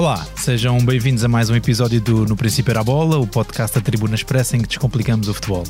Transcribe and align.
Olá, 0.00 0.26
sejam 0.34 0.78
bem-vindos 0.78 1.24
a 1.24 1.28
mais 1.28 1.50
um 1.50 1.54
episódio 1.54 2.00
do 2.00 2.24
No 2.24 2.34
Princípio 2.34 2.70
Era 2.70 2.80
a 2.80 2.82
Bola, 2.82 3.18
o 3.18 3.26
podcast 3.26 3.74
da 3.74 3.82
Tribuna 3.82 4.14
Expressa 4.14 4.56
em 4.56 4.62
que 4.62 4.66
descomplicamos 4.66 5.28
o 5.28 5.34
futebol. 5.34 5.62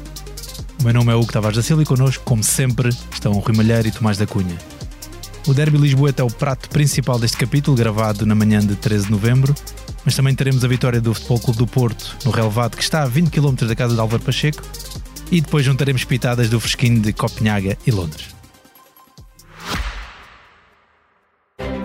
O 0.80 0.85
meu 0.85 0.95
nome 0.95 1.11
é 1.11 1.17
Hugo 1.17 1.33
Tavares 1.33 1.57
da 1.57 1.65
Silva 1.65 1.83
e 1.83 1.85
connosco, 1.85 2.23
como 2.25 2.45
sempre, 2.45 2.91
estão 3.12 3.33
Rui 3.33 3.57
Malheiro 3.57 3.89
e 3.89 3.91
Tomás 3.91 4.19
da 4.19 4.29
Cunha. 4.29 4.57
O 5.48 5.53
Derby 5.53 5.79
Lisboeta 5.79 6.23
é 6.23 6.25
o 6.25 6.30
prato 6.30 6.69
principal 6.69 7.19
deste 7.19 7.39
capítulo, 7.39 7.77
gravado 7.77 8.25
na 8.25 8.37
manhã 8.37 8.61
de 8.61 8.77
13 8.77 9.07
de 9.07 9.11
novembro, 9.11 9.53
mas 10.05 10.15
também 10.15 10.33
teremos 10.33 10.65
a 10.65 10.69
vitória 10.69 11.01
do 11.01 11.12
Futebol 11.12 11.41
Clube 11.41 11.59
do 11.59 11.67
Porto 11.67 12.17
no 12.25 12.31
relevado, 12.31 12.77
que 12.77 12.85
está 12.85 13.03
a 13.03 13.07
20 13.07 13.31
km 13.31 13.67
da 13.67 13.75
casa 13.75 13.95
de 13.95 14.01
Álvaro 14.01 14.23
Pacheco, 14.23 14.62
e 15.33 15.41
depois 15.41 15.67
juntaremos 15.67 16.05
pitadas 16.05 16.48
do 16.48 16.61
fresquinho 16.61 17.01
de 17.01 17.12
Copenhaga 17.12 17.77
e 17.84 17.91
Londres. 17.91 18.40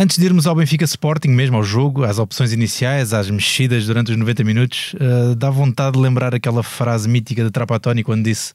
Antes 0.00 0.16
de 0.16 0.26
irmos 0.26 0.46
ao 0.46 0.54
Benfica 0.54 0.84
Sporting, 0.84 1.30
mesmo 1.30 1.56
ao 1.56 1.64
jogo, 1.64 2.04
às 2.04 2.20
opções 2.20 2.52
iniciais, 2.52 3.12
às 3.12 3.28
mexidas 3.28 3.84
durante 3.84 4.12
os 4.12 4.16
90 4.16 4.44
minutos, 4.44 4.94
uh, 4.94 5.34
dá 5.34 5.50
vontade 5.50 5.96
de 5.96 5.98
lembrar 5.98 6.32
aquela 6.36 6.62
frase 6.62 7.08
mítica 7.08 7.42
de 7.42 7.50
Trapattoni 7.50 8.04
quando 8.04 8.22
disse 8.22 8.54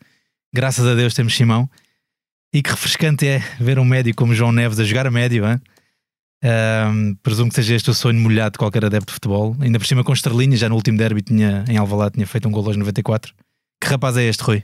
graças 0.54 0.88
a 0.88 0.96
Deus 0.96 1.14
temos 1.14 1.36
Simão. 1.36 1.70
E 2.54 2.62
que 2.62 2.70
refrescante 2.70 3.28
é 3.28 3.40
ver 3.60 3.78
um 3.78 3.84
médio 3.84 4.16
como 4.16 4.34
João 4.34 4.54
Neves 4.54 4.80
a 4.80 4.86
jogar 4.86 5.06
a 5.06 5.12
médio, 5.12 5.46
hein? 5.46 5.60
Uh, 6.46 7.14
presumo 7.22 7.50
que 7.50 7.56
seja 7.56 7.76
este 7.76 7.90
o 7.90 7.94
sonho 7.94 8.22
molhado 8.22 8.54
de 8.54 8.60
qualquer 8.60 8.86
adepto 8.86 9.08
de 9.08 9.14
futebol. 9.16 9.54
Ainda 9.60 9.78
por 9.80 9.86
cima 9.86 10.02
com 10.02 10.14
estrelinha, 10.14 10.56
já 10.56 10.70
no 10.70 10.76
último 10.76 10.98
derby 10.98 11.22
tinha, 11.22 11.66
em 11.68 11.76
Alvalade 11.76 12.14
tinha 12.14 12.26
feito 12.26 12.48
um 12.48 12.52
gol 12.52 12.66
aos 12.66 12.78
94. 12.78 13.34
Que 13.82 13.90
rapaz 13.90 14.16
é 14.16 14.24
este, 14.24 14.42
Rui? 14.44 14.64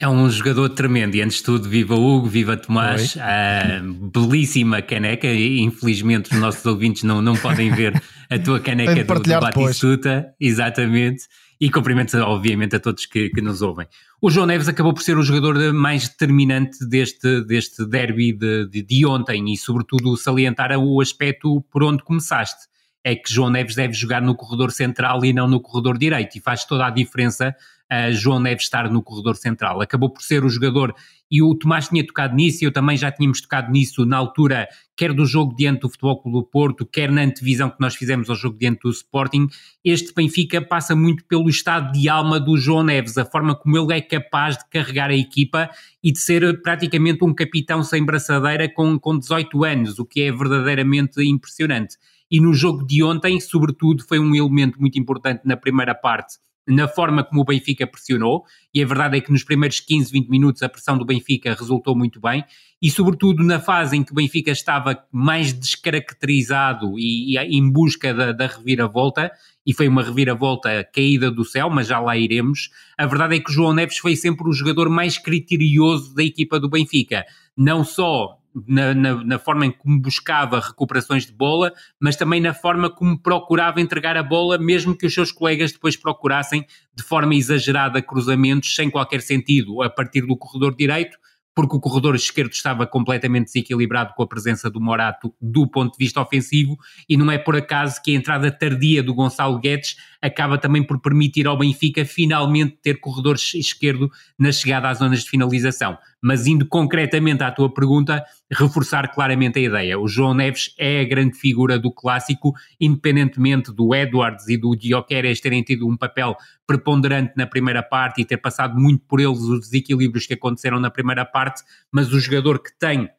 É 0.00 0.08
um 0.08 0.28
jogador 0.28 0.68
tremendo 0.70 1.14
e 1.14 1.22
antes 1.22 1.36
de 1.36 1.44
tudo, 1.44 1.68
viva 1.68 1.94
Hugo, 1.94 2.26
viva 2.26 2.56
Tomás, 2.56 3.14
uh, 3.14 4.10
belíssima 4.12 4.82
caneca. 4.82 5.32
Infelizmente, 5.32 6.32
os 6.32 6.40
nossos 6.40 6.66
ouvintes 6.66 7.04
não, 7.04 7.22
não 7.22 7.36
podem 7.36 7.70
ver 7.70 8.02
a 8.28 8.38
tua 8.38 8.58
caneca 8.58 9.04
do, 9.04 9.20
do 9.20 9.40
Batistuta, 9.40 10.34
exatamente. 10.40 11.22
E 11.60 11.70
cumprimentos, 11.70 12.14
obviamente, 12.14 12.74
a 12.74 12.80
todos 12.80 13.06
que, 13.06 13.30
que, 13.30 13.40
nos 13.40 13.62
ouvem. 13.62 13.86
O 14.20 14.28
João 14.28 14.46
Neves 14.46 14.66
acabou 14.66 14.92
por 14.92 15.04
ser 15.04 15.16
o 15.16 15.22
jogador 15.22 15.72
mais 15.72 16.08
determinante 16.08 16.84
deste, 16.88 17.40
deste 17.44 17.86
derby 17.86 18.32
de, 18.32 18.66
de, 18.68 18.82
de 18.82 19.06
ontem 19.06 19.52
e, 19.52 19.56
sobretudo, 19.56 20.16
salientar 20.16 20.76
o 20.76 21.00
aspecto 21.00 21.64
por 21.70 21.84
onde 21.84 22.02
começaste. 22.02 22.71
É 23.04 23.16
que 23.16 23.32
João 23.32 23.50
Neves 23.50 23.74
deve 23.74 23.94
jogar 23.94 24.22
no 24.22 24.34
corredor 24.34 24.70
central 24.70 25.24
e 25.24 25.32
não 25.32 25.48
no 25.48 25.60
corredor 25.60 25.98
direito, 25.98 26.36
e 26.36 26.40
faz 26.40 26.64
toda 26.64 26.86
a 26.86 26.90
diferença 26.90 27.54
uh, 27.92 28.12
João 28.12 28.40
Neves 28.40 28.64
estar 28.64 28.90
no 28.90 29.02
corredor 29.02 29.36
central. 29.36 29.80
Acabou 29.80 30.10
por 30.10 30.22
ser 30.22 30.44
o 30.44 30.48
jogador, 30.48 30.94
e 31.30 31.42
o 31.42 31.54
Tomás 31.54 31.88
tinha 31.88 32.06
tocado 32.06 32.34
nisso, 32.34 32.62
e 32.62 32.66
eu 32.66 32.72
também 32.72 32.96
já 32.96 33.10
tínhamos 33.10 33.40
tocado 33.40 33.70
nisso 33.70 34.04
na 34.04 34.16
altura, 34.16 34.68
quer 34.96 35.12
do 35.12 35.24
jogo 35.24 35.54
diante 35.56 35.80
do 35.80 35.88
Futebol 35.88 36.20
Clube 36.20 36.38
do 36.38 36.44
Porto, 36.44 36.86
quer 36.86 37.10
na 37.10 37.22
antevisão 37.22 37.70
que 37.70 37.80
nós 37.80 37.94
fizemos 37.94 38.28
ao 38.28 38.36
jogo 38.36 38.58
diante 38.58 38.80
do 38.82 38.90
Sporting. 38.90 39.48
Este 39.84 40.12
Benfica 40.14 40.60
passa 40.60 40.94
muito 40.94 41.24
pelo 41.24 41.48
estado 41.48 41.92
de 41.92 42.08
alma 42.08 42.38
do 42.38 42.56
João 42.58 42.84
Neves, 42.84 43.16
a 43.16 43.24
forma 43.24 43.54
como 43.54 43.78
ele 43.78 43.96
é 43.96 44.00
capaz 44.00 44.58
de 44.58 44.64
carregar 44.68 45.10
a 45.10 45.16
equipa 45.16 45.70
e 46.02 46.12
de 46.12 46.18
ser 46.18 46.60
praticamente 46.60 47.24
um 47.24 47.34
capitão 47.34 47.82
sem 47.82 48.04
braçadeira 48.04 48.68
com, 48.68 48.98
com 48.98 49.18
18 49.18 49.64
anos, 49.64 49.98
o 49.98 50.04
que 50.04 50.22
é 50.22 50.30
verdadeiramente 50.30 51.22
impressionante. 51.22 51.96
E 52.32 52.40
no 52.40 52.54
jogo 52.54 52.86
de 52.86 53.02
ontem, 53.04 53.38
sobretudo, 53.38 54.02
foi 54.08 54.18
um 54.18 54.34
elemento 54.34 54.80
muito 54.80 54.98
importante 54.98 55.42
na 55.44 55.54
primeira 55.54 55.94
parte 55.94 56.38
na 56.66 56.86
forma 56.86 57.24
como 57.24 57.40
o 57.40 57.44
Benfica 57.44 57.86
pressionou, 57.86 58.44
e 58.72 58.82
a 58.82 58.86
verdade 58.86 59.18
é 59.18 59.20
que 59.20 59.32
nos 59.32 59.42
primeiros 59.42 59.80
15, 59.80 60.12
20 60.12 60.28
minutos 60.28 60.62
a 60.62 60.68
pressão 60.68 60.96
do 60.96 61.04
Benfica 61.04 61.54
resultou 61.54 61.96
muito 61.96 62.20
bem, 62.20 62.44
e 62.80 62.90
sobretudo 62.90 63.42
na 63.42 63.58
fase 63.58 63.96
em 63.96 64.04
que 64.04 64.12
o 64.12 64.14
Benfica 64.14 64.50
estava 64.50 65.04
mais 65.10 65.52
descaracterizado 65.52 66.98
e, 66.98 67.36
e 67.36 67.38
em 67.38 67.70
busca 67.70 68.14
da, 68.14 68.32
da, 68.32 68.46
reviravolta, 68.46 69.30
e 69.66 69.74
foi 69.74 69.88
uma 69.88 70.02
reviravolta 70.02 70.84
caída 70.84 71.30
do 71.30 71.44
céu, 71.44 71.68
mas 71.68 71.88
já 71.88 71.98
lá 71.98 72.16
iremos, 72.16 72.70
a 72.96 73.06
verdade 73.06 73.36
é 73.36 73.40
que 73.40 73.50
o 73.50 73.52
João 73.52 73.74
Neves 73.74 73.98
foi 73.98 74.14
sempre 74.14 74.48
o 74.48 74.52
jogador 74.52 74.88
mais 74.88 75.18
criterioso 75.18 76.14
da 76.14 76.22
equipa 76.22 76.60
do 76.60 76.70
Benfica, 76.70 77.24
não 77.56 77.84
só 77.84 78.38
na, 78.66 78.94
na, 78.94 79.24
na, 79.24 79.38
forma 79.38 79.66
em 79.66 79.70
como 79.70 80.00
buscava 80.00 80.60
recuperações 80.60 81.26
de 81.26 81.32
bola, 81.32 81.72
mas 82.00 82.16
também 82.16 82.40
na 82.40 82.52
forma 82.52 82.90
como 82.90 83.18
procurava 83.18 83.80
entregar 83.80 84.16
a 84.16 84.22
bola, 84.22 84.58
mesmo 84.58 84.96
que 84.96 85.06
os 85.06 85.14
seus 85.14 85.32
colegas 85.32 85.72
depois 85.72 85.96
procurassem 85.96 86.66
de 86.94 87.02
forma 87.02 87.34
exagerada 87.34 88.02
cruzamentos 88.02 88.74
sem 88.74 88.90
qualquer 88.90 89.22
sentido, 89.22 89.82
a 89.82 89.90
partir 89.90 90.26
do 90.26 90.36
corredor 90.36 90.74
direito, 90.74 91.16
porque 91.54 91.76
o 91.76 91.80
corredor 91.80 92.14
esquerdo 92.14 92.52
estava 92.52 92.86
completamente 92.86 93.46
desequilibrado 93.46 94.14
com 94.14 94.22
a 94.22 94.26
presença 94.26 94.70
do 94.70 94.80
Morato 94.80 95.34
do 95.40 95.66
ponto 95.66 95.92
de 95.92 95.98
vista 95.98 96.20
ofensivo, 96.20 96.76
e 97.08 97.16
não 97.16 97.30
é 97.30 97.38
por 97.38 97.56
acaso 97.56 98.00
que 98.02 98.12
a 98.12 98.14
entrada 98.14 98.50
tardia 98.50 99.02
do 99.02 99.14
Gonçalo 99.14 99.58
Guedes 99.58 99.96
acaba 100.20 100.56
também 100.56 100.82
por 100.82 101.00
permitir 101.00 101.46
ao 101.46 101.58
Benfica 101.58 102.04
finalmente 102.04 102.78
ter 102.82 103.00
corredor 103.00 103.36
esquerdo 103.36 104.10
na 104.38 104.52
chegada 104.52 104.88
às 104.88 104.98
zonas 104.98 105.22
de 105.22 105.30
finalização. 105.30 105.98
Mas 106.22 106.46
indo 106.46 106.66
concretamente 106.66 107.42
à 107.42 107.50
tua 107.50 107.72
pergunta, 107.72 108.24
reforçar 108.50 109.12
claramente 109.12 109.58
a 109.58 109.62
ideia. 109.62 109.98
O 109.98 110.06
João 110.06 110.34
Neves 110.34 110.74
é 110.78 111.00
a 111.00 111.04
grande 111.04 111.36
figura 111.36 111.78
do 111.78 111.92
clássico, 111.92 112.52
independentemente 112.80 113.72
do 113.72 113.94
Edwards 113.94 114.48
e 114.48 114.56
do 114.56 114.76
Dioqueres 114.76 115.40
terem 115.40 115.62
tido 115.62 115.88
um 115.88 115.96
papel 115.96 116.36
preponderante 116.66 117.32
na 117.36 117.46
primeira 117.46 117.82
parte 117.82 118.20
e 118.20 118.24
ter 118.24 118.36
passado 118.36 118.78
muito 118.78 119.04
por 119.06 119.20
eles 119.20 119.40
os 119.40 119.60
desequilíbrios 119.60 120.26
que 120.26 120.34
aconteceram 120.34 120.78
na 120.78 120.90
primeira 120.90 121.24
parte, 121.24 121.62
mas 121.90 122.12
o 122.12 122.20
jogador 122.20 122.62
que 122.62 122.70
tem 122.78 123.10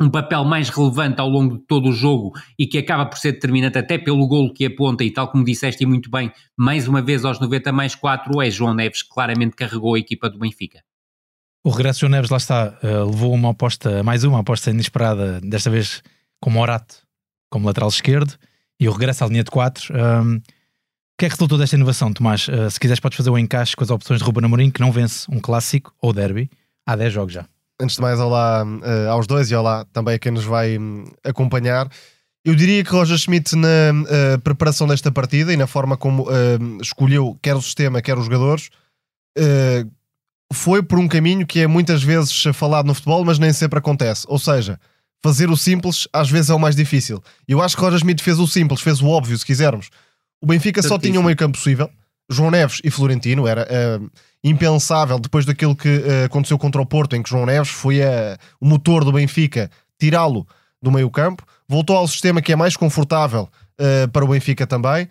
um 0.00 0.10
papel 0.10 0.44
mais 0.44 0.68
relevante 0.68 1.20
ao 1.20 1.28
longo 1.28 1.58
de 1.58 1.64
todo 1.66 1.88
o 1.88 1.92
jogo 1.92 2.32
e 2.58 2.66
que 2.66 2.78
acaba 2.78 3.06
por 3.06 3.16
ser 3.16 3.32
determinante 3.32 3.78
até 3.78 3.96
pelo 3.96 4.26
golo 4.26 4.52
que 4.52 4.66
aponta 4.66 5.04
e 5.04 5.10
tal 5.12 5.28
como 5.28 5.44
disseste 5.44 5.86
muito 5.86 6.10
bem, 6.10 6.32
mais 6.56 6.88
uma 6.88 7.00
vez 7.00 7.24
aos 7.24 7.40
90 7.40 7.72
mais 7.72 7.94
4 7.94 8.42
é 8.42 8.50
João 8.50 8.74
Neves 8.74 9.02
que 9.02 9.08
claramente 9.08 9.56
carregou 9.56 9.94
a 9.94 9.98
equipa 9.98 10.28
do 10.28 10.38
Benfica. 10.38 10.82
O 11.66 11.70
regresso 11.70 12.00
João 12.00 12.10
Neves, 12.10 12.28
lá 12.28 12.36
está, 12.36 12.78
uh, 12.82 13.10
levou 13.10 13.32
uma 13.32 13.52
aposta, 13.52 14.02
mais 14.02 14.22
uma 14.22 14.40
aposta 14.40 14.70
inesperada, 14.70 15.40
desta 15.40 15.70
vez 15.70 16.02
com 16.38 16.50
Morato 16.50 16.96
como 17.50 17.66
lateral 17.66 17.88
esquerdo, 17.88 18.34
e 18.78 18.86
o 18.86 18.92
regresso 18.92 19.24
à 19.24 19.26
linha 19.26 19.42
de 19.42 19.50
4. 19.50 19.94
Um, 19.94 20.36
o 20.36 20.40
que 21.18 21.24
é 21.24 21.28
que 21.28 21.34
resultou 21.34 21.56
desta 21.56 21.74
inovação, 21.74 22.12
Tomás? 22.12 22.48
Uh, 22.48 22.70
se 22.70 22.78
quiseres 22.78 23.00
podes 23.00 23.16
fazer 23.16 23.30
o 23.30 23.32
um 23.32 23.38
encaixe 23.38 23.74
com 23.74 23.82
as 23.82 23.88
opções 23.88 24.18
de 24.18 24.26
Ruben 24.26 24.44
Amorim, 24.44 24.70
que 24.70 24.80
não 24.82 24.92
vence 24.92 25.26
um 25.30 25.40
clássico 25.40 25.94
ou 26.02 26.12
derby 26.12 26.50
há 26.84 26.94
10 26.96 27.14
jogos 27.14 27.32
já. 27.32 27.46
Antes 27.80 27.96
de 27.96 28.02
mais, 28.02 28.20
olá 28.20 28.62
uh, 28.62 29.10
aos 29.10 29.26
dois 29.26 29.50
e 29.50 29.54
olá 29.54 29.86
também 29.90 30.16
a 30.16 30.18
quem 30.18 30.32
nos 30.32 30.44
vai 30.44 30.76
um, 30.76 31.06
acompanhar. 31.24 31.88
Eu 32.44 32.54
diria 32.54 32.84
que 32.84 32.90
Roger 32.90 33.16
Schmidt, 33.16 33.56
na 33.56 33.68
preparação 34.42 34.86
desta 34.86 35.10
partida 35.10 35.50
e 35.50 35.56
na 35.56 35.66
forma 35.66 35.96
como 35.96 36.26
escolheu 36.78 37.38
quer 37.40 37.56
o 37.56 37.62
sistema, 37.62 38.02
quer 38.02 38.18
os 38.18 38.26
jogadores, 38.26 38.68
foi 40.52 40.82
por 40.82 40.98
um 40.98 41.08
caminho 41.08 41.46
que 41.46 41.60
é 41.60 41.66
muitas 41.66 42.02
vezes 42.02 42.44
falado 42.52 42.86
no 42.86 42.94
futebol, 42.94 43.24
mas 43.24 43.38
nem 43.38 43.52
sempre 43.52 43.78
acontece. 43.78 44.24
Ou 44.28 44.38
seja, 44.38 44.78
fazer 45.22 45.50
o 45.50 45.56
simples 45.56 46.06
às 46.12 46.30
vezes 46.30 46.50
é 46.50 46.54
o 46.54 46.58
mais 46.58 46.76
difícil. 46.76 47.22
Eu 47.48 47.62
acho 47.62 47.76
que 47.76 47.82
Roger 47.82 47.98
Schmidt 47.98 48.22
fez 48.22 48.38
o 48.38 48.46
simples, 48.46 48.80
fez 48.80 49.00
o 49.00 49.08
óbvio, 49.08 49.36
se 49.36 49.44
quisermos. 49.44 49.90
O 50.40 50.46
Benfica 50.46 50.82
só 50.82 50.98
tinha 50.98 51.18
um 51.18 51.22
meio 51.22 51.36
campo 51.36 51.56
possível, 51.56 51.90
João 52.30 52.50
Neves 52.50 52.80
e 52.84 52.90
Florentino, 52.90 53.46
era 53.46 53.62
uh, 53.62 54.10
impensável 54.42 55.18
depois 55.18 55.46
daquilo 55.46 55.74
que 55.74 55.88
uh, 55.88 56.24
aconteceu 56.26 56.58
contra 56.58 56.80
o 56.80 56.86
Porto, 56.86 57.16
em 57.16 57.22
que 57.22 57.30
João 57.30 57.46
Neves 57.46 57.70
foi 57.70 58.00
uh, 58.00 58.36
o 58.60 58.66
motor 58.66 59.04
do 59.04 59.12
Benfica, 59.12 59.70
tirá-lo 59.98 60.46
do 60.82 60.92
meio 60.92 61.10
campo. 61.10 61.42
Voltou 61.66 61.96
ao 61.96 62.06
sistema 62.06 62.42
que 62.42 62.52
é 62.52 62.56
mais 62.56 62.76
confortável 62.76 63.48
para 64.12 64.24
o 64.24 64.28
Benfica 64.28 64.66
também 64.66 65.08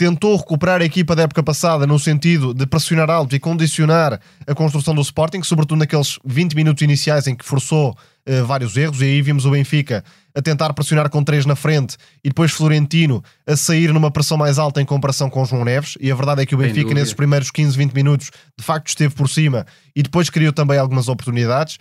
tentou 0.00 0.34
recuperar 0.34 0.80
a 0.80 0.84
equipa 0.86 1.14
da 1.14 1.24
época 1.24 1.42
passada 1.42 1.86
no 1.86 1.98
sentido 1.98 2.54
de 2.54 2.66
pressionar 2.66 3.10
alto 3.10 3.36
e 3.36 3.38
condicionar 3.38 4.18
a 4.46 4.54
construção 4.54 4.94
do 4.94 5.02
Sporting, 5.02 5.42
sobretudo 5.42 5.78
naqueles 5.78 6.18
20 6.24 6.54
minutos 6.54 6.82
iniciais 6.82 7.26
em 7.26 7.36
que 7.36 7.44
forçou 7.44 7.90
uh, 7.90 8.46
vários 8.46 8.78
erros, 8.78 9.02
e 9.02 9.04
aí 9.04 9.20
vimos 9.20 9.44
o 9.44 9.50
Benfica 9.50 10.02
a 10.34 10.40
tentar 10.40 10.72
pressionar 10.72 11.10
com 11.10 11.22
três 11.22 11.44
na 11.44 11.54
frente 11.54 11.98
e 12.24 12.30
depois 12.30 12.50
Florentino 12.50 13.22
a 13.46 13.54
sair 13.54 13.92
numa 13.92 14.10
pressão 14.10 14.38
mais 14.38 14.58
alta 14.58 14.80
em 14.80 14.86
comparação 14.86 15.28
com 15.28 15.44
João 15.44 15.66
Neves. 15.66 15.98
E 16.00 16.10
a 16.10 16.14
verdade 16.14 16.40
é 16.40 16.46
que 16.46 16.54
o 16.54 16.58
Benfica, 16.58 16.94
nesses 16.94 17.12
primeiros 17.12 17.50
15, 17.50 17.76
20 17.76 17.92
minutos, 17.92 18.30
de 18.58 18.64
facto 18.64 18.88
esteve 18.88 19.14
por 19.14 19.28
cima 19.28 19.66
e 19.94 20.02
depois 20.02 20.30
criou 20.30 20.54
também 20.54 20.78
algumas 20.78 21.08
oportunidades. 21.08 21.76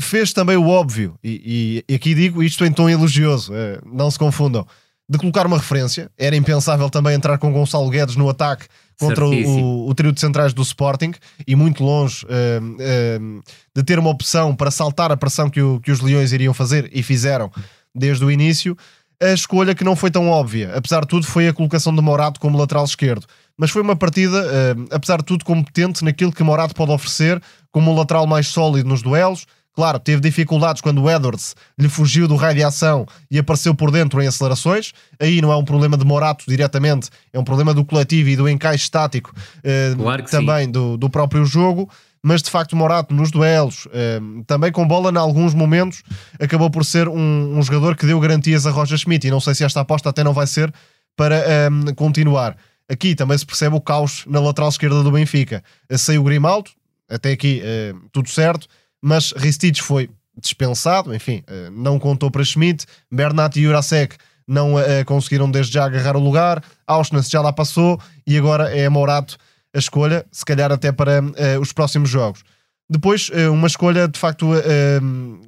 Fez 0.00 0.32
também 0.32 0.56
o 0.56 0.68
óbvio, 0.68 1.18
e, 1.24 1.82
e, 1.88 1.92
e 1.92 1.96
aqui 1.96 2.14
digo 2.14 2.40
isto 2.40 2.64
em 2.64 2.70
tom 2.70 2.88
elogioso, 2.88 3.52
uh, 3.52 3.82
não 3.84 4.08
se 4.12 4.16
confundam 4.16 4.64
de 5.08 5.18
colocar 5.18 5.46
uma 5.46 5.56
referência. 5.56 6.10
Era 6.18 6.36
impensável 6.36 6.90
também 6.90 7.14
entrar 7.14 7.38
com 7.38 7.52
Gonçalo 7.52 7.88
Guedes 7.88 8.16
no 8.16 8.28
ataque 8.28 8.66
contra 8.98 9.24
o, 9.24 9.88
o, 9.88 9.94
trio 9.94 10.12
de 10.12 10.20
centrais 10.20 10.52
do 10.52 10.60
Sporting 10.60 11.12
e 11.46 11.54
muito 11.54 11.84
longe 11.84 12.26
uh, 12.26 12.28
uh, 12.28 13.42
de 13.74 13.82
ter 13.84 13.98
uma 13.98 14.10
opção 14.10 14.54
para 14.54 14.70
saltar 14.70 15.12
a 15.12 15.16
pressão 15.16 15.48
que, 15.48 15.62
o, 15.62 15.80
que 15.80 15.92
os 15.92 16.00
Leões 16.00 16.32
iriam 16.32 16.52
fazer 16.52 16.90
e 16.92 17.02
fizeram 17.02 17.50
desde 17.94 18.24
o 18.24 18.30
início. 18.30 18.76
A 19.22 19.32
escolha 19.32 19.74
que 19.74 19.84
não 19.84 19.96
foi 19.96 20.10
tão 20.10 20.28
óbvia, 20.28 20.72
apesar 20.74 21.00
de 21.02 21.08
tudo, 21.08 21.26
foi 21.26 21.48
a 21.48 21.52
colocação 21.52 21.94
de 21.94 22.02
Morato 22.02 22.40
como 22.40 22.58
lateral 22.58 22.84
esquerdo. 22.84 23.26
Mas 23.56 23.70
foi 23.70 23.82
uma 23.82 23.96
partida, 23.96 24.44
uh, 24.44 24.86
apesar 24.90 25.18
de 25.18 25.24
tudo, 25.24 25.44
competente 25.44 26.04
naquilo 26.04 26.32
que 26.32 26.42
Morato 26.42 26.74
pode 26.74 26.90
oferecer, 26.90 27.40
como 27.70 27.92
um 27.92 27.96
lateral 27.96 28.26
mais 28.26 28.48
sólido 28.48 28.88
nos 28.88 29.02
duelos, 29.02 29.46
Claro, 29.78 30.00
teve 30.00 30.20
dificuldades 30.20 30.82
quando 30.82 31.00
o 31.00 31.08
Edwards 31.08 31.54
lhe 31.78 31.88
fugiu 31.88 32.26
do 32.26 32.34
raio 32.34 32.56
de 32.56 32.64
ação 32.64 33.06
e 33.30 33.38
apareceu 33.38 33.72
por 33.72 33.92
dentro 33.92 34.20
em 34.20 34.26
acelerações. 34.26 34.92
Aí 35.20 35.40
não 35.40 35.52
é 35.52 35.56
um 35.56 35.64
problema 35.64 35.96
de 35.96 36.04
Morato 36.04 36.44
diretamente, 36.48 37.10
é 37.32 37.38
um 37.38 37.44
problema 37.44 37.72
do 37.72 37.84
coletivo 37.84 38.28
e 38.28 38.34
do 38.34 38.48
encaixe 38.48 38.82
estático 38.82 39.32
eh, 39.62 39.94
claro 39.96 40.24
também 40.24 40.68
do, 40.68 40.96
do, 40.96 41.08
próprio 41.08 41.44
jogo. 41.44 41.88
Mas 42.20 42.42
de 42.42 42.50
facto, 42.50 42.74
Morato 42.74 43.14
nos 43.14 43.30
duelos, 43.30 43.86
eh, 43.92 44.18
também 44.48 44.72
com 44.72 44.84
bola, 44.84 45.12
em 45.12 45.16
alguns 45.16 45.54
momentos, 45.54 46.02
acabou 46.40 46.68
por 46.68 46.84
ser 46.84 47.06
um, 47.06 47.56
um, 47.56 47.62
jogador 47.62 47.94
que 47.94 48.04
deu 48.04 48.18
garantias 48.18 48.66
a 48.66 48.72
Roger 48.72 48.98
Schmidt. 48.98 49.28
E 49.28 49.30
não 49.30 49.38
sei 49.38 49.54
se 49.54 49.62
esta 49.62 49.80
aposta 49.80 50.08
até 50.08 50.24
não 50.24 50.32
vai 50.32 50.48
ser 50.48 50.74
para 51.16 51.36
eh, 51.36 51.68
continuar. 51.94 52.56
Aqui 52.90 53.14
também 53.14 53.38
se 53.38 53.46
percebe 53.46 53.76
o 53.76 53.80
caos 53.80 54.24
na 54.26 54.40
lateral 54.40 54.70
esquerda 54.70 55.04
do 55.04 55.12
Benfica. 55.12 55.62
Saiu 55.92 56.22
o 56.22 56.24
Grimaldo, 56.24 56.68
até 57.08 57.30
aqui 57.30 57.62
tudo 58.10 58.28
certo 58.28 58.66
mas 59.02 59.32
Ristich 59.32 59.82
foi 59.82 60.10
dispensado, 60.40 61.14
enfim, 61.14 61.42
eh, 61.46 61.68
não 61.72 61.98
contou 61.98 62.30
para 62.30 62.44
Schmidt, 62.44 62.86
Bernat 63.10 63.58
e 63.58 63.62
Jurasek 63.64 64.16
não 64.46 64.76
uh, 64.76 65.04
conseguiram 65.04 65.50
desde 65.50 65.74
já 65.74 65.84
agarrar 65.84 66.16
o 66.16 66.20
lugar, 66.20 66.62
Auschwitz 66.86 67.28
já 67.28 67.42
lá 67.42 67.52
passou 67.52 68.00
e 68.26 68.38
agora 68.38 68.74
é 68.74 68.88
Morato 68.88 69.36
a 69.74 69.78
escolha, 69.78 70.24
se 70.32 70.42
calhar 70.42 70.72
até 70.72 70.90
para 70.90 71.22
os 71.60 71.70
próximos 71.74 72.08
jogos. 72.08 72.42
Depois, 72.90 73.30
uma 73.52 73.66
escolha 73.66 74.08
de 74.08 74.18
facto 74.18 74.48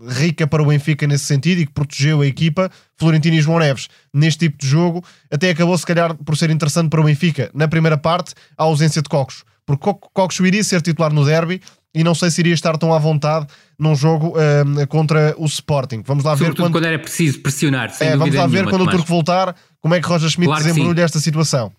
rica 0.07 0.47
para 0.47 0.63
o 0.63 0.67
Benfica 0.67 1.07
nesse 1.07 1.25
sentido 1.25 1.63
e 1.63 1.67
que 1.67 1.73
protegeu 1.73 2.21
a 2.21 2.27
equipa, 2.27 2.71
Florentino 2.99 3.37
e 3.37 3.41
João 3.41 3.59
Neves, 3.59 3.89
neste 4.13 4.41
tipo 4.41 4.59
de 4.59 4.69
jogo, 4.69 5.03
até 5.31 5.49
acabou 5.49 5.77
se 5.79 5.87
calhar 5.87 6.15
por 6.15 6.37
ser 6.37 6.51
interessante 6.51 6.91
para 6.91 7.01
o 7.01 7.05
Benfica. 7.05 7.51
Na 7.55 7.67
primeira 7.67 7.97
parte, 7.97 8.35
a 8.59 8.65
ausência 8.65 9.01
de 9.01 9.09
Cocos, 9.09 9.43
porque 9.65 9.83
Cocos 10.13 10.39
iria 10.41 10.63
ser 10.63 10.83
titular 10.83 11.15
no 11.15 11.25
derby, 11.25 11.63
e 11.95 12.05
não 12.05 12.15
sei 12.15 12.31
se 12.31 12.41
iria 12.41 12.55
estar 12.55 12.77
tão 12.79 12.95
à 12.95 12.99
vontade 12.99 13.47
num 13.79 13.95
jogo 13.95 14.35
uh, 14.37 14.87
contra 14.87 15.35
o 15.37 15.47
Sporting. 15.47 16.03
Vamos 16.07 16.25
lá 16.25 16.33
Sobretudo 16.33 16.57
ver 16.57 16.63
quando... 16.63 16.73
quando 16.73 16.85
era 16.87 16.99
preciso 16.99 17.41
pressionar. 17.41 17.93
é, 18.01 18.17
vamos 18.17 18.35
lá 18.35 18.47
ver 18.47 18.69
quando 18.69 18.83
o 18.83 18.91
Turco 18.91 19.07
voltar 19.07 19.55
como 19.81 19.95
é 19.95 20.01
que 20.01 20.07
Roger 20.07 20.29
Schmidt 20.29 20.49
claro 20.49 20.65
desembrulha 20.65 21.03
esta 21.03 21.19
situação. 21.19 21.73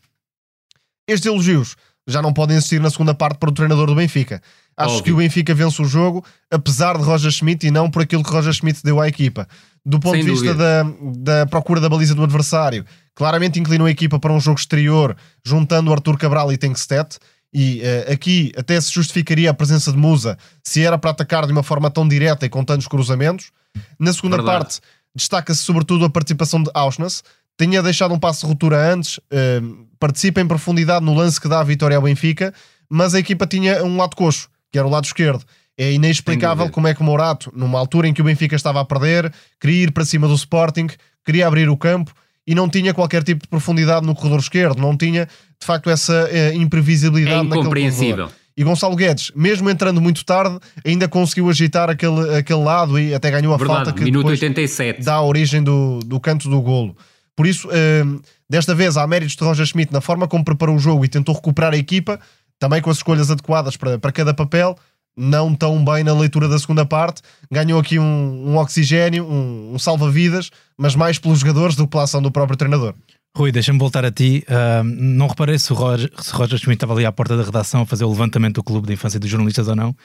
Estes 1.07 1.25
elogios 1.25 1.75
já 2.07 2.21
não 2.21 2.33
podem 2.33 2.57
existir 2.57 2.81
na 2.81 2.89
segunda 2.89 3.13
parte 3.13 3.37
para 3.37 3.49
o 3.49 3.53
treinador 3.53 3.87
do 3.87 3.95
Benfica. 3.95 4.41
Acho 4.75 4.95
Óbvio. 4.95 5.03
que 5.03 5.11
o 5.11 5.17
Benfica 5.17 5.53
vence 5.53 5.81
o 5.81 5.85
jogo, 5.85 6.25
apesar 6.49 6.97
de 6.97 7.03
Roger 7.03 7.31
Schmidt 7.31 7.67
e 7.67 7.71
não 7.71 7.89
por 7.89 8.01
aquilo 8.01 8.23
que 8.23 8.31
Roger 8.31 8.53
Schmidt 8.53 8.81
deu 8.83 8.99
à 8.99 9.07
equipa. 9.07 9.47
Do 9.85 9.99
ponto 9.99 10.15
Sem 10.15 10.25
de 10.25 10.31
vista 10.31 10.53
da, 10.53 10.83
da 11.17 11.45
procura 11.45 11.79
da 11.79 11.89
baliza 11.89 12.15
do 12.15 12.23
adversário, 12.23 12.85
claramente 13.15 13.59
inclinou 13.59 13.87
a 13.87 13.91
equipa 13.91 14.19
para 14.19 14.31
um 14.31 14.39
jogo 14.39 14.59
exterior, 14.59 15.15
juntando 15.45 15.91
Arthur 15.91 16.17
Cabral 16.17 16.51
e 16.51 16.57
Tenkstedt 16.57 17.17
e 17.53 17.81
uh, 17.81 18.13
aqui 18.13 18.51
até 18.57 18.79
se 18.79 18.91
justificaria 18.91 19.49
a 19.49 19.53
presença 19.53 19.91
de 19.91 19.97
Musa 19.97 20.37
se 20.63 20.83
era 20.83 20.97
para 20.97 21.11
atacar 21.11 21.45
de 21.45 21.51
uma 21.51 21.63
forma 21.63 21.89
tão 21.89 22.07
direta 22.07 22.45
e 22.45 22.49
com 22.49 22.63
tantos 22.63 22.87
cruzamentos. 22.87 23.51
Na 23.99 24.13
segunda 24.13 24.37
Verdade. 24.37 24.59
parte, 24.59 24.79
destaca-se 25.15 25.61
sobretudo 25.61 26.05
a 26.05 26.09
participação 26.09 26.63
de 26.63 26.69
Auschwitz. 26.73 27.23
Tinha 27.57 27.83
deixado 27.83 28.13
um 28.13 28.19
passo 28.19 28.41
de 28.41 28.47
ruptura 28.47 28.93
antes, 28.93 29.17
uh, 29.17 29.87
participa 29.99 30.41
em 30.41 30.47
profundidade 30.47 31.05
no 31.05 31.13
lance 31.13 31.39
que 31.39 31.47
dá 31.47 31.59
a 31.59 31.63
vitória 31.63 31.97
ao 31.97 32.03
Benfica, 32.03 32.53
mas 32.89 33.13
a 33.13 33.19
equipa 33.19 33.45
tinha 33.45 33.83
um 33.83 33.97
lado 33.97 34.15
coxo, 34.15 34.49
que 34.71 34.79
era 34.79 34.87
o 34.87 34.91
lado 34.91 35.05
esquerdo. 35.05 35.43
É 35.77 35.91
inexplicável 35.93 36.69
como 36.69 36.87
é 36.87 36.93
que 36.93 37.01
o 37.01 37.03
Morato, 37.03 37.51
numa 37.55 37.79
altura 37.79 38.07
em 38.07 38.13
que 38.13 38.21
o 38.21 38.25
Benfica 38.25 38.55
estava 38.55 38.81
a 38.81 38.85
perder, 38.85 39.31
queria 39.59 39.83
ir 39.83 39.91
para 39.91 40.05
cima 40.05 40.27
do 40.27 40.35
Sporting, 40.35 40.87
queria 41.25 41.47
abrir 41.47 41.69
o 41.69 41.77
campo 41.77 42.13
e 42.45 42.55
não 42.55 42.67
tinha 42.67 42.93
qualquer 42.93 43.23
tipo 43.23 43.43
de 43.43 43.47
profundidade 43.47 44.05
no 44.05 44.15
corredor 44.15 44.39
esquerdo, 44.39 44.79
não 44.79 44.97
tinha 44.97 45.25
de 45.25 45.65
facto 45.65 45.89
essa 45.89 46.29
uh, 46.29 46.55
imprevisibilidade 46.55 47.37
é 47.37 47.43
incompreensível. 47.43 48.29
E 48.57 48.63
Gonçalo 48.63 48.95
Guedes, 48.95 49.31
mesmo 49.33 49.69
entrando 49.69 50.01
muito 50.01 50.25
tarde, 50.25 50.59
ainda 50.85 51.07
conseguiu 51.07 51.49
agitar 51.49 51.89
aquele, 51.89 52.35
aquele 52.35 52.63
lado 52.63 52.99
e 52.99 53.13
até 53.13 53.31
ganhou 53.31 53.53
a 53.53 53.57
Verdade, 53.57 53.85
falta 53.85 53.93
que 53.93 54.03
minuto 54.03 54.27
87. 54.27 55.03
dá 55.03 55.15
a 55.15 55.23
origem 55.23 55.63
do, 55.63 55.99
do 55.99 56.19
canto 56.19 56.49
do 56.49 56.61
golo. 56.61 56.95
Por 57.35 57.47
isso, 57.47 57.67
uh, 57.69 58.21
desta 58.49 58.75
vez, 58.75 58.97
há 58.97 59.07
méritos 59.07 59.35
de 59.35 59.43
Roger 59.43 59.65
Schmidt 59.65 59.93
na 59.93 60.01
forma 60.01 60.27
como 60.27 60.43
preparou 60.43 60.75
o 60.75 60.79
jogo 60.79 61.05
e 61.05 61.07
tentou 61.07 61.33
recuperar 61.33 61.73
a 61.73 61.77
equipa, 61.77 62.19
também 62.59 62.81
com 62.81 62.89
as 62.89 62.97
escolhas 62.97 63.31
adequadas 63.31 63.77
para, 63.77 63.97
para 63.97 64.11
cada 64.11 64.33
papel, 64.33 64.77
não 65.17 65.53
tão 65.53 65.83
bem 65.83 66.03
na 66.03 66.13
leitura 66.13 66.47
da 66.47 66.57
segunda 66.57 66.85
parte. 66.85 67.21
Ganhou 67.51 67.79
aqui 67.79 67.99
um, 67.99 68.51
um 68.51 68.57
oxigênio, 68.57 69.25
um, 69.25 69.73
um 69.73 69.79
salva-vidas, 69.79 70.49
mas 70.77 70.95
mais 70.95 71.19
pelos 71.19 71.39
jogadores 71.39 71.75
do 71.75 71.83
que 71.85 71.91
pela 71.91 72.03
ação 72.03 72.21
do 72.21 72.31
próprio 72.31 72.57
treinador. 72.57 72.93
Rui, 73.35 73.51
deixa-me 73.51 73.79
voltar 73.79 74.03
a 74.03 74.11
ti. 74.11 74.43
Uh, 74.47 74.83
não 74.83 75.27
reparei 75.27 75.57
se 75.57 75.71
o 75.71 75.75
Roger, 75.75 76.11
se 76.19 76.33
Roger 76.33 76.59
Schmidt 76.59 76.77
estava 76.77 76.93
ali 76.93 77.05
à 77.05 77.11
porta 77.11 77.37
da 77.37 77.43
redação 77.43 77.81
a 77.81 77.85
fazer 77.85 78.03
o 78.03 78.09
levantamento 78.09 78.55
do 78.55 78.63
clube 78.63 78.87
de 78.87 78.93
infância 78.93 79.19
dos 79.19 79.29
jornalistas 79.29 79.67
ou 79.67 79.75
não, 79.75 79.95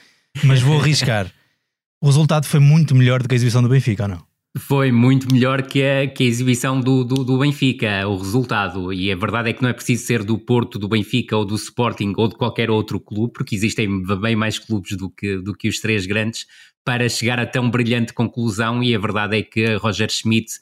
mas 0.43 0.61
vou 0.61 0.79
arriscar. 0.79 1.27
o 2.01 2.05
resultado 2.05 2.45
foi 2.45 2.59
muito 2.59 2.95
melhor 2.95 3.21
do 3.21 3.27
que 3.27 3.35
a 3.35 3.37
exibição 3.37 3.61
do 3.61 3.69
Benfica, 3.69 4.03
ou 4.03 4.09
não? 4.09 4.23
Foi 4.57 4.91
muito 4.91 5.31
melhor 5.31 5.61
que 5.61 5.83
a, 5.83 6.07
que 6.07 6.23
a 6.23 6.27
exibição 6.27 6.79
do, 6.79 7.03
do, 7.03 7.23
do, 7.23 7.37
Benfica, 7.37 8.07
o 8.07 8.17
resultado. 8.17 8.91
E 8.91 9.11
a 9.11 9.15
verdade 9.15 9.49
é 9.49 9.53
que 9.53 9.61
não 9.61 9.69
é 9.69 9.73
preciso 9.73 10.05
ser 10.05 10.23
do 10.23 10.37
Porto, 10.37 10.79
do 10.79 10.87
Benfica 10.87 11.37
ou 11.37 11.45
do 11.45 11.55
Sporting 11.55 12.13
ou 12.17 12.27
de 12.27 12.35
qualquer 12.35 12.71
outro 12.71 12.99
clube, 12.99 13.33
porque 13.33 13.55
existem 13.55 14.03
bem 14.19 14.35
mais 14.35 14.57
clubes 14.57 14.97
do 14.97 15.09
que, 15.09 15.37
do 15.37 15.53
que 15.53 15.67
os 15.67 15.79
três 15.79 16.05
grandes, 16.07 16.47
para 16.83 17.07
chegar 17.07 17.39
a 17.39 17.45
tão 17.45 17.69
brilhante 17.69 18.13
conclusão. 18.13 18.81
E 18.81 18.95
a 18.95 18.99
verdade 18.99 19.37
é 19.37 19.43
que 19.43 19.75
Roger 19.75 20.09
Schmidt 20.09 20.53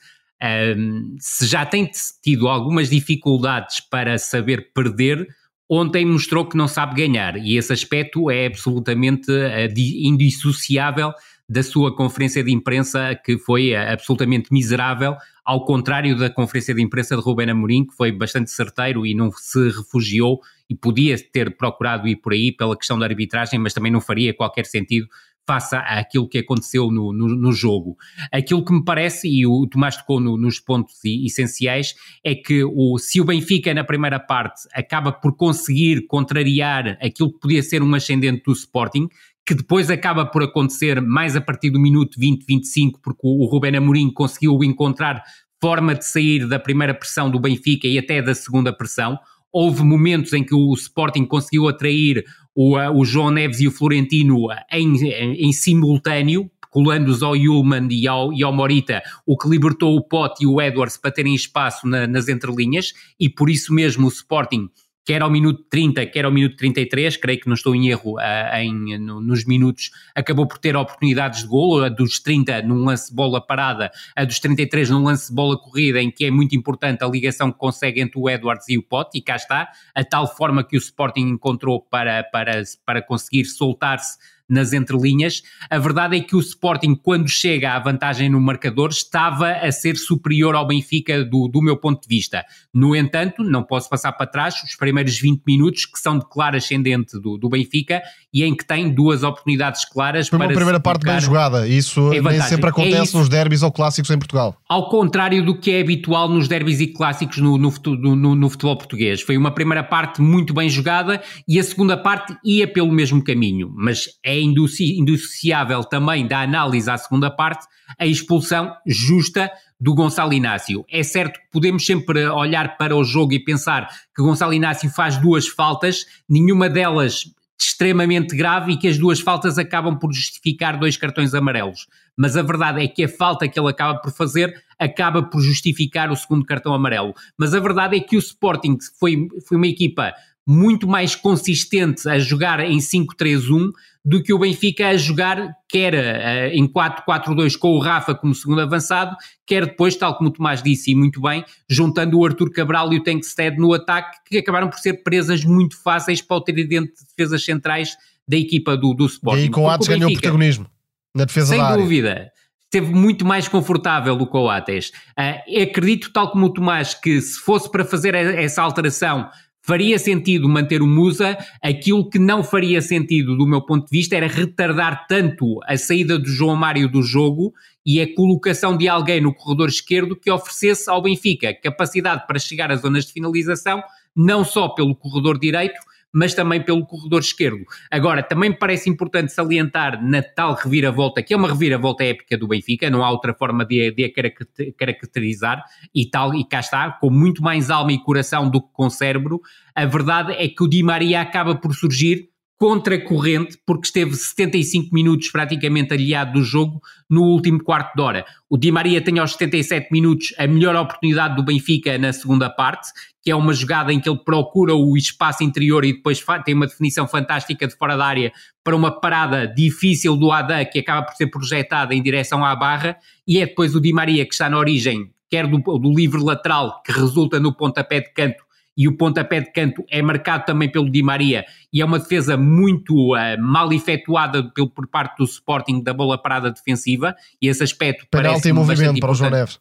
um, 0.77 1.15
se 1.19 1.47
já 1.47 1.65
tem 1.65 1.89
tido 2.21 2.47
algumas 2.47 2.89
dificuldades 2.89 3.79
para 3.79 4.17
saber 4.17 4.71
perder, 4.73 5.27
ontem 5.69 6.05
mostrou 6.05 6.45
que 6.45 6.57
não 6.57 6.67
sabe 6.67 6.95
ganhar 6.95 7.37
e 7.37 7.57
esse 7.57 7.71
aspecto 7.73 8.29
é 8.29 8.45
absolutamente 8.45 9.31
uh, 9.31 9.73
indissociável 9.77 11.13
da 11.47 11.61
sua 11.61 11.95
conferência 11.95 12.43
de 12.43 12.51
imprensa 12.51 13.15
que 13.23 13.37
foi 13.37 13.73
uh, 13.73 13.91
absolutamente 13.93 14.51
miserável, 14.51 15.15
ao 15.43 15.63
contrário 15.63 16.17
da 16.17 16.29
conferência 16.29 16.73
de 16.73 16.81
imprensa 16.81 17.15
de 17.15 17.21
Rubén 17.21 17.49
Amorim, 17.49 17.85
que 17.85 17.95
foi 17.95 18.11
bastante 18.11 18.49
certeiro 18.49 19.05
e 19.05 19.13
não 19.13 19.31
se 19.31 19.69
refugiou 19.69 20.39
e 20.69 20.75
podia 20.75 21.15
ter 21.31 21.55
procurado 21.55 22.07
ir 22.07 22.15
por 22.15 22.33
aí 22.33 22.51
pela 22.51 22.75
questão 22.75 22.97
da 22.97 23.05
arbitragem, 23.05 23.59
mas 23.59 23.73
também 23.73 23.91
não 23.91 24.01
faria 24.01 24.33
qualquer 24.33 24.65
sentido 24.65 25.07
face 25.45 25.75
àquilo 25.75 26.27
que 26.27 26.39
aconteceu 26.39 26.89
no, 26.89 27.13
no, 27.13 27.27
no, 27.27 27.51
jogo. 27.51 27.95
Aquilo 28.31 28.65
que 28.65 28.73
me 28.73 28.83
parece, 28.83 29.27
e 29.27 29.45
o 29.45 29.67
Tomás 29.67 29.95
tocou 29.95 30.19
no, 30.19 30.37
nos 30.37 30.59
pontos 30.59 30.95
essenciais, 31.05 31.93
é 32.23 32.33
que 32.33 32.63
o, 32.63 32.97
se 32.97 33.21
o 33.21 33.25
Benfica 33.25 33.73
na 33.73 33.83
primeira 33.83 34.19
parte 34.19 34.67
acaba 34.73 35.11
por 35.11 35.35
conseguir 35.35 36.07
contrariar 36.07 36.97
aquilo 37.01 37.31
que 37.31 37.39
podia 37.39 37.61
ser 37.61 37.83
um 37.83 37.93
ascendente 37.93 38.43
do 38.43 38.53
Sporting, 38.53 39.07
que 39.45 39.53
depois 39.53 39.91
acaba 39.91 40.25
por 40.25 40.41
acontecer 40.43 40.99
mais 41.01 41.35
a 41.35 41.41
partir 41.41 41.69
do 41.69 41.79
minuto 41.79 42.19
20-25, 42.19 42.93
porque 43.03 43.21
o, 43.23 43.43
o 43.43 43.45
Rubén 43.45 43.75
Amorim 43.75 44.11
conseguiu 44.11 44.63
encontrar 44.63 45.21
forma 45.61 45.95
de 45.95 46.05
sair 46.05 46.47
da 46.47 46.59
primeira 46.59 46.93
pressão 46.93 47.29
do 47.29 47.39
Benfica 47.39 47.87
e 47.87 47.97
até 47.97 48.21
da 48.21 48.33
segunda 48.33 48.75
pressão. 48.75 49.17
Houve 49.51 49.83
momentos 49.83 50.33
em 50.33 50.43
que 50.43 50.53
o 50.53 50.73
Sporting 50.73 51.25
conseguiu 51.25 51.67
atrair 51.67 52.25
o, 52.53 52.77
o 52.77 53.05
João 53.05 53.31
Neves 53.31 53.61
e 53.61 53.67
o 53.67 53.71
Florentino 53.71 54.47
em, 54.71 54.95
em, 55.03 55.47
em 55.47 55.53
simultâneo, 55.53 56.49
colando-os 56.69 57.23
ao 57.23 57.35
Yulman 57.35 57.87
e 57.89 58.07
ao, 58.07 58.33
e 58.33 58.43
ao 58.43 58.51
Morita, 58.51 59.01
o 59.25 59.37
que 59.37 59.47
libertou 59.47 59.95
o 59.95 60.03
Pote 60.03 60.43
e 60.43 60.47
o 60.47 60.59
Edwards 60.59 60.97
para 60.97 61.11
terem 61.11 61.33
espaço 61.33 61.87
na, 61.87 62.05
nas 62.05 62.27
entrelinhas, 62.27 62.93
e 63.19 63.29
por 63.29 63.49
isso 63.49 63.73
mesmo 63.73 64.07
o 64.07 64.09
Sporting 64.09 64.69
quer 65.05 65.21
ao 65.21 65.29
minuto 65.29 65.63
30, 65.69 66.07
quer 66.07 66.25
ao 66.25 66.31
minuto 66.31 66.57
33, 66.57 67.15
creio 67.17 67.39
que 67.39 67.47
não 67.47 67.53
estou 67.53 67.75
em 67.75 67.87
erro 67.87 68.15
uh, 68.17 68.55
em, 68.57 68.97
no, 68.97 69.21
nos 69.21 69.45
minutos, 69.45 69.91
acabou 70.15 70.47
por 70.47 70.57
ter 70.57 70.75
oportunidades 70.75 71.43
de 71.43 71.47
golo, 71.47 71.83
a 71.83 71.89
dos 71.89 72.19
30 72.19 72.63
num 72.63 72.83
lance 72.83 73.13
bola 73.13 73.39
parada, 73.39 73.91
a 74.15 74.25
dos 74.25 74.39
33 74.39 74.89
num 74.89 75.03
lance 75.03 75.31
bola 75.31 75.57
corrida, 75.57 76.01
em 76.01 76.09
que 76.09 76.25
é 76.25 76.31
muito 76.31 76.55
importante 76.55 77.03
a 77.03 77.07
ligação 77.07 77.51
que 77.51 77.57
consegue 77.59 78.01
entre 78.01 78.19
o 78.19 78.27
Edwards 78.27 78.67
e 78.67 78.77
o 78.77 78.83
Pote, 78.83 79.19
e 79.19 79.21
cá 79.21 79.35
está, 79.35 79.69
a 79.93 80.03
tal 80.03 80.27
forma 80.35 80.63
que 80.63 80.75
o 80.75 80.79
Sporting 80.79 81.21
encontrou 81.21 81.79
para, 81.79 82.23
para, 82.23 82.63
para 82.83 83.01
conseguir 83.01 83.45
soltar-se 83.45 84.17
nas 84.49 84.73
entrelinhas. 84.73 85.41
A 85.69 85.77
verdade 85.79 86.17
é 86.17 86.19
que 86.21 86.35
o 86.35 86.39
Sporting, 86.39 86.95
quando 86.95 87.27
chega 87.29 87.73
à 87.73 87.79
vantagem 87.79 88.29
no 88.29 88.39
marcador, 88.39 88.89
estava 88.89 89.51
a 89.51 89.71
ser 89.71 89.95
superior 89.97 90.55
ao 90.55 90.67
Benfica 90.67 91.23
do, 91.23 91.47
do 91.47 91.61
meu 91.61 91.77
ponto 91.77 92.01
de 92.01 92.07
vista. 92.15 92.43
No 92.73 92.95
entanto, 92.95 93.43
não 93.43 93.63
posso 93.63 93.89
passar 93.89 94.11
para 94.13 94.27
trás 94.27 94.55
os 94.63 94.75
primeiros 94.75 95.19
20 95.19 95.41
minutos 95.47 95.85
que 95.85 95.99
são 95.99 96.19
de 96.19 96.25
claro 96.29 96.57
ascendente 96.57 97.19
do, 97.19 97.37
do 97.37 97.49
Benfica 97.49 98.01
e 98.33 98.43
em 98.43 98.55
que 98.55 98.65
tem 98.65 98.93
duas 98.93 99.23
oportunidades 99.23 99.85
claras 99.85 100.27
Foi 100.27 100.37
para 100.37 100.47
uma 100.49 100.53
primeira 100.53 100.79
parte 100.79 101.03
bem 101.05 101.19
jogada. 101.19 101.67
Isso 101.67 102.11
É 102.13 102.21
nem 102.21 102.41
sempre 102.41 102.67
É 102.67 102.69
acontece 102.69 103.03
isso. 103.03 103.17
nos 103.17 103.29
derbys 103.29 103.63
ou 103.63 103.71
clássicos 103.71 104.11
em 104.11 104.17
Portugal. 104.17 104.57
Ao 104.69 104.89
contrário 104.89 105.43
do 105.43 105.57
que 105.57 105.71
é 105.71 105.81
habitual 105.81 106.29
nos 106.29 106.47
derbys 106.47 106.79
e 106.81 106.87
clássicos 106.87 107.37
no, 107.37 107.57
no, 107.57 107.71
no- 108.15 108.35
no 108.35 108.49
futebol 108.49 108.77
português. 108.77 109.21
Foi 109.21 109.37
uma 109.37 109.51
primeira 109.51 109.83
parte 109.83 110.21
muito 110.21 110.53
bem 110.53 110.69
jogada 110.69 111.21
e 111.47 111.59
a 111.59 111.63
segunda 111.63 111.95
parte 111.97 112.35
ia 112.43 112.67
pelo 112.67 112.91
mesmo 112.91 113.23
caminho. 113.23 113.71
Mas 113.75 114.05
é 114.23 114.34
indisci- 114.39 114.97
indissociável 114.99 115.83
também 115.83 116.27
da 116.27 116.41
análise 116.41 116.89
à 116.89 116.97
segunda 116.97 117.29
parte 117.29 117.65
a 117.97 118.05
expulsão 118.05 118.73
justa 118.85 119.51
do 119.79 119.93
Gonçalo 119.93 120.33
Inácio. 120.33 120.85
É 120.89 121.03
certo 121.03 121.39
que 121.39 121.51
podemos 121.51 121.85
sempre 121.85 122.25
olhar 122.27 122.77
para 122.77 122.95
o 122.95 123.03
jogo 123.03 123.33
e 123.33 123.43
pensar 123.43 123.87
que 124.15 124.21
Gonçalo 124.21 124.53
Inácio 124.53 124.89
faz 124.89 125.17
duas 125.17 125.47
faltas, 125.47 126.05
nenhuma 126.27 126.69
delas 126.69 127.25
extremamente 127.57 128.35
grave 128.35 128.73
e 128.73 128.77
que 128.77 128.87
as 128.87 128.97
duas 128.97 129.19
faltas 129.19 129.57
acabam 129.57 129.97
por 129.97 130.13
justificar 130.13 130.77
dois 130.77 130.97
cartões 130.97 131.33
amarelos. 131.33 131.87
Mas 132.15 132.35
a 132.35 132.41
verdade 132.41 132.83
é 132.83 132.87
que 132.87 133.03
a 133.03 133.09
falta 133.09 133.47
que 133.47 133.59
ele 133.59 133.69
acaba 133.69 133.99
por 133.99 134.11
fazer 134.11 134.53
acaba 134.77 135.23
por 135.23 135.41
justificar 135.41 136.11
o 136.11 136.15
segundo 136.15 136.45
cartão 136.45 136.73
amarelo. 136.73 137.13
Mas 137.37 137.53
a 137.53 137.59
verdade 137.59 137.97
é 137.97 137.99
que 137.99 138.15
o 138.15 138.19
Sporting 138.19 138.77
foi, 138.99 139.27
foi 139.47 139.57
uma 139.57 139.67
equipa 139.67 140.13
muito 140.47 140.87
mais 140.87 141.15
consistente 141.15 142.07
a 142.07 142.19
jogar 142.19 142.59
em 142.59 142.77
5-3-1 142.77 143.71
do 144.03 144.21
que 144.21 144.31
o 144.31 144.37
Benfica 144.37 144.89
a 144.89 144.97
jogar 144.97 145.51
quer 145.67 145.93
eh, 145.95 146.51
em 146.53 146.67
4-4-2 146.67 147.57
com 147.57 147.69
o 147.69 147.79
Rafa 147.79 148.13
como 148.13 148.35
segundo 148.35 148.61
avançado, 148.61 149.15
quer 149.47 149.65
depois, 149.65 149.95
tal 149.95 150.15
como 150.15 150.29
o 150.29 150.33
Tomás 150.33 150.61
disse 150.61 150.91
e 150.91 150.95
muito 150.95 151.19
bem, 151.19 151.43
juntando 151.67 152.19
o 152.19 152.25
Arthur 152.25 152.51
Cabral 152.51 152.93
e 152.93 152.97
o 152.97 153.03
Tankstead 153.03 153.57
no 153.57 153.73
ataque, 153.73 154.17
que 154.27 154.37
acabaram 154.37 154.69
por 154.69 154.77
ser 154.77 155.01
presas 155.01 155.43
muito 155.43 155.75
fáceis 155.81 156.21
para 156.21 156.37
o 156.37 156.41
tridente 156.41 156.93
de 156.93 157.05
defesas 157.07 157.43
centrais 157.43 157.97
da 158.27 158.37
equipa 158.37 158.77
do, 158.77 158.93
do 158.93 159.05
E 159.05 159.07
Sporting. 159.07 159.41
aí 159.41 159.49
com 159.49 159.63
o 159.63 159.69
Atos 159.69 159.87
ganhou 159.87 160.11
protagonismo 160.11 160.67
na 161.15 161.25
defesa 161.25 161.47
sem 161.47 161.57
da 161.57 161.65
área. 161.69 161.81
dúvida. 161.81 162.31
Esteve 162.65 162.93
muito 162.93 163.23
mais 163.25 163.47
confortável 163.47 164.15
do 164.17 164.27
que 164.29 164.35
o 164.35 164.49
Ates. 164.49 164.91
Ah, 165.17 165.37
acredito, 165.63 166.11
tal 166.11 166.29
como 166.29 166.47
o 166.47 166.53
Tomás, 166.53 166.93
que 166.93 167.21
se 167.21 167.39
fosse 167.39 167.71
para 167.71 167.85
fazer 167.85 168.13
e- 168.13 168.43
essa 168.43 168.61
alteração, 168.61 169.29
faria 169.65 169.97
sentido 169.97 170.47
manter 170.47 170.81
o 170.81 170.87
Musa. 170.87 171.37
Aquilo 171.61 172.07
que 172.07 172.19
não 172.19 172.43
faria 172.43 172.81
sentido, 172.81 173.35
do 173.35 173.47
meu 173.47 173.61
ponto 173.61 173.85
de 173.89 173.97
vista, 173.97 174.15
era 174.15 174.27
retardar 174.27 175.07
tanto 175.07 175.59
a 175.65 175.75
saída 175.75 176.19
do 176.19 176.27
João 176.27 176.55
Mário 176.55 176.87
do 176.87 177.01
jogo 177.01 177.53
e 177.85 177.99
a 177.99 178.15
colocação 178.15 178.77
de 178.77 178.87
alguém 178.87 179.19
no 179.19 179.33
corredor 179.33 179.69
esquerdo 179.69 180.15
que 180.15 180.31
oferecesse 180.31 180.89
ao 180.89 181.01
Benfica 181.01 181.53
capacidade 181.53 182.25
para 182.27 182.39
chegar 182.39 182.71
às 182.71 182.81
zonas 182.81 183.05
de 183.05 183.13
finalização, 183.13 183.83
não 184.15 184.43
só 184.43 184.69
pelo 184.69 184.95
corredor 184.95 185.39
direito, 185.39 185.79
mas 186.15 186.33
também 186.33 186.61
pelo 186.63 186.85
corredor 186.85 187.19
esquerdo. 187.19 187.65
Agora, 187.91 188.23
também 188.23 188.51
me 188.51 188.57
parece 188.57 188.89
importante 188.89 189.33
salientar 189.33 190.01
na 190.01 190.23
tal 190.23 190.53
reviravolta, 190.53 191.21
que 191.21 191.33
é 191.33 191.37
uma 191.37 191.49
reviravolta 191.49 192.05
épica 192.05 192.37
do 192.37 192.47
Benfica, 192.47 192.89
não 192.89 193.03
há 193.03 193.11
outra 193.11 193.33
forma 193.33 193.65
de, 193.65 193.91
de 193.91 194.05
a 194.05 194.13
caracter- 194.13 194.73
caracterizar, 194.77 195.61
e 195.93 196.09
tal, 196.09 196.33
e 196.33 196.47
cá 196.47 196.61
está, 196.61 196.91
com 196.91 197.09
muito 197.09 197.43
mais 197.43 197.69
alma 197.69 197.91
e 197.91 198.01
coração 198.01 198.49
do 198.49 198.61
que 198.61 198.69
com 198.71 198.89
cérebro, 198.89 199.41
a 199.75 199.85
verdade 199.85 200.31
é 200.33 200.47
que 200.47 200.63
o 200.63 200.67
Di 200.69 200.81
Maria 200.81 201.19
acaba 201.19 201.53
por 201.53 201.75
surgir 201.75 202.29
contra 202.57 202.95
a 202.95 203.01
corrente, 203.01 203.57
porque 203.65 203.87
esteve 203.87 204.15
75 204.15 204.93
minutos 204.93 205.29
praticamente 205.29 205.93
aliado 205.93 206.33
do 206.33 206.41
jogo 206.41 206.81
no 207.09 207.23
último 207.23 207.61
quarto 207.61 207.93
de 207.95 208.01
hora. 208.01 208.25
O 208.49 208.57
Di 208.57 208.71
Maria 208.71 209.01
tem 209.01 209.19
aos 209.19 209.33
77 209.33 209.89
minutos 209.91 210.33
a 210.37 210.47
melhor 210.47 210.75
oportunidade 210.75 211.35
do 211.35 211.43
Benfica 211.43 211.97
na 211.97 212.13
segunda 212.13 212.49
parte, 212.49 212.87
que 213.25 213.31
é 213.31 213.35
uma 213.35 213.53
jogada 213.53 213.91
em 213.91 213.99
que 213.99 214.07
ele 214.07 214.19
procura 214.19 214.75
o 214.75 214.95
espaço 214.95 215.43
interior 215.43 215.83
e 215.83 215.93
depois 215.93 216.23
tem 216.45 216.53
uma 216.53 216.67
definição 216.67 217.07
fantástica 217.07 217.67
de 217.67 217.75
fora 217.75 217.97
da 217.97 218.05
área 218.05 218.31
para 218.63 218.75
uma 218.75 218.91
parada 219.01 219.47
difícil 219.47 220.15
do 220.15 220.31
Adam 220.31 220.63
que 220.71 220.77
acaba 220.77 221.07
por 221.07 221.15
ser 221.15 221.25
projetada 221.27 221.95
em 221.95 222.03
direção 222.03 222.45
à 222.45 222.55
barra 222.55 222.97
e 223.27 223.39
é 223.39 223.47
depois 223.47 223.73
o 223.73 223.81
Di 223.81 223.91
Maria 223.91 224.23
que 224.27 224.33
está 224.33 224.47
na 224.47 224.59
origem, 224.59 225.09
quer 225.27 225.47
do, 225.47 225.57
do 225.57 225.91
livre 225.91 226.21
lateral 226.21 226.83
que 226.83 226.91
resulta 226.91 227.39
no 227.39 227.51
pontapé 227.51 227.99
de 227.99 228.13
canto 228.13 228.45
e 228.77 228.87
o 228.87 228.95
pontapé 228.95 229.39
de 229.41 229.51
canto 229.51 229.83
é 229.89 230.03
marcado 230.03 230.45
também 230.45 230.71
pelo 230.71 230.91
Di 230.91 231.01
Maria 231.01 231.45
e 231.73 231.81
é 231.81 231.85
uma 231.85 231.97
defesa 231.97 232.37
muito 232.37 233.15
ah, 233.15 233.35
mal 233.39 233.73
efetuada 233.73 234.43
pelo, 234.51 234.69
por 234.69 234.85
parte 234.85 235.17
do 235.17 235.23
Sporting 235.23 235.81
da 235.81 235.95
bola 235.95 236.15
parada 236.15 236.51
defensiva 236.51 237.15
e 237.41 237.47
esse 237.47 237.63
aspecto 237.63 238.05
Penalti 238.11 238.27
em 238.27 238.31
parece-me 238.33 238.53
movimento 238.53 238.77
bastante 238.77 238.99
para 238.99 239.11
o 239.11 239.15
João 239.15 239.31
Neves. 239.31 239.59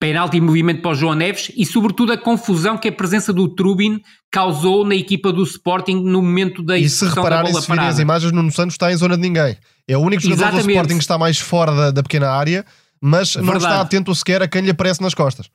Penalti 0.00 0.38
em 0.38 0.40
movimento 0.40 0.80
para 0.80 0.92
o 0.92 0.94
João 0.94 1.14
Neves 1.14 1.52
e, 1.54 1.66
sobretudo, 1.66 2.10
a 2.12 2.16
confusão 2.16 2.78
que 2.78 2.88
a 2.88 2.92
presença 2.92 3.34
do 3.34 3.46
Trubin 3.46 4.00
causou 4.30 4.84
na 4.84 4.94
equipa 4.94 5.30
do 5.30 5.42
Sporting 5.44 5.96
no 5.96 6.22
momento 6.22 6.62
da 6.62 6.78
E 6.78 6.88
se 6.88 7.04
execução 7.04 7.16
da 7.16 7.20
repararem, 7.28 7.52
bola 7.52 7.62
se 7.62 7.68
virem 7.68 7.80
as 7.80 7.86
parada. 7.86 8.02
imagens, 8.02 8.32
Nuno 8.32 8.50
Santos 8.50 8.74
está 8.74 8.90
em 8.90 8.96
zona 8.96 9.14
de 9.14 9.22
ninguém. 9.22 9.56
É 9.86 9.96
o 9.96 10.00
único 10.00 10.22
jogador 10.22 10.38
do 10.38 10.46
Exatamente. 10.46 10.70
Sporting 10.70 10.94
que 10.96 11.02
está 11.04 11.18
mais 11.18 11.38
fora 11.38 11.74
da, 11.74 11.90
da 11.90 12.02
pequena 12.02 12.30
área, 12.30 12.64
mas 12.98 13.36
não 13.36 13.44
Verdade. 13.44 13.64
está 13.66 13.80
atento 13.82 14.14
sequer 14.14 14.42
a 14.42 14.48
quem 14.48 14.62
lhe 14.62 14.70
aparece 14.70 15.02
nas 15.02 15.12
costas. 15.12 15.50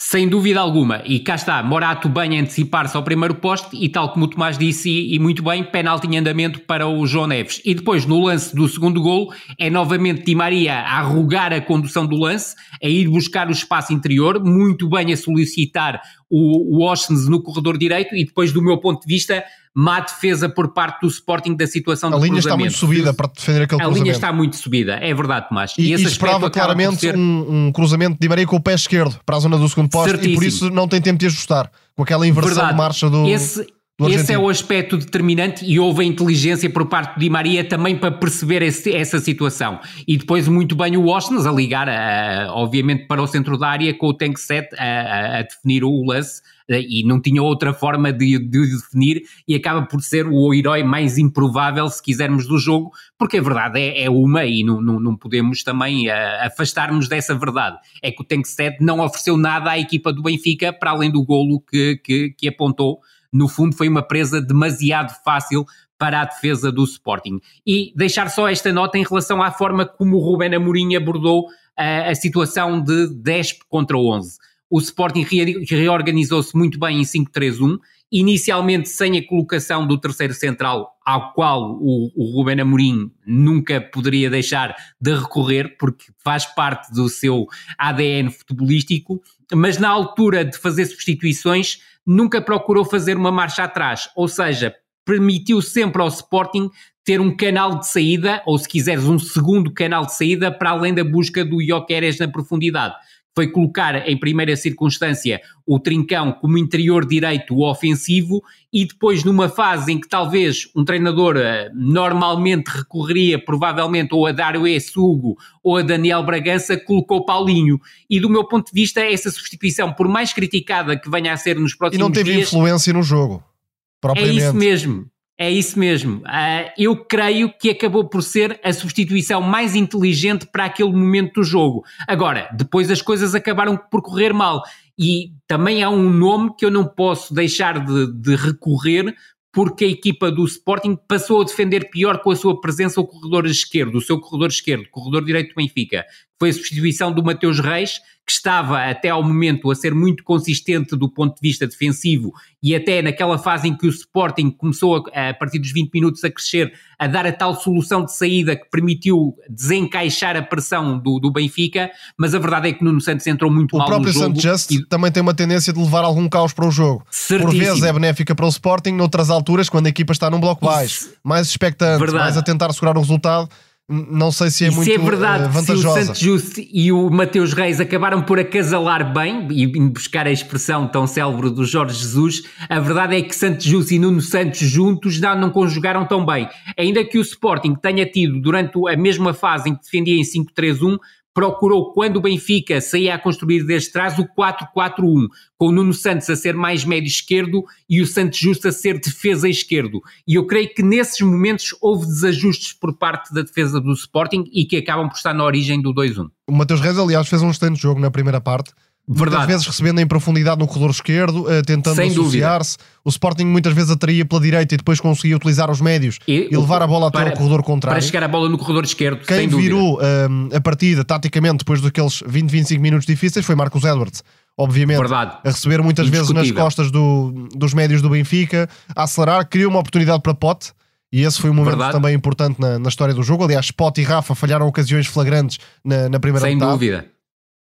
Sem 0.00 0.28
dúvida 0.28 0.60
alguma. 0.60 1.02
E 1.04 1.18
cá 1.18 1.34
está, 1.34 1.60
Morato 1.60 2.08
bem 2.08 2.38
a 2.38 2.40
antecipar-se 2.40 2.96
ao 2.96 3.02
primeiro 3.02 3.34
poste 3.34 3.76
e 3.76 3.88
tal 3.88 4.12
como 4.12 4.26
o 4.26 4.28
Tomás 4.28 4.56
disse 4.56 4.88
e, 4.88 5.18
muito 5.18 5.42
bem, 5.42 5.64
penalti 5.64 6.06
em 6.06 6.16
andamento 6.16 6.60
para 6.60 6.86
o 6.86 7.04
João 7.04 7.26
Neves. 7.26 7.60
E 7.64 7.74
depois, 7.74 8.06
no 8.06 8.24
lance 8.24 8.54
do 8.54 8.68
segundo 8.68 9.02
gol, 9.02 9.34
é 9.58 9.68
novamente 9.68 10.22
Di 10.22 10.36
Maria 10.36 10.74
a 10.74 10.98
arrugar 10.98 11.52
a 11.52 11.60
condução 11.60 12.06
do 12.06 12.14
lance, 12.14 12.54
a 12.80 12.86
ir 12.86 13.08
buscar 13.08 13.48
o 13.48 13.52
espaço 13.52 13.92
interior, 13.92 14.42
muito 14.42 14.88
bem 14.88 15.12
a 15.12 15.16
solicitar 15.16 16.00
o, 16.30 16.76
o 16.76 16.88
Oshens 16.88 17.28
no 17.28 17.42
corredor 17.42 17.76
direito 17.76 18.14
e 18.14 18.24
depois, 18.24 18.52
do 18.52 18.62
meu 18.62 18.78
ponto 18.78 19.00
de 19.00 19.12
vista, 19.12 19.42
má 19.80 20.00
defesa 20.00 20.48
por 20.48 20.68
parte 20.72 21.02
do 21.02 21.06
Sporting 21.06 21.54
da 21.54 21.64
situação 21.64 22.12
A 22.12 22.18
de 22.18 22.24
linha 22.24 22.40
está 22.40 22.56
muito 22.56 22.76
subida 22.76 23.14
para 23.14 23.28
defender 23.28 23.62
aquele 23.62 23.80
A 23.80 23.84
cruzamento. 23.84 24.02
linha 24.04 24.12
está 24.12 24.32
muito 24.32 24.56
subida, 24.56 24.94
é 24.94 25.14
verdade, 25.14 25.48
Tomás. 25.48 25.72
E, 25.78 25.82
e 25.82 25.94
aspecto 25.94 26.10
esperava 26.10 26.50
claramente 26.50 26.96
ser- 27.00 27.16
um, 27.16 27.66
um 27.68 27.72
cruzamento 27.72 28.16
de 28.20 28.28
Maria 28.28 28.44
com 28.44 28.56
o 28.56 28.60
pé 28.60 28.74
esquerdo 28.74 29.20
para 29.24 29.36
a 29.36 29.38
zona 29.38 29.56
do 29.56 29.68
segundo 29.68 29.88
poste 29.88 30.10
e 30.10 30.14
por 30.14 30.20
Certíssimo. 30.42 30.48
isso 30.48 30.70
não 30.70 30.88
tem 30.88 31.00
tempo 31.00 31.16
de 31.20 31.26
ajustar 31.26 31.70
com 31.94 32.02
aquela 32.02 32.26
inversão 32.26 32.54
Verdade. 32.54 32.72
de 32.72 32.76
marcha 32.76 33.08
do. 33.08 33.28
esse, 33.28 33.62
do 33.62 33.68
esse 34.06 34.32
é 34.32 34.38
o 34.38 34.48
aspecto 34.48 34.96
determinante 34.96 35.64
e 35.64 35.80
houve 35.80 36.02
a 36.02 36.04
inteligência 36.06 36.70
por 36.70 36.86
parte 36.86 37.14
de 37.14 37.20
Di 37.20 37.30
Maria 37.30 37.64
também 37.64 37.96
para 37.96 38.12
perceber 38.12 38.62
esse- 38.62 38.94
essa 38.94 39.18
situação. 39.18 39.80
E 40.06 40.16
depois 40.16 40.46
muito 40.46 40.76
bem 40.76 40.96
o 40.96 41.06
Osnes 41.08 41.46
a 41.46 41.50
ligar, 41.52 41.88
ah, 41.88 42.46
obviamente, 42.52 43.06
para 43.08 43.20
o 43.20 43.26
centro 43.26 43.58
da 43.58 43.68
área 43.68 43.92
com 43.92 44.06
o 44.06 44.14
tank 44.14 44.38
set 44.38 44.68
a, 44.78 44.84
a- 44.84 45.38
a 45.38 45.42
definir 45.42 45.82
o 45.82 46.04
lance 46.04 46.40
ah, 46.70 46.78
e 46.78 47.02
não 47.04 47.20
tinha 47.20 47.42
outra 47.42 47.72
forma 47.74 48.12
de, 48.12 48.38
de 48.38 48.58
o 48.60 48.66
definir 48.76 49.22
e 49.48 49.56
acaba 49.56 49.82
por 49.84 50.00
ser 50.00 50.28
o 50.28 50.54
herói 50.54 50.84
mais 50.84 51.18
improvável, 51.18 51.88
se 51.88 52.00
quisermos, 52.00 52.46
do 52.46 52.56
jogo, 52.56 52.92
porque 53.18 53.38
a 53.38 53.42
verdade 53.42 53.80
é, 53.80 54.04
é 54.04 54.10
uma 54.10 54.44
e 54.44 54.62
não, 54.62 54.80
não, 54.80 55.00
não 55.00 55.16
podemos 55.16 55.64
também 55.64 56.08
ah, 56.08 56.46
afastar-nos 56.46 57.08
dessa 57.08 57.34
verdade. 57.34 57.76
É 58.00 58.12
que 58.12 58.22
o 58.22 58.24
tank 58.24 58.46
set 58.46 58.76
não 58.80 59.00
ofereceu 59.00 59.36
nada 59.36 59.70
à 59.72 59.78
equipa 59.78 60.12
do 60.12 60.22
Benfica 60.22 60.72
para 60.72 60.92
além 60.92 61.10
do 61.10 61.24
golo 61.24 61.60
que, 61.68 61.96
que, 61.96 62.30
que 62.30 62.46
apontou 62.48 63.00
no 63.32 63.48
fundo 63.48 63.76
foi 63.76 63.88
uma 63.88 64.02
presa 64.02 64.40
demasiado 64.40 65.14
fácil 65.24 65.64
para 65.98 66.22
a 66.22 66.24
defesa 66.24 66.70
do 66.70 66.84
Sporting. 66.84 67.40
E 67.66 67.92
deixar 67.96 68.30
só 68.30 68.48
esta 68.48 68.72
nota 68.72 68.96
em 68.98 69.04
relação 69.04 69.42
à 69.42 69.50
forma 69.50 69.84
como 69.84 70.16
o 70.16 70.20
Ruben 70.20 70.54
Amorim 70.54 70.94
abordou 70.94 71.46
a, 71.76 72.10
a 72.10 72.14
situação 72.14 72.80
de 72.80 73.08
10 73.14 73.58
contra 73.68 73.96
11. 73.98 74.38
O 74.70 74.78
Sporting 74.78 75.22
re- 75.22 75.64
reorganizou-se 75.68 76.56
muito 76.56 76.78
bem 76.78 77.00
em 77.00 77.02
5-3-1, 77.02 77.78
inicialmente 78.10 78.88
sem 78.88 79.18
a 79.18 79.26
colocação 79.26 79.86
do 79.86 79.98
terceiro 79.98 80.32
central, 80.32 80.96
ao 81.04 81.32
qual 81.32 81.78
o, 81.80 82.10
o 82.16 82.32
Ruben 82.32 82.60
Amorim 82.60 83.10
nunca 83.26 83.80
poderia 83.80 84.30
deixar 84.30 84.74
de 85.00 85.14
recorrer, 85.14 85.76
porque 85.78 86.06
faz 86.22 86.46
parte 86.46 86.92
do 86.92 87.08
seu 87.08 87.46
ADN 87.78 88.30
futebolístico, 88.30 89.20
mas 89.54 89.78
na 89.78 89.88
altura 89.88 90.44
de 90.44 90.56
fazer 90.56 90.86
substituições 90.86 91.78
nunca 92.06 92.40
procurou 92.40 92.84
fazer 92.84 93.16
uma 93.16 93.30
marcha 93.30 93.64
atrás, 93.64 94.08
ou 94.16 94.26
seja, 94.26 94.74
permitiu 95.04 95.62
sempre 95.62 96.02
ao 96.02 96.08
Sporting 96.08 96.70
ter 97.02 97.22
um 97.22 97.34
canal 97.34 97.78
de 97.78 97.88
saída, 97.88 98.42
ou 98.44 98.58
se 98.58 98.68
quiseres 98.68 99.04
um 99.04 99.18
segundo 99.18 99.72
canal 99.72 100.04
de 100.04 100.14
saída, 100.14 100.52
para 100.52 100.70
além 100.70 100.92
da 100.92 101.02
busca 101.02 101.42
do 101.42 101.64
Jokeres 101.64 102.18
na 102.18 102.28
profundidade. 102.28 102.94
Foi 103.38 103.46
colocar 103.46 104.08
em 104.08 104.18
primeira 104.18 104.56
circunstância 104.56 105.40
o 105.64 105.78
Trincão 105.78 106.32
como 106.32 106.58
interior 106.58 107.06
direito 107.06 107.60
ofensivo 107.60 108.42
e 108.72 108.84
depois 108.84 109.22
numa 109.22 109.48
fase 109.48 109.92
em 109.92 110.00
que 110.00 110.08
talvez 110.08 110.68
um 110.74 110.84
treinador 110.84 111.36
eh, 111.36 111.70
normalmente 111.72 112.66
recorreria 112.66 113.38
provavelmente 113.38 114.12
ou 114.12 114.26
a 114.26 114.32
Dário 114.32 114.66
E. 114.66 114.80
Sugo 114.80 115.36
ou 115.62 115.76
a 115.76 115.82
Daniel 115.82 116.24
Bragança, 116.24 116.76
colocou 116.76 117.24
Paulinho. 117.24 117.80
E 118.10 118.18
do 118.18 118.28
meu 118.28 118.42
ponto 118.42 118.72
de 118.72 118.80
vista, 118.80 119.02
essa 119.02 119.30
substituição, 119.30 119.92
por 119.92 120.08
mais 120.08 120.32
criticada 120.32 120.98
que 120.98 121.08
venha 121.08 121.32
a 121.32 121.36
ser 121.36 121.54
nos 121.60 121.74
E 121.74 121.78
próximos 121.78 122.00
não 122.00 122.10
teve 122.10 122.32
dias, 122.32 122.48
influência 122.48 122.92
no 122.92 123.04
jogo. 123.04 123.36
é 123.36 124.00
Propriamente. 124.00 124.38
isso 124.38 124.54
mesmo. 124.56 125.06
É 125.40 125.48
isso 125.48 125.78
mesmo. 125.78 126.16
Uh, 126.16 126.72
eu 126.76 126.96
creio 127.04 127.52
que 127.56 127.70
acabou 127.70 128.08
por 128.08 128.24
ser 128.24 128.58
a 128.64 128.72
substituição 128.72 129.40
mais 129.40 129.76
inteligente 129.76 130.44
para 130.50 130.64
aquele 130.64 130.90
momento 130.90 131.34
do 131.34 131.44
jogo. 131.44 131.84
Agora, 132.08 132.50
depois 132.52 132.90
as 132.90 133.00
coisas 133.00 133.36
acabaram 133.36 133.76
por 133.76 134.02
correr 134.02 134.32
mal. 134.32 134.64
E 134.98 135.30
também 135.46 135.80
há 135.80 135.88
um 135.88 136.10
nome 136.10 136.56
que 136.58 136.64
eu 136.64 136.72
não 136.72 136.84
posso 136.84 137.32
deixar 137.32 137.78
de, 137.84 138.12
de 138.20 138.34
recorrer, 138.34 139.14
porque 139.52 139.84
a 139.84 139.88
equipa 139.88 140.28
do 140.28 140.44
Sporting 140.44 140.98
passou 141.06 141.40
a 141.40 141.44
defender 141.44 141.88
pior 141.88 142.20
com 142.20 142.32
a 142.32 142.36
sua 142.36 142.60
presença 142.60 143.00
o 143.00 143.06
corredor 143.06 143.46
esquerdo, 143.46 143.94
o 143.94 144.00
seu 144.00 144.20
corredor 144.20 144.48
esquerdo, 144.48 144.88
corredor 144.90 145.24
direito 145.24 145.50
do 145.50 145.54
Benfica. 145.54 146.04
Foi 146.38 146.50
a 146.50 146.52
substituição 146.52 147.12
do 147.12 147.22
Mateus 147.22 147.58
Reis, 147.58 148.00
que 148.28 148.32
estava 148.32 148.84
até 148.84 149.08
ao 149.08 149.22
momento 149.22 149.70
a 149.70 149.74
ser 149.74 149.94
muito 149.94 150.22
consistente 150.22 150.94
do 150.94 151.08
ponto 151.08 151.34
de 151.34 151.40
vista 151.40 151.66
defensivo 151.66 152.30
e 152.62 152.76
até 152.76 153.00
naquela 153.00 153.38
fase 153.38 153.66
em 153.66 153.74
que 153.74 153.86
o 153.86 153.88
Sporting 153.88 154.50
começou 154.50 155.02
a, 155.14 155.30
a 155.30 155.34
partir 155.34 155.58
dos 155.58 155.72
20 155.72 155.90
minutos 155.94 156.22
a 156.22 156.30
crescer, 156.30 156.70
a 156.98 157.06
dar 157.06 157.26
a 157.26 157.32
tal 157.32 157.58
solução 157.58 158.04
de 158.04 158.14
saída 158.14 158.54
que 158.54 158.68
permitiu 158.70 159.34
desencaixar 159.48 160.36
a 160.36 160.42
pressão 160.42 160.98
do, 160.98 161.18
do 161.18 161.32
Benfica, 161.32 161.90
mas 162.18 162.34
a 162.34 162.38
verdade 162.38 162.68
é 162.68 162.72
que 162.74 162.84
Nuno 162.84 163.00
Santos 163.00 163.26
entrou 163.26 163.50
muito 163.50 163.74
o 163.74 163.78
mal 163.78 163.88
no 163.88 163.94
jogo. 163.94 164.10
O 164.10 164.12
próprio 164.12 164.42
Santos 164.42 164.70
e... 164.70 164.86
também 164.86 165.10
tem 165.10 165.22
uma 165.22 165.34
tendência 165.34 165.72
de 165.72 165.80
levar 165.80 166.04
algum 166.04 166.28
caos 166.28 166.52
para 166.52 166.66
o 166.68 166.70
jogo. 166.70 167.06
Certíssimo. 167.10 167.50
Por 167.50 167.58
vezes 167.58 167.82
é 167.82 167.92
benéfica 167.92 168.34
para 168.34 168.44
o 168.44 168.48
Sporting, 168.50 168.92
noutras 168.92 169.30
alturas, 169.30 169.70
quando 169.70 169.86
a 169.86 169.88
equipa 169.88 170.12
está 170.12 170.28
num 170.28 170.38
bloco 170.38 170.66
baixo, 170.66 171.08
mais 171.24 171.48
expectante, 171.48 171.98
verdade. 171.98 172.24
mais 172.24 172.36
a 172.36 172.42
tentar 172.42 172.70
segurar 172.74 172.94
o 172.98 173.00
resultado 173.00 173.48
não 173.88 174.30
sei 174.30 174.50
se 174.50 174.66
é 174.66 174.68
e 174.68 174.70
muito 174.70 174.84
se 174.84 174.92
é 174.92 174.98
verdade 174.98 175.44
vantajosa. 175.44 175.64
se 175.64 175.86
o 175.86 176.04
Santos 176.04 176.20
Justo 176.20 176.60
e 176.60 176.92
o 176.92 177.08
Mateus 177.08 177.54
Reis 177.54 177.80
acabaram 177.80 178.20
por 178.20 178.38
acasalar 178.38 179.14
bem 179.14 179.48
e 179.50 179.66
buscar 179.88 180.26
a 180.26 180.30
expressão 180.30 180.86
tão 180.86 181.06
célebre 181.06 181.48
do 181.48 181.64
Jorge 181.64 181.98
Jesus, 181.98 182.42
a 182.68 182.78
verdade 182.80 183.16
é 183.16 183.22
que 183.22 183.34
Santos 183.34 183.64
Justo 183.64 183.94
e 183.94 183.98
Nuno 183.98 184.20
Santos 184.20 184.60
juntos 184.60 185.18
não, 185.18 185.40
não 185.40 185.50
conjugaram 185.50 186.04
tão 186.06 186.26
bem. 186.26 186.46
Ainda 186.76 187.02
que 187.02 187.16
o 187.16 187.22
Sporting 187.22 187.74
tenha 187.76 188.04
tido 188.04 188.38
durante 188.42 188.78
a 188.86 188.94
mesma 188.94 189.32
fase 189.32 189.70
em 189.70 189.74
que 189.74 189.82
defendia 189.82 190.20
em 190.20 190.22
5-3-1, 190.22 190.98
procurou, 191.38 191.92
quando 191.92 192.16
o 192.16 192.20
Benfica 192.20 192.80
saía 192.80 193.14
a 193.14 193.18
construir 193.18 193.62
desde 193.62 193.92
trás, 193.92 194.18
o 194.18 194.26
4-4-1, 194.26 195.28
com 195.56 195.68
o 195.68 195.70
Nuno 195.70 195.94
Santos 195.94 196.28
a 196.28 196.34
ser 196.34 196.52
mais 196.52 196.84
médio 196.84 197.06
esquerdo 197.06 197.62
e 197.88 198.02
o 198.02 198.06
Santos 198.08 198.40
Justo 198.40 198.66
a 198.66 198.72
ser 198.72 198.98
defesa 198.98 199.48
esquerdo. 199.48 200.00
E 200.26 200.34
eu 200.34 200.48
creio 200.48 200.68
que 200.74 200.82
nesses 200.82 201.20
momentos 201.20 201.76
houve 201.80 202.06
desajustes 202.06 202.72
por 202.72 202.92
parte 202.98 203.32
da 203.32 203.42
defesa 203.42 203.80
do 203.80 203.92
Sporting 203.92 204.50
e 204.52 204.64
que 204.64 204.78
acabam 204.78 205.08
por 205.08 205.14
estar 205.14 205.32
na 205.32 205.44
origem 205.44 205.80
do 205.80 205.94
2-1. 205.94 206.28
O 206.48 206.52
Mateus 206.52 206.80
Reis, 206.80 206.98
aliás, 206.98 207.28
fez 207.28 207.40
um 207.40 207.50
excelente 207.50 207.80
jogo 207.80 208.00
na 208.00 208.10
primeira 208.10 208.40
parte 208.40 208.72
Verdade. 209.08 209.38
Muitas 209.38 209.46
vezes 209.46 209.66
recebendo 209.66 210.00
em 210.00 210.06
profundidade 210.06 210.60
no 210.60 210.66
corredor 210.66 210.90
esquerdo, 210.90 211.44
uh, 211.44 211.62
tentando 211.64 212.00
associar-se. 212.02 212.76
O 213.02 213.08
Sporting 213.08 213.46
muitas 213.46 213.72
vezes 213.72 213.90
atraía 213.90 214.24
pela 214.26 214.40
direita 214.40 214.74
e 214.74 214.76
depois 214.76 215.00
conseguia 215.00 215.34
utilizar 215.34 215.70
os 215.70 215.80
médios 215.80 216.18
e, 216.28 216.48
e 216.50 216.56
levar 216.56 216.82
a 216.82 216.86
bola 216.86 217.08
até 217.08 217.24
para, 217.24 217.34
o 217.34 217.36
corredor 217.36 217.62
contrário. 217.62 217.98
Para 217.98 218.06
chegar 218.06 218.22
a 218.22 218.28
bola 218.28 218.50
no 218.50 218.58
corredor 218.58 218.84
esquerdo. 218.84 219.24
Quem 219.24 219.48
virou 219.48 219.94
uh, 219.94 220.54
a 220.54 220.60
partida 220.60 221.02
taticamente 221.04 221.58
depois 221.58 221.80
daqueles 221.80 222.22
20, 222.26 222.50
25 222.50 222.82
minutos 222.82 223.06
difíceis 223.06 223.46
foi 223.46 223.54
Marcos 223.54 223.82
Edwards. 223.84 224.22
Obviamente, 224.58 224.98
Verdade. 224.98 225.38
a 225.42 225.48
receber 225.48 225.80
muitas 225.80 226.08
vezes 226.08 226.30
nas 226.30 226.50
costas 226.50 226.90
do, 226.90 227.48
dos 227.54 227.72
médios 227.72 228.02
do 228.02 228.10
Benfica, 228.10 228.68
a 228.94 229.04
acelerar, 229.04 229.48
criou 229.48 229.70
uma 229.70 229.78
oportunidade 229.78 230.20
para 230.20 230.34
Pote. 230.34 230.72
E 231.10 231.22
esse 231.22 231.40
foi 231.40 231.48
um 231.48 231.54
momento 231.54 231.76
Verdade. 231.76 231.92
também 231.92 232.14
importante 232.14 232.60
na, 232.60 232.78
na, 232.78 232.88
história 232.90 233.14
do 233.14 233.22
jogo. 233.22 233.44
Aliás, 233.44 233.70
Pote 233.70 234.02
e 234.02 234.04
Rafa 234.04 234.34
falharam 234.34 234.66
ocasiões 234.66 235.06
flagrantes 235.06 235.58
na, 235.82 236.10
na 236.10 236.20
primeira 236.20 236.46
Sem 236.46 236.56
metade. 236.56 236.72
dúvida 236.72 237.17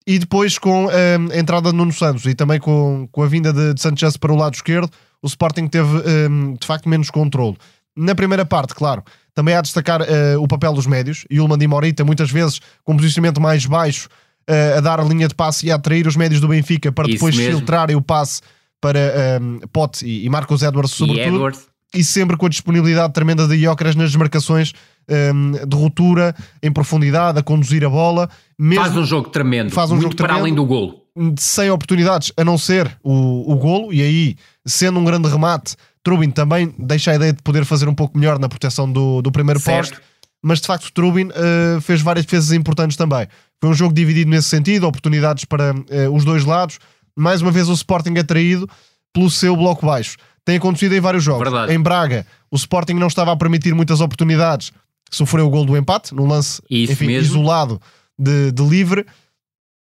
e 0.09 0.17
depois 0.17 0.57
com 0.57 0.87
um, 0.87 0.89
a 1.31 1.37
entrada 1.37 1.69
de 1.69 1.77
Nuno 1.77 1.93
Santos 1.93 2.25
e 2.25 2.33
também 2.33 2.59
com, 2.59 3.07
com 3.11 3.21
a 3.21 3.27
vinda 3.27 3.53
de, 3.53 3.75
de 3.75 3.79
Sanchez 3.79 4.17
para 4.17 4.33
o 4.33 4.35
lado 4.35 4.55
esquerdo, 4.55 4.89
o 5.21 5.27
Sporting 5.27 5.67
teve 5.67 5.87
um, 6.27 6.55
de 6.55 6.65
facto 6.65 6.89
menos 6.89 7.11
controle. 7.11 7.55
Na 7.95 8.15
primeira 8.15 8.43
parte, 8.43 8.73
claro, 8.73 9.03
também 9.35 9.53
há 9.53 9.61
de 9.61 9.67
destacar 9.67 10.01
uh, 10.01 10.41
o 10.41 10.47
papel 10.47 10.73
dos 10.73 10.87
médios. 10.87 11.25
e 11.29 11.35
Yulman 11.35 11.61
e 11.61 11.67
Morita, 11.67 12.03
muitas 12.03 12.31
vezes 12.31 12.59
com 12.83 12.93
um 12.93 12.97
posicionamento 12.97 13.39
mais 13.39 13.67
baixo, 13.67 14.09
uh, 14.49 14.79
a 14.79 14.81
dar 14.81 14.99
a 14.99 15.03
linha 15.03 15.27
de 15.27 15.35
passe 15.35 15.67
e 15.67 15.71
a 15.71 15.75
atrair 15.75 16.07
os 16.07 16.15
médios 16.15 16.41
do 16.41 16.47
Benfica 16.47 16.91
para 16.91 17.05
Isso 17.05 17.13
depois 17.13 17.35
mesmo. 17.35 17.59
filtrarem 17.59 17.95
o 17.95 18.01
passe 18.01 18.41
para 18.81 19.39
um, 19.39 19.59
Pote 19.71 20.07
e, 20.07 20.25
e 20.25 20.29
Marcos 20.29 20.63
Edwards, 20.63 20.95
sobretudo. 20.95 21.23
E, 21.23 21.35
Edwards. 21.35 21.68
E 21.93 22.03
sempre 22.03 22.37
com 22.37 22.45
a 22.45 22.49
disponibilidade 22.49 23.13
tremenda 23.13 23.47
de 23.47 23.55
Iócaras 23.55 23.95
nas 23.95 24.09
desmarcações 24.11 24.73
um, 25.09 25.51
de 25.67 25.75
ruptura 25.75 26.35
em 26.61 26.71
profundidade, 26.71 27.39
a 27.39 27.43
conduzir 27.43 27.83
a 27.83 27.89
bola. 27.89 28.29
Mesmo, 28.57 28.83
faz 28.83 28.95
um 28.95 29.05
jogo 29.05 29.29
tremendo, 29.29 29.71
faz 29.71 29.89
um 29.89 29.95
muito 29.95 30.03
jogo 30.03 30.15
para 30.15 30.27
tremendo, 30.27 30.43
além 30.43 30.55
do 30.55 30.65
golo. 30.65 31.01
Sem 31.37 31.69
oportunidades, 31.69 32.31
a 32.37 32.43
não 32.43 32.57
ser 32.57 32.97
o, 33.03 33.51
o 33.51 33.55
golo, 33.57 33.91
e 33.91 34.01
aí, 34.01 34.35
sendo 34.65 34.99
um 34.99 35.03
grande 35.03 35.27
remate, 35.27 35.75
Trubin 36.03 36.29
também 36.29 36.73
deixa 36.77 37.11
a 37.11 37.15
ideia 37.15 37.33
de 37.33 37.41
poder 37.41 37.65
fazer 37.65 37.87
um 37.89 37.95
pouco 37.95 38.17
melhor 38.17 38.39
na 38.39 38.47
proteção 38.47 38.89
do, 38.91 39.21
do 39.21 39.31
primeiro 39.31 39.59
certo. 39.59 39.89
posto, 39.89 40.01
mas 40.41 40.61
de 40.61 40.67
facto 40.67 40.91
Trubin 40.93 41.27
uh, 41.27 41.81
fez 41.81 42.01
várias 42.01 42.25
defesas 42.25 42.51
importantes 42.53 42.95
também. 42.95 43.27
Foi 43.59 43.69
um 43.69 43.73
jogo 43.73 43.93
dividido 43.93 44.29
nesse 44.29 44.47
sentido, 44.47 44.87
oportunidades 44.87 45.43
para 45.43 45.73
uh, 45.73 46.15
os 46.15 46.23
dois 46.23 46.45
lados. 46.45 46.79
Mais 47.17 47.41
uma 47.41 47.51
vez 47.51 47.67
o 47.67 47.73
Sporting 47.73 48.17
atraído 48.17 48.69
pelo 49.11 49.29
seu 49.29 49.55
bloco 49.57 49.85
baixo. 49.85 50.15
Tem 50.49 50.57
acontecido 50.57 50.95
em 50.95 50.99
vários 50.99 51.23
jogos. 51.23 51.43
Verdade. 51.43 51.73
Em 51.73 51.79
Braga, 51.79 52.25
o 52.49 52.55
Sporting 52.55 52.93
não 52.93 53.07
estava 53.07 53.31
a 53.31 53.35
permitir 53.35 53.75
muitas 53.75 54.01
oportunidades 54.01 54.71
sofreu 55.09 55.47
o 55.47 55.49
gol 55.49 55.65
do 55.65 55.75
empate, 55.75 56.13
num 56.13 56.27
lance 56.27 56.61
enfim, 56.69 57.09
isolado 57.09 57.81
de, 58.17 58.51
de, 58.51 58.63
livre. 58.63 59.05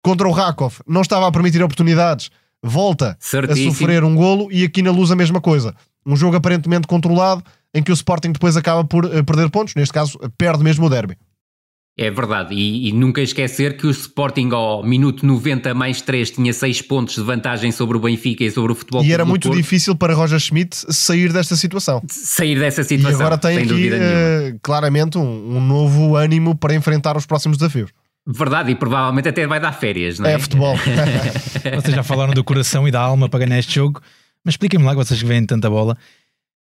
Contra 0.03 0.29
o 0.29 0.31
Rakov, 0.31 0.75
não 0.87 1.01
estava 1.01 1.27
a 1.27 1.33
permitir 1.33 1.63
oportunidades, 1.63 2.31
volta 2.63 3.17
Certíssimo. 3.19 3.71
a 3.71 3.75
sofrer 3.75 4.05
um 4.05 4.15
golo 4.15 4.49
e 4.53 4.63
aqui 4.63 4.81
na 4.81 4.93
luz 4.93 5.11
a 5.11 5.17
mesma 5.17 5.41
coisa. 5.41 5.75
Um 6.07 6.15
jogo 6.15 6.37
aparentemente 6.37 6.87
controlado, 6.87 7.43
em 7.75 7.83
que 7.83 7.91
o 7.91 7.95
Sporting 7.95 8.31
depois 8.31 8.57
acaba 8.57 8.85
por 8.85 9.05
uh, 9.05 9.25
perder 9.25 9.51
pontos, 9.51 9.75
neste 9.75 9.93
caso 9.93 10.17
perde 10.39 10.63
mesmo 10.63 10.87
o 10.87 10.91
derby. 10.91 11.17
É 11.99 12.11
verdade, 12.11 12.55
e, 12.55 12.91
e, 12.91 12.93
nunca 12.93 13.23
esquecer 13.23 13.75
que 13.79 13.87
o 13.87 13.91
Sporting 13.91 14.51
ao 14.53 14.83
minuto 14.83 15.25
90 15.25 15.73
mais 15.73 16.03
3 16.03 16.31
tinha 16.31 16.53
6 16.53 16.83
pontos 16.83 17.15
de 17.15 17.23
vantagem 17.23 17.73
sobre 17.73 17.97
o 17.97 18.01
Benfica 18.01 18.45
e 18.45 18.51
sobre 18.51 18.73
o 18.73 18.75
futebol 18.75 19.03
E 19.03 19.15
era 19.15 19.25
muito 19.25 19.49
Porto. 19.49 19.57
difícil 19.57 19.97
para 19.97 20.13
Roger 20.13 20.39
Schmidt 20.39 20.77
sair 20.93 21.33
desta 21.33 21.57
situação. 21.57 22.03
Sair 22.07 22.59
dessa 22.59 22.85
situação. 22.85 23.19
E 23.19 23.23
agora 23.23 23.39
tem 23.39 23.57
aqui 23.57 23.89
uh, 23.89 24.59
claramente 24.63 25.17
um, 25.17 25.57
um, 25.57 25.61
novo 25.61 26.17
ânimo 26.17 26.55
para 26.55 26.75
enfrentar 26.75 27.17
os 27.17 27.25
próximos 27.25 27.57
desafios. 27.57 27.91
Verdade, 28.27 28.73
e 28.73 28.75
provavelmente 28.75 29.31
até 29.31 29.47
vai 29.47 29.59
dar 29.59 29.73
férias, 29.73 30.19
não 30.19 30.29
é? 30.29 30.35
É 30.35 30.39
futebol. 30.39 30.77
vocês 31.81 31.95
já 31.95 32.03
falaram 32.03 32.35
do 32.35 32.45
coração 32.45 32.87
e 32.87 32.91
da 32.91 33.01
alma 33.01 33.27
para 33.27 33.47
ganhar 33.47 33.59
este 33.59 33.75
jogo, 33.75 34.03
mas 34.45 34.53
expliquem-me 34.53 34.85
lá, 34.85 34.93
vocês 34.93 35.19
que 35.19 35.27
veem 35.27 35.47
tanta 35.47 35.71
bola, 35.71 35.97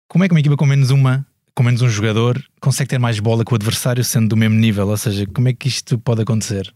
como 0.08 0.24
é 0.24 0.28
que 0.28 0.34
uma 0.34 0.40
equipa 0.40 0.56
com 0.56 0.66
menos 0.66 0.90
uma 0.90 1.24
com 1.54 1.62
menos 1.62 1.82
um 1.82 1.88
jogador, 1.88 2.42
consegue 2.60 2.90
ter 2.90 2.98
mais 2.98 3.20
bola 3.20 3.44
que 3.44 3.52
o 3.52 3.56
adversário 3.56 4.02
sendo 4.02 4.28
do 4.28 4.36
mesmo 4.36 4.56
nível? 4.56 4.88
Ou 4.88 4.96
seja, 4.96 5.26
como 5.26 5.48
é 5.48 5.52
que 5.52 5.68
isto 5.68 5.98
pode 5.98 6.22
acontecer? 6.22 6.72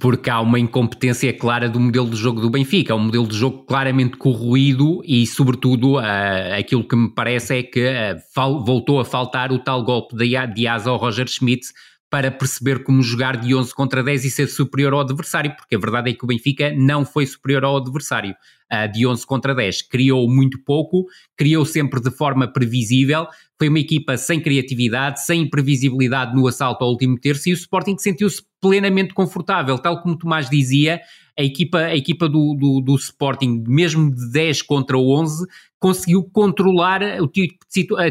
Porque 0.00 0.30
há 0.30 0.40
uma 0.40 0.60
incompetência 0.60 1.32
clara 1.32 1.68
do 1.68 1.80
modelo 1.80 2.08
de 2.08 2.16
jogo 2.16 2.40
do 2.40 2.48
Benfica, 2.48 2.92
é 2.92 2.96
um 2.96 3.00
modelo 3.00 3.26
de 3.26 3.36
jogo 3.36 3.64
claramente 3.64 4.16
corroído 4.16 5.02
e, 5.04 5.26
sobretudo, 5.26 5.96
uh, 5.96 6.54
aquilo 6.56 6.86
que 6.86 6.94
me 6.94 7.12
parece 7.12 7.58
é 7.58 7.62
que 7.64 7.84
uh, 7.84 8.64
voltou 8.64 9.00
a 9.00 9.04
faltar 9.04 9.50
o 9.50 9.58
tal 9.58 9.82
golpe 9.82 10.16
de, 10.16 10.68
asa 10.68 10.90
ao 10.90 10.96
Roger 10.96 11.26
Schmidt 11.26 11.66
para 12.08 12.30
perceber 12.30 12.84
como 12.84 13.02
jogar 13.02 13.36
de 13.36 13.54
11 13.54 13.74
contra 13.74 14.02
10 14.02 14.24
e 14.24 14.30
ser 14.30 14.46
superior 14.46 14.94
ao 14.94 15.00
adversário, 15.00 15.54
porque 15.56 15.74
a 15.74 15.78
verdade 15.78 16.10
é 16.10 16.14
que 16.14 16.24
o 16.24 16.28
Benfica 16.28 16.72
não 16.74 17.04
foi 17.04 17.26
superior 17.26 17.64
ao 17.64 17.76
adversário 17.76 18.36
uh, 18.72 18.90
de 18.92 19.04
11 19.04 19.26
contra 19.26 19.52
10. 19.52 19.82
Criou 19.82 20.30
muito 20.30 20.62
pouco, 20.64 21.06
criou 21.36 21.66
sempre 21.66 22.00
de 22.00 22.10
forma 22.10 22.46
previsível, 22.46 23.26
foi 23.58 23.68
uma 23.68 23.80
equipa 23.80 24.16
sem 24.16 24.40
criatividade, 24.40 25.24
sem 25.24 25.42
imprevisibilidade 25.42 26.34
no 26.34 26.46
assalto 26.46 26.84
ao 26.84 26.90
último 26.90 27.18
terço 27.18 27.48
e 27.48 27.52
o 27.52 27.54
Sporting 27.54 27.98
sentiu-se 27.98 28.42
plenamente 28.60 29.12
confortável, 29.12 29.76
tal 29.78 30.00
como 30.00 30.16
Tomás 30.16 30.48
dizia, 30.48 31.00
a 31.38 31.42
equipa, 31.42 31.78
a 31.78 31.96
equipa 31.96 32.28
do, 32.28 32.54
do, 32.54 32.80
do, 32.80 32.96
Sporting, 32.96 33.62
mesmo 33.68 34.12
de 34.12 34.32
10 34.32 34.62
contra 34.62 34.98
11, 34.98 35.46
conseguiu 35.78 36.24
controlar 36.24 37.00
o 37.22 37.28
tipo, 37.28 37.56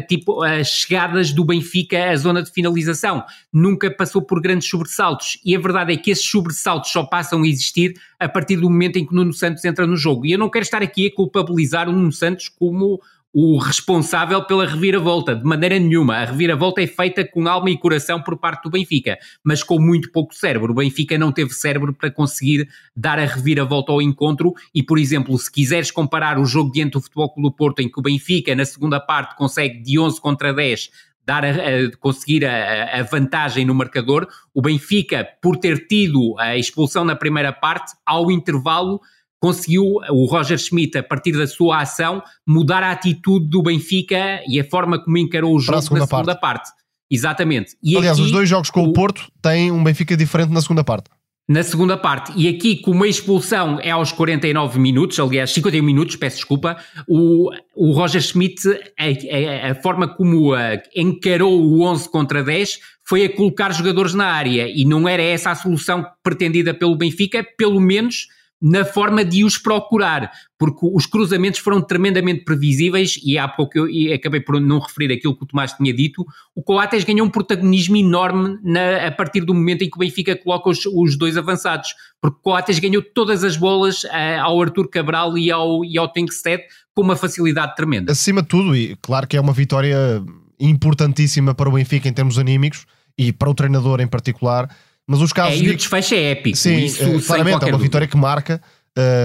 tipo, 0.08 0.42
as 0.42 0.68
chegadas 0.68 1.30
do 1.30 1.44
Benfica 1.44 2.10
à 2.10 2.16
zona 2.16 2.42
de 2.42 2.50
finalização. 2.50 3.22
Nunca 3.52 3.90
passou 3.90 4.22
por 4.22 4.40
grandes 4.40 4.66
sobressaltos. 4.66 5.38
E 5.44 5.54
a 5.54 5.60
verdade 5.60 5.92
é 5.92 5.96
que 5.98 6.10
esses 6.10 6.24
sobressaltos 6.24 6.90
só 6.90 7.04
passam 7.04 7.42
a 7.42 7.46
existir 7.46 8.00
a 8.18 8.26
partir 8.26 8.56
do 8.56 8.70
momento 8.70 8.96
em 8.96 9.04
que 9.04 9.14
Nuno 9.14 9.34
Santos 9.34 9.62
entra 9.62 9.86
no 9.86 9.96
jogo. 9.96 10.24
E 10.24 10.32
eu 10.32 10.38
não 10.38 10.48
quero 10.48 10.62
estar 10.62 10.82
aqui 10.82 11.08
a 11.08 11.14
culpabilizar 11.14 11.86
o 11.86 11.92
Nuno 11.92 12.12
Santos 12.12 12.48
como 12.48 12.98
o 13.32 13.58
responsável 13.58 14.42
pela 14.44 14.66
reviravolta, 14.66 15.36
de 15.36 15.44
maneira 15.44 15.78
nenhuma. 15.78 16.16
A 16.16 16.24
reviravolta 16.24 16.82
é 16.82 16.86
feita 16.86 17.24
com 17.24 17.46
alma 17.46 17.70
e 17.70 17.76
coração 17.76 18.22
por 18.22 18.38
parte 18.38 18.64
do 18.64 18.70
Benfica, 18.70 19.18
mas 19.44 19.62
com 19.62 19.78
muito 19.78 20.10
pouco 20.10 20.34
cérebro. 20.34 20.72
O 20.72 20.76
Benfica 20.76 21.18
não 21.18 21.30
teve 21.30 21.52
cérebro 21.52 21.92
para 21.92 22.10
conseguir 22.10 22.68
dar 22.96 23.18
a 23.18 23.26
reviravolta 23.26 23.92
ao 23.92 24.00
encontro 24.00 24.54
e, 24.74 24.82
por 24.82 24.98
exemplo, 24.98 25.36
se 25.38 25.50
quiseres 25.52 25.90
comparar 25.90 26.38
o 26.38 26.46
jogo 26.46 26.72
diante 26.72 26.92
do 26.92 27.02
Futebol 27.02 27.32
Clube 27.32 27.50
do 27.50 27.54
Porto, 27.54 27.80
em 27.80 27.90
que 27.90 27.98
o 27.98 28.02
Benfica, 28.02 28.54
na 28.54 28.64
segunda 28.64 28.98
parte, 28.98 29.36
consegue 29.36 29.82
de 29.82 29.98
11 29.98 30.20
contra 30.20 30.52
10 30.52 30.90
dar 31.28 31.44
a, 31.44 31.50
a, 31.50 31.96
conseguir 32.00 32.46
a, 32.46 33.00
a, 33.00 33.02
vantagem 33.02 33.66
no 33.66 33.74
marcador. 33.74 34.26
O 34.54 34.62
Benfica, 34.62 35.28
por 35.42 35.58
ter 35.58 35.86
tido 35.86 36.34
a 36.38 36.56
expulsão 36.56 37.04
na 37.04 37.14
primeira 37.14 37.52
parte, 37.52 37.92
ao 38.06 38.30
intervalo, 38.30 38.98
conseguiu 39.40 39.84
o 40.10 40.26
Roger 40.26 40.58
Schmidt, 40.58 40.98
a 40.98 41.02
partir 41.02 41.32
da 41.32 41.46
sua 41.46 41.80
ação, 41.82 42.22
mudar 42.46 42.82
a 42.82 42.90
atitude 42.90 43.48
do 43.48 43.62
Benfica 43.62 44.42
e 44.48 44.58
a 44.60 44.64
forma 44.64 45.02
como 45.02 45.16
encarou 45.18 45.54
o 45.54 45.60
jogo 45.60 45.80
segunda 45.80 46.00
na 46.00 46.06
segunda 46.06 46.34
parte. 46.34 46.68
parte. 46.68 46.78
Exatamente. 47.10 47.76
E 47.82 47.96
Aliás, 47.96 48.18
aqui, 48.18 48.26
os 48.26 48.32
dois 48.32 48.48
jogos 48.48 48.70
com 48.70 48.82
o, 48.82 48.90
o 48.90 48.92
Porto 48.92 49.30
têm 49.40 49.70
um 49.70 49.82
Benfica 49.82 50.16
diferente 50.16 50.52
na 50.52 50.60
segunda 50.60 50.84
parte 50.84 51.10
na 51.48 51.62
segunda 51.62 51.96
parte. 51.96 52.30
E 52.36 52.46
aqui, 52.46 52.76
como 52.76 53.04
a 53.04 53.08
expulsão 53.08 53.80
é 53.80 53.90
aos 53.90 54.12
49 54.12 54.78
minutos, 54.78 55.18
aliás, 55.18 55.50
51 55.50 55.82
minutos, 55.82 56.14
peço 56.16 56.36
desculpa, 56.36 56.76
o, 57.08 57.50
o 57.74 57.92
Roger 57.92 58.20
Schmidt, 58.20 58.68
a, 58.68 59.68
a, 59.68 59.70
a 59.70 59.74
forma 59.76 60.06
como 60.06 60.52
a, 60.52 60.74
encarou 60.94 61.58
o 61.58 61.82
11 61.82 62.10
contra 62.10 62.44
10 62.44 62.78
foi 63.02 63.24
a 63.24 63.34
colocar 63.34 63.72
jogadores 63.72 64.12
na 64.12 64.26
área 64.26 64.68
e 64.68 64.84
não 64.84 65.08
era 65.08 65.22
essa 65.22 65.50
a 65.50 65.54
solução 65.54 66.04
pretendida 66.22 66.74
pelo 66.74 66.94
Benfica, 66.94 67.42
pelo 67.56 67.80
menos 67.80 68.26
na 68.60 68.84
forma 68.84 69.24
de 69.24 69.44
os 69.44 69.56
procurar, 69.56 70.30
porque 70.58 70.80
os 70.82 71.06
cruzamentos 71.06 71.60
foram 71.60 71.80
tremendamente 71.80 72.44
previsíveis 72.44 73.18
e 73.24 73.38
há 73.38 73.46
pouco 73.46 73.78
eu 73.78 73.88
e 73.88 74.12
acabei 74.12 74.40
por 74.40 74.60
não 74.60 74.80
referir 74.80 75.12
aquilo 75.12 75.36
que 75.36 75.44
o 75.44 75.46
Tomás 75.46 75.72
tinha 75.72 75.94
dito, 75.94 76.26
o 76.54 76.62
Coates 76.62 77.04
ganhou 77.04 77.26
um 77.26 77.30
protagonismo 77.30 77.96
enorme 77.96 78.58
na, 78.62 79.06
a 79.06 79.12
partir 79.12 79.42
do 79.42 79.54
momento 79.54 79.82
em 79.82 79.90
que 79.90 79.96
o 79.96 80.00
Benfica 80.00 80.36
coloca 80.36 80.68
os, 80.70 80.84
os 80.86 81.16
dois 81.16 81.36
avançados, 81.36 81.94
porque 82.20 82.38
o 82.38 82.42
Coates 82.42 82.78
ganhou 82.78 83.02
todas 83.02 83.44
as 83.44 83.56
bolas 83.56 84.02
uh, 84.04 84.40
ao 84.42 84.60
Arthur 84.60 84.88
Cabral 84.88 85.38
e 85.38 85.50
ao, 85.50 85.84
e 85.84 85.96
ao 85.96 86.08
Tenkstead 86.08 86.64
com 86.92 87.02
uma 87.02 87.16
facilidade 87.16 87.76
tremenda. 87.76 88.10
Acima 88.10 88.42
de 88.42 88.48
tudo, 88.48 88.74
e 88.74 88.96
claro 89.00 89.28
que 89.28 89.36
é 89.36 89.40
uma 89.40 89.52
vitória 89.52 90.20
importantíssima 90.58 91.54
para 91.54 91.68
o 91.68 91.72
Benfica 91.72 92.08
em 92.08 92.12
termos 92.12 92.38
anímicos 92.38 92.86
e 93.16 93.32
para 93.32 93.50
o 93.50 93.54
treinador 93.54 94.00
em 94.00 94.06
particular, 94.08 94.68
mas 95.08 95.22
os 95.22 95.32
casos. 95.32 95.58
É, 95.58 95.64
e 95.64 95.70
o 95.70 95.76
desfecho 95.76 96.14
é 96.14 96.32
épico. 96.32 96.56
Sim, 96.56 96.84
isso, 96.84 97.02
é, 97.02 97.20
claramente, 97.20 97.64
é 97.64 97.68
uma 97.68 97.78
vitória 97.78 98.06
que 98.06 98.16
marca. 98.16 98.60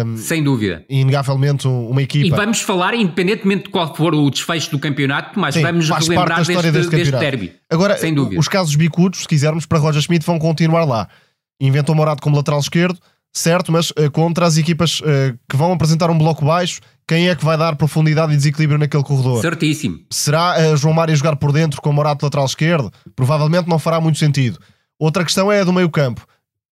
Um, 0.05 0.17
sem 0.17 0.41
dúvida. 0.41 0.85
Inegavelmente 0.87 1.67
uma 1.67 2.01
equipa. 2.01 2.27
E 2.27 2.29
vamos 2.29 2.61
falar, 2.61 2.93
independentemente 2.93 3.63
de 3.63 3.69
qual 3.69 3.93
for 3.93 4.13
o 4.13 4.29
desfecho 4.29 4.71
do 4.71 4.79
campeonato, 4.79 5.37
mas 5.37 5.55
Sim, 5.55 5.61
vamos 5.63 5.89
relembrar 5.89 6.45
deste, 6.45 6.71
deste, 6.71 6.95
deste 6.95 7.11
derby. 7.11 7.53
Agora, 7.69 7.97
sem 7.97 8.13
dúvida. 8.13 8.39
os 8.39 8.47
casos 8.47 8.75
bicudos, 8.75 9.21
se 9.21 9.27
quisermos, 9.27 9.65
para 9.65 9.79
Roger 9.79 10.01
Schmidt 10.01 10.25
vão 10.25 10.39
continuar 10.39 10.85
lá. 10.85 11.09
Inventou 11.59 11.95
Morado 11.95 12.21
como 12.21 12.35
lateral 12.35 12.59
esquerdo, 12.59 12.99
certo, 13.33 13.71
mas 13.71 13.89
uh, 13.91 14.11
contra 14.11 14.45
as 14.45 14.57
equipas 14.57 15.01
uh, 15.01 15.37
que 15.49 15.57
vão 15.57 15.73
apresentar 15.73 16.09
um 16.09 16.17
bloco 16.17 16.45
baixo, 16.45 16.79
quem 17.07 17.29
é 17.29 17.35
que 17.35 17.43
vai 17.43 17.57
dar 17.57 17.75
profundidade 17.75 18.31
e 18.31 18.37
desequilíbrio 18.37 18.79
naquele 18.79 19.03
corredor? 19.03 19.41
Certíssimo. 19.41 19.99
Será 20.09 20.55
uh, 20.71 20.77
João 20.77 20.93
Mário 20.93 21.15
jogar 21.15 21.35
por 21.35 21.51
dentro 21.51 21.81
com 21.81 21.91
Morato 21.91 22.23
lateral 22.23 22.45
esquerdo? 22.45 22.91
Provavelmente 23.15 23.67
não 23.67 23.79
fará 23.79 23.99
muito 23.99 24.19
sentido. 24.19 24.59
Outra 25.03 25.25
questão 25.25 25.51
é 25.51 25.59
a 25.59 25.63
do 25.65 25.73
meio 25.73 25.89
campo. 25.89 26.25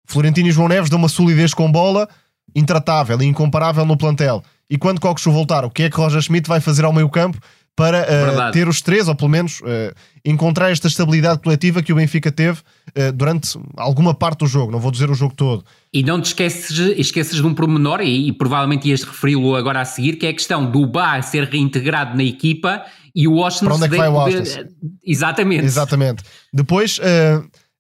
Florentino 0.06 0.50
e 0.50 0.52
João 0.52 0.68
Neves 0.68 0.90
dão 0.90 1.00
uma 1.00 1.08
solidez 1.08 1.54
com 1.54 1.72
bola 1.72 2.10
intratável 2.54 3.22
e 3.22 3.26
incomparável 3.26 3.86
no 3.86 3.96
plantel. 3.96 4.44
E 4.70 4.78
quando 4.78 5.00
Coxo 5.00 5.32
voltar, 5.32 5.64
o 5.64 5.72
que 5.72 5.84
é 5.84 5.90
que 5.90 5.96
Roger 5.96 6.22
Schmidt 6.22 6.46
vai 6.46 6.60
fazer 6.60 6.84
ao 6.84 6.92
meio 6.92 7.10
campo 7.10 7.38
para 7.74 8.02
uh, 8.02 8.52
ter 8.52 8.68
os 8.68 8.82
três, 8.82 9.08
ou 9.08 9.16
pelo 9.16 9.30
menos 9.30 9.62
uh, 9.62 9.96
encontrar 10.26 10.72
esta 10.72 10.90
estabilidade 10.90 11.42
coletiva 11.42 11.82
que 11.82 11.94
o 11.94 11.96
Benfica 11.96 12.30
teve 12.30 12.60
uh, 12.60 13.14
durante 13.14 13.58
alguma 13.78 14.14
parte 14.14 14.40
do 14.40 14.48
jogo, 14.48 14.74
não 14.74 14.80
vou 14.80 14.92
dizer 14.92 15.10
o 15.10 15.16
jogo 15.16 15.34
todo. 15.34 15.64
E 15.94 16.04
não 16.04 16.20
te 16.20 16.26
esqueces, 16.26 16.78
esqueces 16.98 17.36
de 17.36 17.48
um 17.48 17.54
pormenor, 17.54 18.02
e, 18.02 18.28
e 18.28 18.34
provavelmente 18.34 18.90
ias 18.90 19.04
referi-lo 19.04 19.56
agora 19.56 19.80
a 19.80 19.86
seguir, 19.86 20.18
que 20.18 20.26
é 20.26 20.30
a 20.32 20.34
questão 20.34 20.70
do 20.70 20.86
Bá 20.86 21.22
ser 21.22 21.46
reintegrado 21.46 22.18
na 22.18 22.24
equipa 22.26 22.84
e 23.16 23.26
o 23.26 23.36
Washington... 23.36 23.66
Para 23.68 23.76
onde 23.76 23.86
é 23.86 23.90
que 23.90 23.98
vai 23.98 24.10
o 24.10 24.14
Washington? 24.14 24.68
Exatamente. 25.06 25.64
Exatamente. 25.64 26.24
Depois 26.52 27.00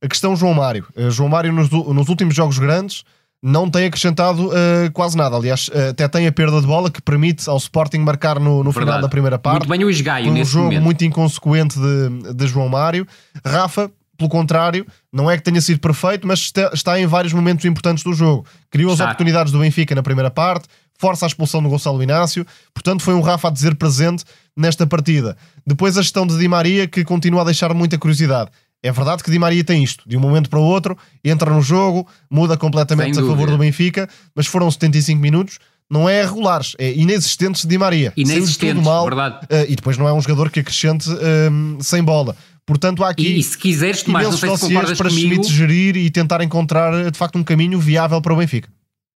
a 0.03 0.07
questão 0.07 0.35
João 0.35 0.53
Mário. 0.53 0.85
Uh, 0.95 1.11
João 1.11 1.29
Mário 1.29 1.51
nos, 1.51 1.69
nos, 1.69 2.09
últimos 2.09 2.35
jogos 2.35 2.59
grandes 2.59 3.03
não 3.41 3.69
tem 3.69 3.85
acrescentado 3.85 4.47
uh, 4.47 4.91
quase 4.93 5.17
nada. 5.17 5.35
Aliás, 5.35 5.67
uh, 5.69 5.89
até 5.89 6.07
tem 6.07 6.27
a 6.27 6.31
perda 6.31 6.59
de 6.59 6.67
bola 6.67 6.89
que 6.89 7.01
permite 7.01 7.49
ao 7.49 7.57
Sporting 7.57 7.99
marcar 7.99 8.39
no, 8.39 8.63
no 8.63 8.71
final 8.71 9.01
da 9.01 9.09
primeira 9.09 9.37
parte. 9.37 9.67
Muito 9.67 9.69
bem 9.69 9.83
o 9.83 9.89
esgaio 9.89 10.29
um 10.29 10.33
nesse 10.33 10.51
jogo 10.51 10.65
momento. 10.65 10.83
muito 10.83 11.05
inconsequente 11.05 11.79
de, 11.79 12.33
de 12.33 12.47
João 12.47 12.69
Mário. 12.69 13.07
Rafa, 13.45 13.91
pelo 14.17 14.29
contrário, 14.29 14.85
não 15.13 15.29
é 15.29 15.37
que 15.37 15.43
tenha 15.43 15.61
sido 15.61 15.79
perfeito, 15.79 16.27
mas 16.27 16.39
está, 16.39 16.71
está 16.73 16.99
em 16.99 17.05
vários 17.05 17.33
momentos 17.33 17.65
importantes 17.65 18.03
do 18.03 18.13
jogo. 18.13 18.45
Criou 18.71 18.91
as 18.91 18.99
oportunidades 18.99 19.51
do 19.51 19.59
Benfica 19.59 19.93
na 19.93 20.01
primeira 20.01 20.31
parte, 20.31 20.67
força 20.97 21.25
a 21.25 21.27
expulsão 21.27 21.61
do 21.61 21.69
Gonçalo 21.69 22.01
Inácio, 22.01 22.45
portanto 22.73 23.03
foi 23.03 23.13
um 23.13 23.21
Rafa 23.21 23.47
a 23.47 23.51
dizer 23.51 23.75
presente 23.75 24.23
nesta 24.55 24.87
partida. 24.87 25.37
Depois 25.65 25.97
a 25.97 26.01
gestão 26.01 26.25
de 26.25 26.37
Di 26.37 26.47
Maria 26.47 26.87
que 26.87 27.03
continua 27.03 27.41
a 27.41 27.45
deixar 27.45 27.71
muita 27.75 27.99
curiosidade. 27.99 28.49
É 28.83 28.91
verdade 28.91 29.23
que 29.23 29.31
Di 29.31 29.39
Maria 29.39 29.63
tem 29.63 29.83
isto, 29.83 30.07
de 30.07 30.15
um 30.15 30.19
momento 30.19 30.49
para 30.49 30.59
o 30.59 30.63
outro, 30.63 30.97
entra 31.23 31.51
no 31.51 31.61
jogo, 31.61 32.07
muda 32.29 32.55
completamente 32.55 33.19
a 33.19 33.23
favor 33.23 33.49
do 33.49 33.57
Benfica, 33.57 34.07
mas 34.35 34.45
foram 34.45 34.69
75 34.69 35.19
minutos, 35.19 35.59
não 35.89 36.07
é 36.07 36.23
regulares, 36.23 36.75
é 36.77 36.93
inexistentes 36.93 37.63
de 37.63 37.69
Di 37.69 37.77
Maria. 37.77 38.13
Inexistentes, 38.15 38.75
tudo 38.75 38.85
mal, 38.85 39.05
verdade. 39.05 39.45
Uh, 39.45 39.65
e 39.71 39.75
depois 39.75 39.97
não 39.97 40.07
é 40.07 40.13
um 40.13 40.21
jogador 40.21 40.51
que 40.51 40.59
acrescente 40.59 41.09
uh, 41.09 41.83
sem 41.83 42.03
bola. 42.03 42.35
Portanto, 42.65 43.03
há 43.03 43.09
aqui 43.09 43.27
e, 43.27 43.39
e 43.39 43.43
se 43.43 43.57
quiseres, 43.57 44.03
Tomás, 44.03 44.25
não 44.25 44.37
sei 44.37 44.55
se 44.57 44.73
para 44.73 45.09
comigo... 45.09 45.09
Schmidt 45.09 45.53
gerir 45.53 45.95
e 45.95 46.09
tentar 46.09 46.41
encontrar 46.41 47.09
de 47.09 47.17
facto 47.17 47.37
um 47.37 47.43
caminho 47.43 47.79
viável 47.79 48.21
para 48.21 48.33
o 48.33 48.37
Benfica. 48.37 48.69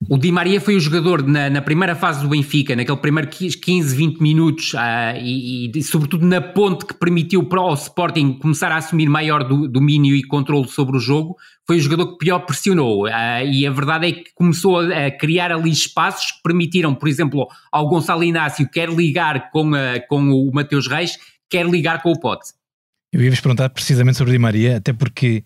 O 0.08 0.16
Di 0.16 0.32
Maria 0.32 0.62
foi 0.62 0.76
o 0.76 0.80
jogador 0.80 1.28
na, 1.28 1.50
na, 1.50 1.60
primeira 1.60 1.96
fase 1.96 2.22
do 2.22 2.30
Benfica, 2.30 2.76
naquele 2.76 2.98
primeiro 2.98 3.28
15, 3.30 3.96
20 3.96 4.22
minutos, 4.22 4.74
uh, 4.76 5.18
e, 5.20 5.72
e, 5.76 5.84
sobretudo 5.84 6.24
na 6.24 6.40
ponte 6.40 6.86
que 6.86 6.94
permitiu 6.94 7.44
para 7.44 7.64
o 7.64 7.74
Sporting 7.74 8.34
começar 8.34 8.72
a 8.72 8.78
assumir 8.78 9.10
maior 9.10 9.44
do, 9.44 9.68
domínio 9.68 10.16
e 10.16 10.22
controle 10.22 10.68
sobre 10.68 10.98
o 10.98 11.00
jogo, 11.00 11.36
foi 11.66 11.78
o 11.78 11.80
jogador 11.80 12.12
que 12.12 12.20
pior 12.20 12.40
pressionou. 12.42 13.08
Uh, 13.08 13.44
e 13.52 13.66
a 13.66 13.72
verdade 13.72 14.08
é 14.08 14.12
que 14.12 14.32
começou 14.36 14.80
a, 14.80 15.08
a, 15.08 15.12
criar 15.12 15.52
ali 15.52 15.72
espaços 15.72 16.32
que 16.32 16.44
permitiram, 16.44 16.94
por 16.94 17.10
exemplo, 17.10 17.48
ao 17.72 17.90
Gonçalo 17.90 18.24
Inácio 18.24 18.70
quer 18.70 18.90
ligar 18.90 19.50
com, 19.50 19.74
a, 19.74 20.00
com 20.08 20.30
o 20.30 20.52
Mateus 20.54 20.88
Reis, 20.88 21.18
quer 21.50 21.66
ligar 21.66 22.04
com 22.04 22.12
o 22.12 22.20
Pote. 22.20 22.54
Eu 23.12 23.24
ia-vos 23.24 23.42
perguntar 23.42 23.70
precisamente 23.70 24.18
sobre 24.18 24.32
o 24.32 24.34
Di 24.34 24.40
Maria, 24.40 24.78
até 24.78 24.94
porque 24.94 25.44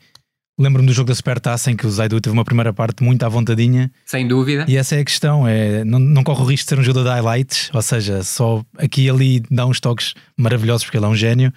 Lembro-me 0.61 0.87
do 0.87 0.93
jogo 0.93 1.07
da 1.07 1.15
Supertaça 1.15 1.71
em 1.71 1.75
que 1.75 1.87
o 1.87 1.89
Zaidu 1.89 2.21
teve 2.21 2.33
uma 2.33 2.45
primeira 2.45 2.71
parte 2.71 3.03
muito 3.03 3.23
à 3.23 3.29
vontadinha. 3.29 3.91
Sem 4.05 4.27
dúvida. 4.27 4.65
E 4.67 4.77
essa 4.77 4.95
é 4.95 4.99
a 4.99 5.05
questão, 5.05 5.47
é, 5.47 5.83
não, 5.83 5.97
não 5.97 6.23
corre 6.23 6.41
o 6.41 6.45
risco 6.45 6.65
de 6.65 6.69
ser 6.69 6.79
um 6.79 6.83
jogador 6.83 7.09
de 7.09 7.15
highlights, 7.15 7.71
ou 7.73 7.81
seja, 7.81 8.23
só 8.23 8.63
aqui 8.77 9.05
e 9.05 9.09
ali 9.09 9.43
dá 9.49 9.65
uns 9.65 9.79
toques 9.79 10.13
maravilhosos 10.37 10.83
porque 10.83 10.97
ele 10.97 11.05
é 11.05 11.09
um 11.09 11.15
gênio 11.15 11.51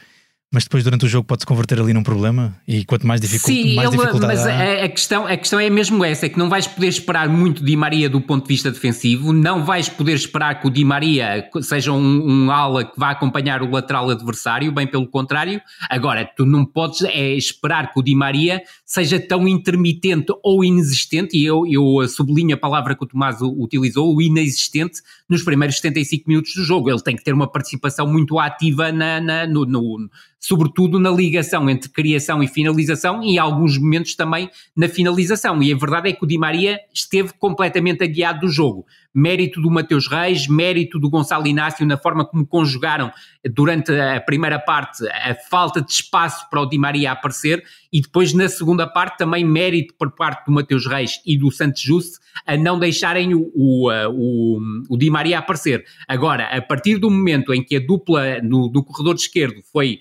mas 0.55 0.63
depois 0.63 0.85
durante 0.85 1.05
o 1.05 1.09
jogo 1.09 1.27
pode-se 1.27 1.45
converter 1.45 1.81
ali 1.81 1.93
num 1.93 2.05
problema 2.05 2.57
e 2.67 2.85
quanto 2.85 3.05
mais, 3.05 3.21
dificu 3.21 3.47
Sim, 3.47 3.75
mais 3.75 3.89
ele, 3.89 3.99
dificuldade 3.99 4.35
mas 4.35 4.47
há... 4.47 4.85
a, 4.85 4.89
questão, 4.89 5.27
a 5.27 5.37
questão 5.37 5.59
é 5.59 5.69
mesmo 5.69 6.05
essa, 6.05 6.27
é 6.27 6.29
que 6.29 6.39
não 6.39 6.49
vais 6.49 6.69
poder 6.69 6.87
esperar 6.87 7.29
muito 7.29 7.65
Di 7.65 7.77
Maria 7.77 8.09
do 8.09 8.21
ponto 8.21 8.45
de 8.45 8.49
vista 8.49 8.71
defensivo, 8.71 9.33
não 9.33 9.65
vais 9.65 9.89
poder 9.89 10.13
esperar 10.13 10.61
que 10.61 10.69
o 10.69 10.71
Di 10.71 10.85
Maria 10.85 11.45
seja 11.61 11.91
um, 11.91 12.45
um 12.47 12.51
ala 12.53 12.85
que 12.85 12.97
vá 12.97 13.11
acompanhar 13.11 13.63
o 13.63 13.71
lateral 13.71 14.09
adversário, 14.09 14.71
bem 14.71 14.87
pelo 14.87 15.09
contrário, 15.09 15.61
agora 15.91 16.25
tu 16.25 16.47
não 16.47 16.65
podes 16.65 17.03
é, 17.03 17.35
esperar 17.35 17.93
que 17.93 17.99
o 17.99 18.03
Di 18.03 18.15
Maria 18.15 18.63
seja 18.85 19.19
tão 19.19 19.49
intermitente 19.49 20.33
ou 20.43 20.63
inexistente, 20.63 21.37
e 21.37 21.45
eu, 21.45 21.65
eu 21.67 22.07
sublinho 22.07 22.55
a 22.55 22.59
palavra 22.59 22.95
que 22.95 23.03
o 23.03 23.07
Tomás 23.07 23.41
utilizou, 23.41 24.15
o 24.15 24.21
inexistente, 24.21 25.01
nos 25.29 25.43
primeiros 25.43 25.77
75 25.77 26.25
minutos 26.29 26.55
do 26.55 26.63
jogo, 26.63 26.91
ele 26.91 27.01
tem 27.01 27.17
que 27.17 27.25
ter 27.25 27.33
uma 27.33 27.51
participação 27.51 28.07
muito 28.07 28.39
ativa 28.39 28.93
na, 28.93 29.21
na 29.21 29.47
no, 29.47 29.65
no 29.65 30.11
sobretudo 30.39 30.99
na 30.99 31.11
ligação 31.11 31.71
entre 31.71 31.89
criação 31.89 32.43
e 32.43 32.47
finalização 32.47 33.23
e 33.23 33.37
em 33.37 33.39
alguns 33.39 33.79
momentos 33.79 34.15
também 34.15 34.51
na 34.77 34.89
finalização. 34.89 35.63
E 35.63 35.73
a 35.73 35.77
verdade 35.77 36.11
é 36.11 36.13
que 36.13 36.23
o 36.23 36.27
Di 36.27 36.37
Maria 36.37 36.79
esteve 36.93 37.33
completamente 37.39 38.05
aguiado 38.05 38.41
do 38.41 38.49
jogo 38.49 38.85
mérito 39.15 39.61
do 39.61 39.71
Mateus 39.71 40.09
Reis, 40.09 40.49
mérito 40.49 40.99
do 40.99 41.09
Gonçalo 41.09 41.47
Inácio 41.47 41.87
na 41.87 41.97
forma 41.97 42.25
como 42.25 42.45
conjugaram 42.45 43.13
durante 43.53 43.93
a 43.93 44.21
primeira 44.21 44.59
parte 44.59 45.07
a 45.09 45.35
falta 45.35 45.81
de 45.81 45.93
espaço 45.93 46.49
para 46.51 46.61
o 46.61 46.67
Di 46.67 46.77
Maria 46.77 47.13
aparecer 47.13 47.63
e 47.93 48.01
depois 48.01 48.33
na 48.33 48.49
segunda 48.49 48.87
parte 48.87 49.19
também 49.19 49.45
mérito 49.45 49.95
por 49.95 50.11
parte 50.11 50.47
do 50.47 50.53
Mateus 50.53 50.87
Reis 50.87 51.21
e 51.25 51.39
do 51.39 51.51
Santos 51.53 51.81
Juste 51.81 52.19
a 52.47 52.57
não 52.57 52.79
deixarem 52.79 53.35
o, 53.35 53.51
o, 53.55 53.91
o, 54.11 54.61
o 54.91 54.97
Di 54.97 55.11
Maria 55.11 55.39
aparecer. 55.39 55.85
Agora, 56.09 56.45
a 56.45 56.61
partir 56.61 56.99
do 56.99 57.11
momento 57.11 57.53
em 57.53 57.63
que 57.63 57.77
a 57.77 57.81
dupla 57.81 58.41
no, 58.43 58.69
do 58.69 58.83
corredor 58.83 59.15
esquerdo 59.15 59.63
foi 59.73 59.99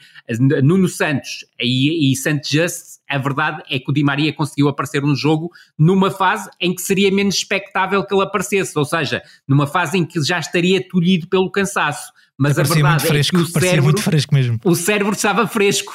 Nuno 0.63 0.87
Santos 0.87 1.45
e, 1.59 2.11
e 2.11 2.15
Santos 2.15 2.49
Just, 2.49 2.93
a 3.09 3.17
verdade 3.17 3.61
é 3.69 3.79
que 3.79 3.89
o 3.89 3.93
Di 3.93 4.03
Maria 4.03 4.33
conseguiu 4.33 4.67
aparecer 4.67 5.01
no 5.01 5.15
jogo 5.15 5.51
numa 5.77 6.09
fase 6.09 6.49
em 6.59 6.73
que 6.73 6.81
seria 6.81 7.11
menos 7.11 7.35
expectável 7.35 8.03
que 8.03 8.13
ele 8.13 8.23
aparecesse, 8.23 8.77
ou 8.77 8.85
seja, 8.85 9.21
numa 9.47 9.67
fase 9.67 9.97
em 9.97 10.05
que 10.05 10.21
já 10.23 10.39
estaria 10.39 10.85
tolhido 10.87 11.27
pelo 11.27 11.51
cansaço. 11.51 12.11
Mas 12.43 12.59
a 12.59 12.63
verdade 12.63 13.05
fresco, 13.05 13.37
é 13.37 13.39
que 13.39 13.45
o 13.45 13.61
cérebro, 13.61 13.83
muito 13.83 14.01
fresco 14.01 14.33
mesmo. 14.33 14.59
o 14.63 14.75
cérebro 14.75 15.13
estava 15.13 15.47
fresco. 15.47 15.93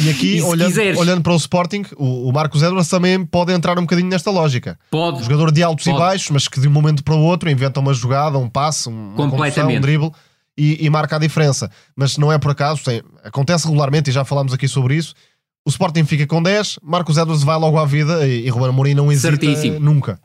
E 0.00 0.10
aqui, 0.10 0.36
e 0.38 0.42
olhando, 0.42 0.98
olhando, 0.98 1.22
para 1.22 1.32
o 1.32 1.36
Sporting, 1.36 1.84
o, 1.96 2.28
o 2.28 2.32
Marcos 2.32 2.62
Edwards 2.62 2.88
também 2.88 3.24
pode 3.24 3.52
entrar 3.52 3.78
um 3.78 3.82
bocadinho 3.82 4.08
nesta 4.08 4.30
lógica. 4.30 4.78
Pode. 4.90 5.22
jogador 5.22 5.52
de 5.52 5.62
altos 5.62 5.84
pode. 5.84 5.96
e 5.96 6.00
baixos, 6.00 6.30
mas 6.30 6.48
que 6.48 6.60
de 6.60 6.68
um 6.68 6.70
momento 6.70 7.04
para 7.04 7.14
o 7.14 7.20
outro 7.20 7.50
inventa 7.50 7.80
uma 7.80 7.92
jogada, 7.92 8.38
um 8.38 8.48
passe, 8.48 8.88
um, 8.88 9.14
uma 9.14 9.24
um 9.24 9.80
drible 9.80 10.10
e, 10.56 10.84
e, 10.84 10.90
marca 10.90 11.16
a 11.16 11.18
diferença. 11.18 11.70
Mas 11.94 12.16
não 12.16 12.32
é 12.32 12.38
por 12.38 12.50
acaso, 12.50 12.82
tem, 12.82 13.02
acontece 13.22 13.66
regularmente 13.66 14.10
e 14.10 14.12
já 14.12 14.24
falámos 14.24 14.52
aqui 14.52 14.66
sobre 14.66 14.96
isso 14.96 15.14
o 15.68 15.70
Sporting 15.70 16.04
fica 16.06 16.26
com 16.26 16.42
10, 16.42 16.78
Marcos 16.82 17.18
Edwards 17.18 17.44
vai 17.44 17.58
logo 17.58 17.78
à 17.78 17.84
vida 17.84 18.26
e, 18.26 18.46
e 18.46 18.48
Ruben 18.48 18.70
Amorim 18.70 18.94
não 18.94 19.12
hesita 19.12 19.28
Certíssimo. 19.28 19.78
nunca. 19.78 20.18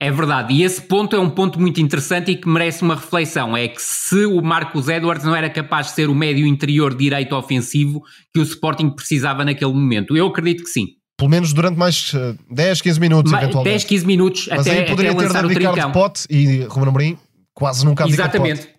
É 0.00 0.12
verdade, 0.12 0.54
e 0.54 0.62
esse 0.62 0.80
ponto 0.80 1.16
é 1.16 1.18
um 1.18 1.28
ponto 1.28 1.60
muito 1.60 1.80
interessante 1.80 2.30
e 2.30 2.36
que 2.36 2.48
merece 2.48 2.82
uma 2.82 2.94
reflexão. 2.94 3.56
É 3.56 3.66
que 3.66 3.82
se 3.82 4.26
o 4.26 4.40
Marcos 4.40 4.88
Edwards 4.88 5.24
não 5.24 5.34
era 5.34 5.50
capaz 5.50 5.88
de 5.88 5.94
ser 5.94 6.08
o 6.08 6.14
médio 6.14 6.46
interior 6.46 6.94
direito 6.94 7.34
ofensivo 7.34 8.02
que 8.32 8.38
o 8.38 8.42
Sporting 8.44 8.90
precisava 8.90 9.44
naquele 9.44 9.72
momento, 9.72 10.16
eu 10.16 10.28
acredito 10.28 10.62
que 10.62 10.70
sim. 10.70 10.86
Pelo 11.16 11.30
menos 11.30 11.52
durante 11.52 11.76
mais 11.76 12.12
10, 12.48 12.80
15 12.80 13.00
minutos, 13.00 13.32
Ma 13.32 13.42
eventualmente. 13.42 13.72
10, 13.72 13.84
15 13.84 14.06
minutos 14.06 14.48
Mas 14.48 14.60
até, 14.60 14.70
aí 14.70 14.86
poderia 14.86 15.10
até 15.10 15.18
ter 15.18 15.26
lançar 15.26 15.42
dado 15.42 15.52
o 15.52 15.58
Ricardo. 15.58 15.92
Pote 15.92 16.26
e 16.30 16.62
Ruben 16.62 16.88
Amorim 16.90 17.18
quase 17.52 17.84
nunca 17.84 18.04
abdica. 18.04 18.22
Exatamente. 18.22 18.77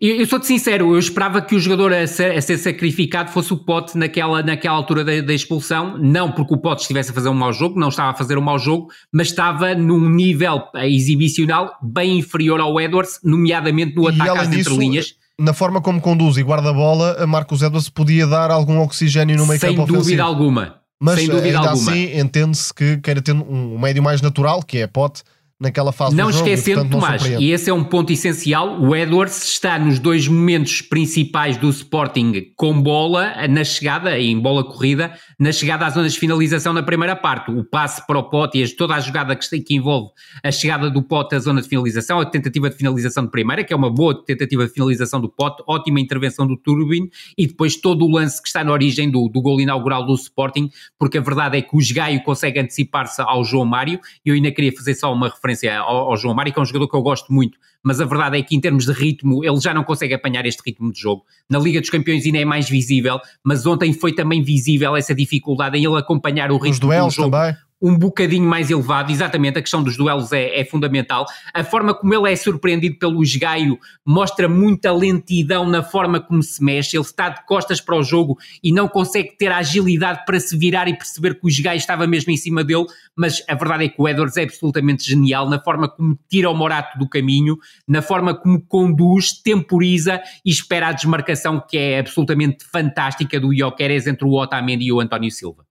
Eu, 0.00 0.16
eu 0.16 0.26
sou-te 0.26 0.46
sincero, 0.46 0.94
eu 0.94 0.98
esperava 0.98 1.42
que 1.42 1.54
o 1.54 1.60
jogador 1.60 1.92
a 1.92 2.06
ser, 2.06 2.34
a 2.34 2.40
ser 2.40 2.56
sacrificado 2.56 3.30
fosse 3.30 3.52
o 3.52 3.56
Pote 3.58 3.98
naquela, 3.98 4.42
naquela 4.42 4.74
altura 4.74 5.04
da, 5.04 5.20
da 5.20 5.34
expulsão, 5.34 5.98
não 5.98 6.32
porque 6.32 6.54
o 6.54 6.56
Pote 6.56 6.82
estivesse 6.82 7.10
a 7.10 7.14
fazer 7.14 7.28
um 7.28 7.34
mau 7.34 7.52
jogo, 7.52 7.78
não 7.78 7.90
estava 7.90 8.12
a 8.12 8.14
fazer 8.14 8.38
um 8.38 8.40
mau 8.40 8.58
jogo, 8.58 8.88
mas 9.12 9.28
estava 9.28 9.74
num 9.74 10.08
nível 10.08 10.62
exibicional 10.76 11.72
bem 11.82 12.18
inferior 12.18 12.60
ao 12.60 12.80
Edwards, 12.80 13.20
nomeadamente 13.22 13.94
no 13.94 14.08
ataque 14.08 14.38
às 14.38 14.48
disso, 14.48 14.70
entrelinhas. 14.70 15.14
Na 15.38 15.52
forma 15.52 15.82
como 15.82 16.00
conduz 16.00 16.38
e 16.38 16.42
guarda 16.42 16.70
a 16.70 16.72
bola, 16.72 17.22
a 17.22 17.26
Marcos 17.26 17.60
Edwards 17.60 17.90
podia 17.90 18.26
dar 18.26 18.50
algum 18.50 18.80
oxigênio 18.80 19.36
no 19.36 19.46
meio 19.46 19.60
Sem 19.60 19.70
campo 19.70 19.86
dúvida 19.86 20.00
ofensivo. 20.00 20.22
alguma. 20.22 20.76
Mas 20.98 21.18
sem 21.18 21.28
dúvida 21.28 21.58
ainda 21.58 21.70
alguma. 21.70 21.92
assim 21.92 22.18
entende-se 22.18 22.72
que 22.72 22.96
queira 22.98 23.20
ter 23.20 23.32
um 23.32 23.78
médio 23.78 24.02
mais 24.02 24.22
natural, 24.22 24.62
que 24.62 24.78
é 24.78 24.86
Pote, 24.86 25.22
naquela 25.60 25.92
fase 25.92 26.16
Não 26.16 26.28
do 26.28 26.32
jogo. 26.32 26.48
e, 26.48 26.52
esquecendo, 26.52 26.88
portanto, 26.88 27.00
Tomás, 27.00 27.24
e 27.38 27.50
esse 27.50 27.68
é 27.68 27.74
um 27.74 27.84
ponto 27.84 28.10
essencial, 28.10 28.80
o 28.80 28.96
Edwards 28.96 29.44
está 29.44 29.78
nos 29.78 29.98
dois 29.98 30.26
momentos 30.26 30.80
principais 30.80 31.58
do 31.58 31.68
Sporting 31.68 32.52
com 32.56 32.80
bola 32.80 33.46
na 33.46 33.62
chegada, 33.62 34.18
em 34.18 34.38
bola 34.38 34.64
corrida, 34.64 35.12
na 35.38 35.52
chegada 35.52 35.84
às 35.84 35.92
zonas 35.92 36.14
de 36.14 36.18
finalização 36.18 36.72
na 36.72 36.82
primeira 36.82 37.14
parte. 37.14 37.50
O 37.50 37.62
passe 37.62 38.04
para 38.06 38.18
o 38.18 38.22
Pote 38.22 38.58
e 38.58 38.68
toda 38.74 38.94
a 38.94 39.00
jogada 39.00 39.36
que, 39.36 39.60
que 39.60 39.74
envolve 39.74 40.10
a 40.42 40.50
chegada 40.50 40.90
do 40.90 41.02
Pote 41.02 41.34
à 41.34 41.38
zona 41.38 41.60
de 41.60 41.68
finalização, 41.68 42.18
a 42.18 42.24
tentativa 42.24 42.70
de 42.70 42.76
finalização 42.76 43.24
de 43.24 43.30
primeira, 43.30 43.62
que 43.62 43.74
é 43.74 43.76
uma 43.76 43.90
boa 43.90 44.14
tentativa 44.24 44.66
de 44.66 44.72
finalização 44.72 45.20
do 45.20 45.28
Pote, 45.28 45.62
ótima 45.66 46.00
intervenção 46.00 46.46
do 46.46 46.56
Turbin, 46.56 47.10
e 47.36 47.46
depois 47.46 47.76
todo 47.76 48.06
o 48.06 48.10
lance 48.10 48.40
que 48.40 48.48
está 48.48 48.64
na 48.64 48.72
origem 48.72 49.10
do, 49.10 49.28
do 49.28 49.42
gol 49.42 49.60
inaugural 49.60 50.06
do 50.06 50.14
Sporting, 50.14 50.70
porque 50.98 51.18
a 51.18 51.20
verdade 51.20 51.58
é 51.58 51.62
que 51.62 51.76
o 51.76 51.80
Gaio 51.94 52.22
consegue 52.22 52.60
antecipar-se 52.60 53.20
ao 53.20 53.44
João 53.44 53.66
Mário, 53.66 54.00
e 54.24 54.30
eu 54.30 54.34
ainda 54.34 54.50
queria 54.50 54.72
fazer 54.72 54.94
só 54.94 55.12
uma 55.12 55.28
referência 55.28 55.49
ao, 55.80 56.10
ao 56.10 56.16
João 56.16 56.34
Mário, 56.34 56.52
que 56.52 56.58
é 56.58 56.62
um 56.62 56.64
jogador 56.64 56.88
que 56.88 56.96
eu 56.96 57.02
gosto 57.02 57.32
muito, 57.32 57.58
mas 57.82 58.00
a 58.00 58.04
verdade 58.04 58.38
é 58.38 58.42
que 58.42 58.54
em 58.54 58.60
termos 58.60 58.84
de 58.86 58.92
ritmo, 58.92 59.44
ele 59.44 59.60
já 59.60 59.72
não 59.72 59.84
consegue 59.84 60.14
apanhar 60.14 60.44
este 60.46 60.62
ritmo 60.64 60.92
de 60.92 61.00
jogo. 61.00 61.24
Na 61.48 61.58
Liga 61.58 61.80
dos 61.80 61.90
Campeões 61.90 62.24
ainda 62.26 62.38
é 62.38 62.44
mais 62.44 62.68
visível, 62.68 63.18
mas 63.44 63.66
ontem 63.66 63.92
foi 63.92 64.12
também 64.12 64.42
visível 64.42 64.96
essa 64.96 65.14
dificuldade 65.14 65.78
em 65.78 65.84
ele 65.84 65.98
acompanhar 65.98 66.50
o 66.50 66.56
ritmo 66.56 66.70
Os 66.70 66.78
do 66.78 66.86
duelos 66.86 67.14
jogo 67.14 67.30
também. 67.30 67.56
Um 67.80 67.96
bocadinho 67.96 68.46
mais 68.46 68.70
elevado, 68.70 69.10
exatamente, 69.10 69.58
a 69.58 69.62
questão 69.62 69.82
dos 69.82 69.96
duelos 69.96 70.32
é, 70.32 70.60
é 70.60 70.64
fundamental. 70.64 71.24
A 71.54 71.64
forma 71.64 71.94
como 71.94 72.14
ele 72.14 72.30
é 72.30 72.36
surpreendido 72.36 72.98
pelo 72.98 73.22
esgaio 73.22 73.78
mostra 74.04 74.48
muita 74.48 74.92
lentidão 74.92 75.66
na 75.66 75.82
forma 75.82 76.20
como 76.20 76.42
se 76.42 76.62
mexe, 76.62 76.96
ele 76.96 77.04
está 77.04 77.30
de 77.30 77.44
costas 77.46 77.80
para 77.80 77.96
o 77.96 78.02
jogo 78.02 78.38
e 78.62 78.70
não 78.72 78.86
consegue 78.86 79.36
ter 79.38 79.50
a 79.50 79.58
agilidade 79.58 80.24
para 80.26 80.38
se 80.38 80.56
virar 80.56 80.88
e 80.88 80.96
perceber 80.96 81.38
que 81.38 81.46
o 81.46 81.48
esgaio 81.48 81.78
estava 81.78 82.06
mesmo 82.06 82.30
em 82.30 82.36
cima 82.36 82.62
dele, 82.62 82.86
mas 83.16 83.42
a 83.48 83.54
verdade 83.54 83.84
é 83.84 83.88
que 83.88 84.00
o 84.00 84.08
Edwards 84.08 84.36
é 84.36 84.42
absolutamente 84.42 85.08
genial 85.08 85.48
na 85.48 85.58
forma 85.58 85.88
como 85.88 86.18
tira 86.28 86.50
o 86.50 86.54
Morato 86.54 86.98
do 86.98 87.08
caminho, 87.08 87.56
na 87.88 88.02
forma 88.02 88.34
como 88.34 88.60
conduz, 88.60 89.32
temporiza 89.32 90.20
e 90.44 90.50
espera 90.50 90.88
a 90.88 90.92
desmarcação 90.92 91.62
que 91.66 91.78
é 91.78 91.98
absolutamente 92.00 92.64
fantástica 92.64 93.40
do 93.40 93.54
Ioqueres 93.54 94.06
entre 94.06 94.26
o 94.26 94.32
Otamendi 94.32 94.86
e 94.86 94.92
o 94.92 95.00
António 95.00 95.30
Silva. 95.30 95.69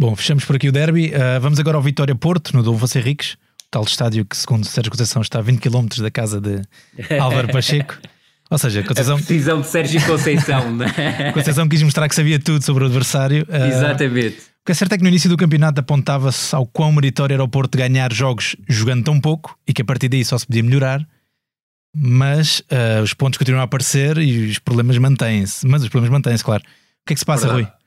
Bom, 0.00 0.16
fechamos 0.16 0.46
por 0.46 0.56
aqui 0.56 0.66
o 0.66 0.72
derby. 0.72 1.08
Uh, 1.08 1.38
vamos 1.42 1.60
agora 1.60 1.76
ao 1.76 1.82
Vitória 1.82 2.14
Porto, 2.14 2.56
no 2.56 2.62
Dom 2.62 2.74
Henriques, 2.96 3.36
tal 3.70 3.82
estádio 3.82 4.24
que, 4.24 4.34
segundo 4.34 4.64
Sérgio 4.64 4.90
Conceição, 4.90 5.20
está 5.20 5.40
a 5.40 5.42
20 5.42 5.60
km 5.60 5.88
da 6.00 6.10
casa 6.10 6.40
de 6.40 6.62
Álvaro 7.20 7.48
Pacheco. 7.48 7.98
Ou 8.50 8.56
seja, 8.56 8.82
Conceição, 8.82 9.18
Decisão 9.18 9.60
de 9.60 9.66
Sérgio 9.66 10.02
Conceição, 10.06 10.72
não 10.72 10.86
é? 10.86 11.32
Conceição 11.36 11.68
quis 11.68 11.82
mostrar 11.82 12.08
que 12.08 12.14
sabia 12.14 12.38
tudo 12.38 12.64
sobre 12.64 12.84
o 12.84 12.86
adversário. 12.86 13.46
Uh, 13.46 13.66
Exatamente. 13.66 14.38
O 14.38 14.64
que 14.64 14.72
é 14.72 14.74
certo 14.74 14.94
é 14.94 14.96
que 14.96 15.02
no 15.02 15.08
início 15.10 15.28
do 15.28 15.36
campeonato 15.36 15.80
apontava-se 15.80 16.56
ao 16.56 16.66
quão 16.66 16.90
meritório 16.92 17.34
era 17.34 17.44
o 17.44 17.48
Porto 17.48 17.76
ganhar 17.76 18.10
jogos 18.10 18.56
jogando 18.66 19.04
tão 19.04 19.20
pouco 19.20 19.54
e 19.68 19.74
que 19.74 19.82
a 19.82 19.84
partir 19.84 20.08
daí 20.08 20.24
só 20.24 20.38
se 20.38 20.46
podia 20.46 20.62
melhorar. 20.62 21.06
Mas 21.94 22.60
uh, 22.60 23.02
os 23.02 23.12
pontos 23.12 23.36
continuam 23.36 23.60
a 23.60 23.64
aparecer 23.64 24.16
e 24.16 24.48
os 24.48 24.58
problemas 24.58 24.96
mantêm-se. 24.96 25.66
Mas 25.66 25.82
os 25.82 25.90
problemas 25.90 26.10
mantêm-se, 26.10 26.42
claro. 26.42 26.62
O 26.62 27.06
que 27.06 27.12
é 27.12 27.14
que 27.14 27.20
se 27.20 27.26
passa, 27.26 27.48
Verdade. 27.48 27.64
Rui? 27.64 27.79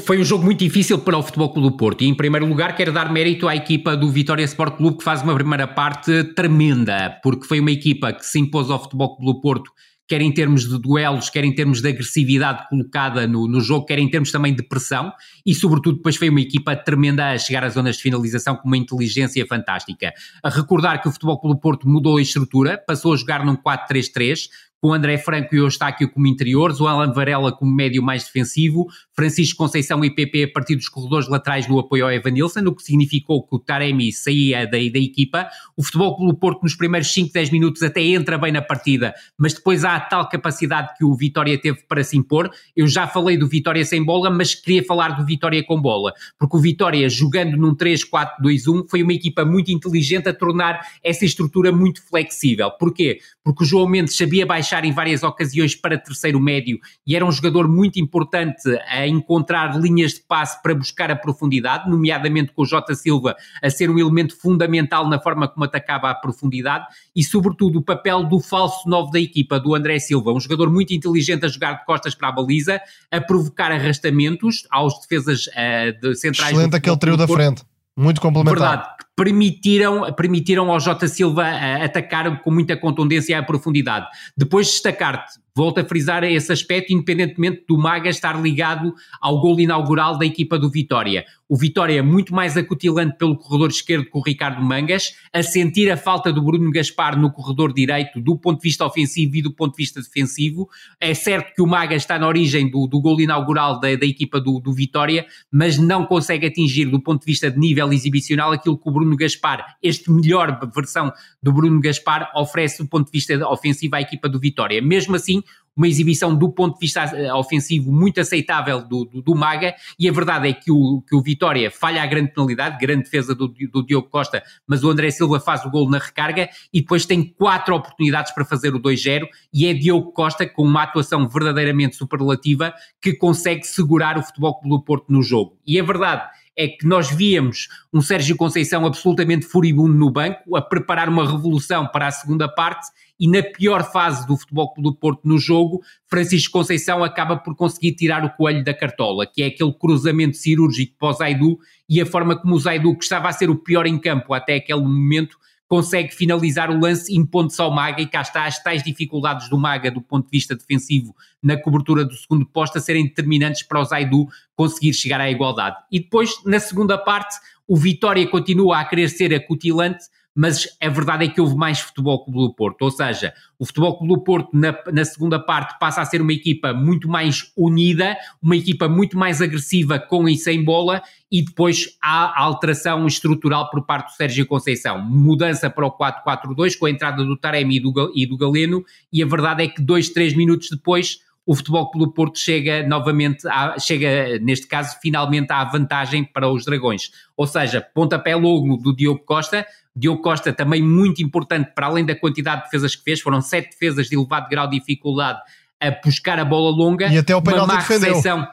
Foi 0.00 0.18
um 0.18 0.24
jogo 0.24 0.42
muito 0.42 0.60
difícil 0.60 0.98
para 0.98 1.18
o 1.18 1.22
Futebol 1.22 1.52
Clube 1.52 1.68
do 1.68 1.76
Porto 1.76 2.02
e, 2.02 2.06
em 2.06 2.14
primeiro 2.14 2.46
lugar, 2.46 2.74
quero 2.74 2.94
dar 2.94 3.12
mérito 3.12 3.46
à 3.46 3.54
equipa 3.54 3.94
do 3.94 4.10
Vitória 4.10 4.42
Sport 4.44 4.78
Clube 4.78 4.96
que 4.96 5.04
faz 5.04 5.20
uma 5.20 5.34
primeira 5.34 5.66
parte 5.66 6.24
tremenda, 6.32 7.20
porque 7.22 7.46
foi 7.46 7.60
uma 7.60 7.70
equipa 7.70 8.10
que 8.10 8.24
se 8.24 8.38
impôs 8.38 8.70
ao 8.70 8.82
Futebol 8.82 9.14
Clube 9.16 9.34
do 9.34 9.40
Porto, 9.42 9.70
quer 10.08 10.22
em 10.22 10.32
termos 10.32 10.66
de 10.66 10.80
duelos, 10.80 11.28
quer 11.28 11.44
em 11.44 11.54
termos 11.54 11.82
de 11.82 11.90
agressividade 11.90 12.66
colocada 12.70 13.26
no, 13.26 13.46
no 13.46 13.60
jogo, 13.60 13.84
quer 13.84 13.98
em 13.98 14.08
termos 14.08 14.32
também 14.32 14.54
de 14.54 14.62
pressão 14.62 15.12
e, 15.44 15.54
sobretudo, 15.54 15.96
depois 15.96 16.16
foi 16.16 16.30
uma 16.30 16.40
equipa 16.40 16.74
tremenda 16.74 17.32
a 17.32 17.38
chegar 17.38 17.62
às 17.62 17.74
zonas 17.74 17.96
de 17.96 18.02
finalização 18.02 18.56
com 18.56 18.68
uma 18.68 18.78
inteligência 18.78 19.44
fantástica. 19.46 20.10
A 20.42 20.48
recordar 20.48 21.02
que 21.02 21.08
o 21.08 21.12
Futebol 21.12 21.38
Clube 21.38 21.56
do 21.56 21.60
Porto 21.60 21.86
mudou 21.86 22.16
a 22.16 22.22
estrutura, 22.22 22.82
passou 22.86 23.12
a 23.12 23.16
jogar 23.16 23.44
num 23.44 23.56
4-3-3, 23.56 24.48
com 24.80 24.92
André 24.92 25.18
Franco 25.18 25.54
e 25.54 25.58
Eustáquio 25.58 26.10
como 26.10 26.26
interiores, 26.26 26.80
o 26.80 26.86
Alan 26.86 27.12
Varela 27.12 27.50
como 27.52 27.74
médio 27.74 28.02
mais 28.02 28.24
defensivo, 28.24 28.86
Francisco 29.16 29.56
Conceição 29.56 30.04
e 30.04 30.10
PP 30.10 30.44
a 30.44 30.52
partir 30.52 30.76
dos 30.76 30.90
corredores 30.90 31.26
laterais 31.26 31.66
no 31.66 31.78
apoio 31.78 32.04
ao 32.04 32.12
Evanilson, 32.12 32.60
o 32.66 32.74
que 32.74 32.82
significou 32.82 33.42
que 33.42 33.56
o 33.56 33.58
Taremi 33.58 34.12
saía 34.12 34.66
da, 34.66 34.72
da 34.72 34.98
equipa. 34.98 35.48
O 35.74 35.82
Futebol 35.82 36.14
do 36.26 36.34
Porto 36.34 36.62
nos 36.62 36.74
primeiros 36.74 37.10
5, 37.14 37.32
10 37.32 37.50
minutos 37.50 37.82
até 37.82 38.02
entra 38.02 38.36
bem 38.36 38.52
na 38.52 38.60
partida, 38.60 39.14
mas 39.38 39.54
depois 39.54 39.84
há 39.84 39.96
a 39.96 40.00
tal 40.00 40.28
capacidade 40.28 40.90
que 40.98 41.04
o 41.04 41.14
Vitória 41.14 41.58
teve 41.58 41.78
para 41.88 42.04
se 42.04 42.18
impor. 42.18 42.50
Eu 42.76 42.86
já 42.86 43.06
falei 43.06 43.38
do 43.38 43.48
Vitória 43.48 43.82
sem 43.86 44.04
bola, 44.04 44.28
mas 44.28 44.54
queria 44.54 44.84
falar 44.84 45.16
do 45.16 45.24
Vitória 45.24 45.64
com 45.64 45.80
bola, 45.80 46.12
porque 46.38 46.56
o 46.56 46.60
Vitória 46.60 47.08
jogando 47.08 47.56
num 47.56 47.74
3-4-2-1 47.74 48.84
foi 48.90 49.02
uma 49.02 49.14
equipa 49.14 49.46
muito 49.46 49.70
inteligente 49.70 50.28
a 50.28 50.34
tornar 50.34 50.86
essa 51.02 51.24
estrutura 51.24 51.72
muito 51.72 52.06
flexível. 52.06 52.70
Porquê? 52.72 53.20
Porque 53.42 53.64
o 53.64 53.66
João 53.66 53.88
Mendes 53.88 54.14
sabia 54.14 54.44
baixar 54.44 54.84
em 54.84 54.92
várias 54.92 55.22
ocasiões 55.22 55.74
para 55.74 55.96
terceiro 55.96 56.38
médio 56.38 56.78
e 57.06 57.16
era 57.16 57.24
um 57.24 57.32
jogador 57.32 57.66
muito 57.66 57.98
importante 57.98 58.68
a 58.86 59.05
encontrar 59.06 59.78
linhas 59.78 60.12
de 60.12 60.20
passe 60.20 60.60
para 60.62 60.74
buscar 60.74 61.10
a 61.10 61.16
profundidade, 61.16 61.88
nomeadamente 61.88 62.52
com 62.52 62.62
o 62.62 62.66
Jota 62.66 62.94
Silva 62.94 63.36
a 63.62 63.70
ser 63.70 63.90
um 63.90 63.98
elemento 63.98 64.36
fundamental 64.36 65.08
na 65.08 65.20
forma 65.20 65.48
como 65.48 65.64
atacava 65.64 66.10
a 66.10 66.14
profundidade 66.14 66.86
e, 67.14 67.22
sobretudo, 67.22 67.78
o 67.78 67.82
papel 67.82 68.24
do 68.24 68.40
falso 68.40 68.88
9 68.88 69.12
da 69.12 69.20
equipa, 69.20 69.58
do 69.58 69.74
André 69.74 69.98
Silva, 69.98 70.32
um 70.32 70.40
jogador 70.40 70.70
muito 70.70 70.92
inteligente 70.92 71.44
a 71.44 71.48
jogar 71.48 71.80
de 71.80 71.84
costas 71.84 72.14
para 72.14 72.28
a 72.28 72.32
baliza, 72.32 72.80
a 73.10 73.20
provocar 73.20 73.72
arrastamentos 73.72 74.66
aos 74.70 75.00
defesas 75.00 75.46
uh, 75.46 76.00
de 76.00 76.14
centrais. 76.16 76.52
Excelente 76.52 76.70
do 76.70 76.76
aquele 76.76 76.96
trio 76.96 77.16
da 77.16 77.26
frente. 77.26 77.62
Muito 77.96 78.20
complementar. 78.20 78.58
Verdade, 78.58 78.96
que 78.98 79.05
permitiram, 79.16 80.12
permitiram 80.12 80.70
ao 80.70 80.78
Jota 80.78 81.08
Silva 81.08 81.42
uh, 81.42 81.84
atacar 81.84 82.42
com 82.42 82.50
muita 82.50 82.76
contundência 82.76 83.38
à 83.38 83.42
profundidade. 83.42 84.06
Depois 84.36 84.66
destacar-te, 84.68 85.40
volto 85.56 85.78
a 85.78 85.84
frisar 85.84 86.22
esse 86.22 86.52
aspecto, 86.52 86.92
independentemente 86.92 87.64
do 87.66 87.78
Maga 87.78 88.10
estar 88.10 88.38
ligado 88.40 88.94
ao 89.18 89.40
gol 89.40 89.58
inaugural 89.58 90.18
da 90.18 90.26
equipa 90.26 90.58
do 90.58 90.70
Vitória. 90.70 91.24
O 91.48 91.56
Vitória 91.56 91.98
é 91.98 92.02
muito 92.02 92.34
mais 92.34 92.56
acutilante 92.56 93.16
pelo 93.16 93.36
corredor 93.36 93.70
esquerdo 93.70 94.06
com 94.10 94.18
o 94.18 94.22
Ricardo 94.22 94.60
Mangas, 94.60 95.14
a 95.32 95.44
sentir 95.44 95.88
a 95.90 95.96
falta 95.96 96.32
do 96.32 96.42
Bruno 96.42 96.70
Gaspar 96.72 97.16
no 97.18 97.30
corredor 97.30 97.72
direito 97.72 98.20
do 98.20 98.36
ponto 98.36 98.60
de 98.60 98.64
vista 98.64 98.84
ofensivo 98.84 99.36
e 99.36 99.42
do 99.42 99.52
ponto 99.52 99.70
de 99.70 99.82
vista 99.82 100.02
defensivo. 100.02 100.68
É 101.00 101.14
certo 101.14 101.54
que 101.54 101.62
o 101.62 101.66
Maga 101.66 101.94
está 101.94 102.18
na 102.18 102.26
origem 102.26 102.68
do, 102.68 102.88
do 102.88 103.00
gol 103.00 103.20
inaugural 103.20 103.78
da, 103.78 103.94
da 103.94 104.04
equipa 104.04 104.40
do, 104.40 104.58
do 104.58 104.72
Vitória, 104.72 105.24
mas 105.50 105.78
não 105.78 106.04
consegue 106.04 106.46
atingir 106.46 106.86
do 106.86 107.00
ponto 107.00 107.20
de 107.20 107.26
vista 107.26 107.48
de 107.48 107.58
nível 107.58 107.92
exibicional 107.92 108.50
aquilo 108.50 108.76
que 108.76 108.88
o 108.88 108.92
Bruno 108.92 109.05
Gaspar, 109.14 109.76
este 109.82 110.10
melhor 110.10 110.58
versão 110.74 111.12
do 111.42 111.52
Bruno 111.52 111.80
Gaspar, 111.80 112.32
oferece 112.34 112.82
do 112.82 112.88
ponto 112.88 113.06
de 113.06 113.12
vista 113.12 113.46
ofensivo 113.46 113.94
à 113.94 114.00
equipa 114.00 114.26
do 114.28 114.40
Vitória. 114.40 114.80
Mesmo 114.80 115.14
assim, 115.14 115.42
uma 115.76 115.86
exibição 115.86 116.34
do 116.34 116.50
ponto 116.50 116.74
de 116.74 116.80
vista 116.80 117.04
ofensivo 117.36 117.92
muito 117.92 118.18
aceitável 118.18 118.82
do, 118.82 119.04
do, 119.04 119.20
do, 119.20 119.34
Maga, 119.34 119.74
e 119.98 120.08
a 120.08 120.12
verdade 120.12 120.48
é 120.48 120.52
que 120.54 120.72
o, 120.72 121.02
que 121.06 121.14
o 121.14 121.20
Vitória 121.20 121.70
falha 121.70 122.02
a 122.02 122.06
grande 122.06 122.32
penalidade, 122.32 122.78
grande 122.78 123.02
defesa 123.02 123.34
do, 123.34 123.48
do 123.48 123.84
Diogo 123.84 124.08
Costa, 124.08 124.42
mas 124.66 124.82
o 124.82 124.90
André 124.90 125.10
Silva 125.10 125.38
faz 125.38 125.64
o 125.66 125.70
gol 125.70 125.90
na 125.90 125.98
recarga 125.98 126.48
e 126.72 126.80
depois 126.80 127.04
tem 127.04 127.22
quatro 127.22 127.74
oportunidades 127.74 128.32
para 128.32 128.44
fazer 128.44 128.74
o 128.74 128.80
2-0 128.80 129.26
e 129.52 129.66
é 129.66 129.74
Diogo 129.74 130.12
Costa 130.12 130.48
com 130.48 130.62
uma 130.62 130.84
atuação 130.84 131.28
verdadeiramente 131.28 131.96
superlativa 131.96 132.72
que 133.00 133.12
consegue 133.12 133.66
segurar 133.66 134.16
o 134.16 134.22
Futebol 134.22 134.58
Clube 134.58 134.76
do 134.76 134.82
Porto 134.82 135.12
no 135.12 135.22
jogo. 135.22 135.58
E 135.66 135.78
a 135.78 135.84
verdade 135.84 136.26
é 136.56 136.68
que 136.68 136.86
nós 136.86 137.10
víamos 137.10 137.68
um 137.92 138.00
Sérgio 138.00 138.36
Conceição 138.36 138.86
absolutamente 138.86 139.44
furibundo 139.46 139.94
no 139.94 140.10
banco, 140.10 140.56
a 140.56 140.62
preparar 140.62 141.08
uma 141.08 141.30
revolução 141.30 141.86
para 141.86 142.06
a 142.06 142.10
segunda 142.10 142.48
parte, 142.48 142.86
e 143.18 143.28
na 143.28 143.42
pior 143.42 143.90
fase 143.90 144.26
do 144.26 144.36
Futebol 144.36 144.72
do 144.78 144.94
Porto 144.94 145.20
no 145.24 145.38
jogo, 145.38 145.80
Francisco 146.08 146.52
Conceição 146.52 147.02
acaba 147.04 147.36
por 147.36 147.54
conseguir 147.54 147.92
tirar 147.92 148.24
o 148.24 148.30
coelho 148.30 148.64
da 148.64 148.74
cartola, 148.74 149.26
que 149.26 149.42
é 149.42 149.46
aquele 149.46 149.72
cruzamento 149.72 150.36
cirúrgico 150.36 150.94
para 150.98 151.08
o 151.08 151.12
Zaidu, 151.12 151.58
e 151.88 152.00
a 152.00 152.06
forma 152.06 152.36
como 152.36 152.54
o 152.54 152.58
Zaidu, 152.58 152.96
que 152.96 153.04
estava 153.04 153.28
a 153.28 153.32
ser 153.32 153.50
o 153.50 153.56
pior 153.56 153.86
em 153.86 153.98
campo 153.98 154.34
até 154.34 154.56
aquele 154.56 154.80
momento, 154.80 155.36
consegue 155.68 156.14
finalizar 156.14 156.70
o 156.70 156.78
lance 156.78 157.14
impondo-se 157.14 157.60
ao 157.60 157.70
Maga 157.70 158.00
e 158.00 158.06
cá 158.06 158.22
está 158.22 158.44
as 158.44 158.62
tais 158.62 158.82
dificuldades 158.82 159.48
do 159.48 159.58
Maga 159.58 159.90
do 159.90 160.00
ponto 160.00 160.26
de 160.26 160.30
vista 160.30 160.54
defensivo 160.54 161.14
na 161.42 161.60
cobertura 161.60 162.04
do 162.04 162.14
segundo 162.14 162.46
posto 162.46 162.78
a 162.78 162.80
serem 162.80 163.04
determinantes 163.04 163.62
para 163.62 163.80
o 163.80 163.84
Zaidu 163.84 164.26
conseguir 164.54 164.94
chegar 164.94 165.20
à 165.20 165.30
igualdade. 165.30 165.76
E 165.90 166.00
depois, 166.00 166.30
na 166.44 166.60
segunda 166.60 166.96
parte, 166.96 167.36
o 167.66 167.76
Vitória 167.76 168.26
continua 168.28 168.78
a 168.78 168.84
querer 168.84 169.08
ser 169.08 169.34
acutilante, 169.34 170.04
mas 170.36 170.68
a 170.82 170.88
verdade 170.90 171.24
é 171.24 171.28
que 171.28 171.40
houve 171.40 171.56
mais 171.56 171.80
Futebol 171.80 172.22
Clube 172.22 172.40
do 172.40 172.54
Porto, 172.54 172.82
ou 172.82 172.90
seja, 172.90 173.32
o 173.58 173.64
Futebol 173.64 173.96
Clube 173.96 174.14
do 174.14 174.20
Porto 174.20 174.50
na, 174.52 174.76
na, 174.92 175.04
segunda 175.04 175.40
parte 175.40 175.78
passa 175.78 176.02
a 176.02 176.04
ser 176.04 176.20
uma 176.20 176.32
equipa 176.32 176.74
muito 176.74 177.08
mais 177.08 177.50
unida, 177.56 178.14
uma 178.42 178.54
equipa 178.54 178.86
muito 178.86 179.16
mais 179.16 179.40
agressiva 179.40 179.98
com 179.98 180.28
e 180.28 180.36
sem 180.36 180.62
bola 180.62 181.02
e 181.32 181.42
depois 181.42 181.96
há 182.02 182.38
alteração 182.40 183.06
estrutural 183.06 183.70
por 183.70 183.86
parte 183.86 184.12
do 184.12 184.16
Sérgio 184.16 184.46
Conceição, 184.46 185.02
mudança 185.02 185.70
para 185.70 185.86
o 185.86 185.90
4-4-2 185.90 186.76
com 186.78 186.84
a 186.84 186.90
entrada 186.90 187.24
do 187.24 187.36
Taremi 187.36 187.76
e 187.76 187.80
do, 187.80 188.12
e 188.14 188.26
do 188.26 188.36
Galeno 188.36 188.84
e 189.10 189.22
a 189.22 189.26
verdade 189.26 189.64
é 189.64 189.68
que 189.68 189.80
dois, 189.80 190.10
três 190.10 190.34
minutos 190.34 190.68
depois 190.70 191.18
o 191.46 191.54
Futebol 191.54 191.88
Clube 191.90 192.06
do 192.06 192.12
Porto 192.12 192.38
chega 192.38 192.86
novamente, 192.86 193.46
a, 193.46 193.78
chega 193.78 194.38
neste 194.40 194.66
caso 194.66 194.98
finalmente 195.00 195.52
à 195.52 195.64
vantagem 195.64 196.24
para 196.24 196.50
os 196.50 196.64
Dragões. 196.64 197.12
Ou 197.36 197.46
seja, 197.46 197.80
pontapé 197.94 198.34
logo 198.34 198.76
do 198.76 198.94
Diogo 198.94 199.20
Costa, 199.24 199.64
Diogo 199.94 200.20
Costa 200.20 200.52
também 200.52 200.82
muito 200.82 201.22
importante 201.22 201.70
para 201.72 201.86
além 201.86 202.04
da 202.04 202.16
quantidade 202.16 202.62
de 202.62 202.64
defesas 202.64 202.96
que 202.96 203.04
fez, 203.04 203.20
foram 203.20 203.40
sete 203.40 203.70
defesas 203.70 204.08
de 204.08 204.16
elevado 204.16 204.48
grau 204.48 204.68
de 204.68 204.78
dificuldade 204.78 205.38
a 205.80 205.90
buscar 206.04 206.38
a 206.40 206.44
bola 206.44 206.70
longa. 206.76 207.06
E 207.06 207.16
até 207.16 207.34
o 207.36 207.40
penalti 207.40 207.76
defendeu. 207.76 208.16
Recepção, 208.16 208.48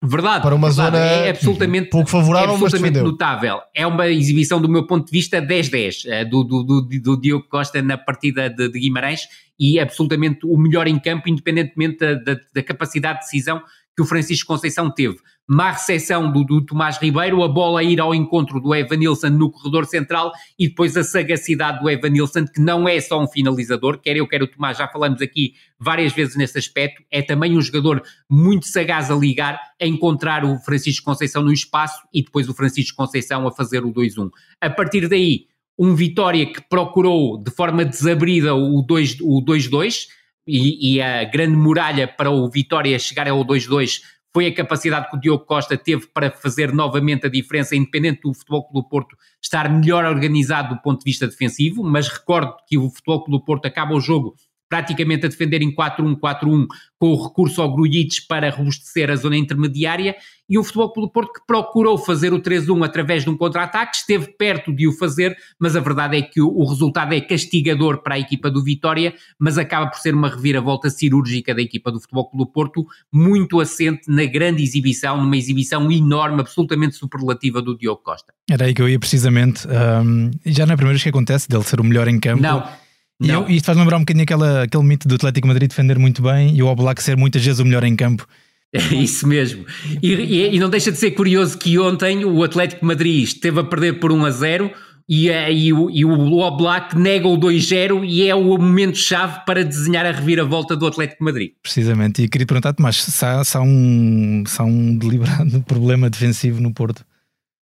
Verdade, 0.00 0.42
para 0.42 0.54
uma 0.54 0.70
verdade, 0.70 0.96
zona 0.96 1.04
é 1.04 1.30
absolutamente, 1.30 1.90
pouco 1.90 2.08
favorável, 2.08 2.50
é 2.50 2.52
absolutamente 2.52 3.00
notável. 3.00 3.60
É 3.74 3.84
uma 3.84 4.06
exibição, 4.06 4.60
do 4.60 4.68
meu 4.68 4.86
ponto 4.86 5.06
de 5.06 5.10
vista, 5.10 5.42
10-10 5.42 6.04
eh, 6.06 6.24
do, 6.24 6.44
do, 6.44 6.62
do, 6.62 6.82
do, 6.82 7.20
Diogo 7.20 7.48
Costa 7.48 7.82
na 7.82 7.98
partida 7.98 8.48
de, 8.48 8.70
de, 8.70 8.78
Guimarães 8.78 9.22
e 9.58 9.80
absolutamente 9.80 10.40
o 10.44 10.56
melhor 10.56 10.86
em 10.86 10.98
campo, 10.98 11.28
independentemente 11.28 11.98
da, 11.98 12.14
da, 12.14 12.40
da 12.54 12.62
capacidade 12.62 13.20
de 13.20 13.24
decisão 13.24 13.62
que 13.96 14.02
o 14.02 14.06
Francisco 14.06 14.46
Conceição 14.46 14.90
teve 14.90 15.18
má 15.48 15.70
recepção 15.70 16.30
do, 16.30 16.44
do, 16.44 16.60
Tomás 16.60 16.98
Ribeiro, 16.98 17.42
a 17.42 17.48
bola 17.48 17.80
a 17.80 17.82
ir 17.82 17.98
ao 17.98 18.14
encontro 18.14 18.60
do 18.60 18.74
Evanilson 18.74 19.30
no 19.30 19.50
corredor 19.50 19.86
central 19.86 20.30
e 20.58 20.68
depois 20.68 20.94
a 20.94 21.02
sagacidade 21.02 21.80
do 21.80 21.88
Evanilson, 21.88 22.44
que 22.44 22.60
não 22.60 22.86
é 22.86 23.00
só 23.00 23.18
um 23.18 23.26
finalizador, 23.26 23.98
quer 23.98 24.14
eu, 24.14 24.28
quer 24.28 24.42
o 24.42 24.46
Tomás, 24.46 24.76
já 24.76 24.86
falamos 24.86 25.22
aqui 25.22 25.54
várias 25.80 26.12
vezes 26.12 26.36
nesse 26.36 26.58
aspecto, 26.58 27.02
é 27.10 27.22
também 27.22 27.56
um 27.56 27.62
jogador 27.62 28.02
muito 28.28 28.66
sagaz 28.66 29.10
a 29.10 29.14
ligar, 29.14 29.58
a 29.80 29.86
encontrar 29.86 30.44
o 30.44 30.58
Francisco 30.58 31.06
Conceição 31.06 31.42
no 31.42 31.52
espaço 31.52 31.98
e 32.12 32.22
depois 32.22 32.46
o 32.46 32.54
Francisco 32.54 32.96
Conceição 32.96 33.48
a 33.48 33.50
fazer 33.50 33.82
o 33.84 33.92
2-1. 33.92 34.28
A 34.60 34.68
partir 34.68 35.08
daí, 35.08 35.46
um 35.78 35.94
Vitória 35.94 36.44
que 36.46 36.60
procurou 36.68 37.42
de 37.42 37.50
forma 37.50 37.84
desabrida 37.84 38.54
o 38.54 38.84
2-2 38.84 40.06
e, 40.46 40.94
e 40.94 41.02
a 41.02 41.24
grande 41.24 41.56
muralha 41.56 42.08
para 42.08 42.30
o 42.30 42.50
Vitória 42.50 42.98
chegar 42.98 43.28
ao 43.28 43.44
2-2 43.44 44.00
foi 44.34 44.46
a 44.46 44.54
capacidade 44.54 45.08
que 45.10 45.16
o 45.16 45.20
Diogo 45.20 45.44
Costa 45.44 45.76
teve 45.76 46.06
para 46.12 46.30
fazer 46.30 46.72
novamente 46.72 47.26
a 47.26 47.30
diferença, 47.30 47.74
independente 47.74 48.20
do 48.22 48.34
Futebol 48.34 48.68
Clube 48.68 48.84
do 48.84 48.88
Porto 48.88 49.16
estar 49.42 49.70
melhor 49.70 50.04
organizado 50.04 50.74
do 50.74 50.82
ponto 50.82 50.98
de 50.98 51.04
vista 51.04 51.26
defensivo, 51.26 51.82
mas 51.82 52.08
recordo 52.08 52.54
que 52.66 52.76
o 52.76 52.90
Futebol 52.90 53.24
Clube 53.24 53.40
do 53.40 53.44
Porto 53.44 53.66
acaba 53.66 53.94
o 53.94 54.00
jogo 54.00 54.34
praticamente 54.68 55.24
a 55.24 55.28
defender 55.28 55.62
em 55.62 55.74
4-1-4-1 55.74 56.66
com 56.98 57.08
o 57.08 57.26
recurso 57.26 57.62
ao 57.62 57.74
Grujic 57.74 58.26
para 58.28 58.50
robustecer 58.50 59.10
a 59.10 59.16
zona 59.16 59.36
intermediária 59.36 60.14
e 60.48 60.58
um 60.58 60.64
Futebol 60.64 60.92
Clube 60.92 61.08
do 61.08 61.12
Porto 61.12 61.32
que 61.32 61.46
procurou 61.46 61.98
fazer 61.98 62.32
o 62.32 62.40
3-1 62.40 62.84
através 62.84 63.24
de 63.24 63.30
um 63.30 63.36
contra-ataque, 63.36 63.96
esteve 63.96 64.28
perto 64.28 64.72
de 64.72 64.88
o 64.88 64.92
fazer, 64.92 65.36
mas 65.58 65.76
a 65.76 65.80
verdade 65.80 66.16
é 66.16 66.22
que 66.22 66.40
o, 66.40 66.48
o, 66.48 66.66
resultado 66.66 67.12
é 67.12 67.20
castigador 67.20 68.02
para 68.02 68.14
a 68.14 68.18
equipa 68.18 68.50
do 68.50 68.62
Vitória, 68.62 69.14
mas 69.38 69.58
acaba 69.58 69.88
por 69.88 69.98
ser 69.98 70.14
uma 70.14 70.28
reviravolta 70.28 70.88
cirúrgica 70.88 71.54
da 71.54 71.60
equipa 71.60 71.92
do 71.92 72.00
Futebol 72.00 72.30
Clube 72.30 72.44
do 72.44 72.52
Porto, 72.52 72.86
muito 73.12 73.60
assente 73.60 74.02
na 74.08 74.24
grande 74.24 74.62
exibição, 74.62 75.20
numa 75.20 75.36
exibição 75.36 75.90
enorme, 75.90 76.40
absolutamente 76.40 76.96
superlativa 76.96 77.60
do 77.60 77.76
Diogo 77.76 78.02
Costa. 78.02 78.32
Era 78.50 78.64
aí 78.64 78.74
que 78.74 78.80
eu 78.80 78.88
ia 78.88 78.98
precisamente, 78.98 79.66
um, 79.68 80.30
já 80.46 80.64
não 80.64 80.72
é 80.72 80.74
a 80.74 80.76
primeira 80.76 80.94
vez 80.94 81.02
que 81.02 81.08
acontece 81.08 81.48
dele 81.48 81.64
ser 81.64 81.80
o 81.80 81.84
melhor 81.84 82.08
em 82.08 82.18
campo. 82.18 82.42
Não 82.42 82.88
e, 83.20 83.30
eu, 83.30 83.48
isto 83.48 83.66
faz 83.66 83.76
lembrar 83.76 83.96
um 83.96 84.00
bocadinho 84.00 84.22
aquela, 84.22 84.62
aquele 84.62 84.84
mito 84.84 85.08
do 85.08 85.16
Atlético 85.16 85.48
Madrid 85.48 85.68
defender 85.68 85.98
muito 85.98 86.22
bem 86.22 86.56
e 86.56 86.62
o 86.62 86.68
Oblak 86.68 87.02
ser 87.02 87.16
muitas 87.16 87.44
vezes 87.44 87.58
o 87.58 87.64
melhor 87.64 87.82
em 87.82 87.96
campo. 87.96 88.26
É 88.72 88.94
isso 88.94 89.26
mesmo. 89.26 89.64
E, 90.02 90.12
e, 90.12 90.54
e, 90.54 90.58
não 90.58 90.68
deixa 90.68 90.92
de 90.92 90.98
ser 90.98 91.12
curioso 91.12 91.56
que 91.56 91.78
ontem 91.78 92.24
o 92.24 92.42
Atlético 92.42 92.84
Madrid 92.84 93.24
esteve 93.24 93.60
a 93.60 93.64
perder 93.64 93.98
por 93.98 94.12
1 94.12 94.24
a 94.26 94.30
0 94.30 94.70
e, 95.08 95.30
eh, 95.30 95.50
e, 95.50 95.72
o, 95.72 95.90
e 95.90 96.04
o 96.04 96.38
Oblak 96.38 96.96
nega 96.96 97.26
o 97.26 97.38
2-0 97.38 98.04
e 98.06 98.28
é 98.28 98.34
o 98.34 98.58
momento-chave 98.58 99.40
para 99.46 99.64
desenhar 99.64 100.04
a 100.04 100.12
reviravolta 100.12 100.76
do 100.76 100.86
Atlético 100.86 101.24
Madrid. 101.24 101.52
Precisamente. 101.62 102.22
E 102.22 102.28
queria 102.28 102.46
perguntar-te, 102.46 102.82
mas 102.82 103.02
se 103.02 103.24
há, 103.24 103.42
se 103.42 103.56
há, 103.56 103.62
um, 103.62 104.44
se 104.46 104.60
há 104.60 104.64
um 104.64 104.96
deliberado 104.98 105.62
problema 105.62 106.10
defensivo 106.10 106.60
no 106.60 106.74
Porto? 106.74 107.04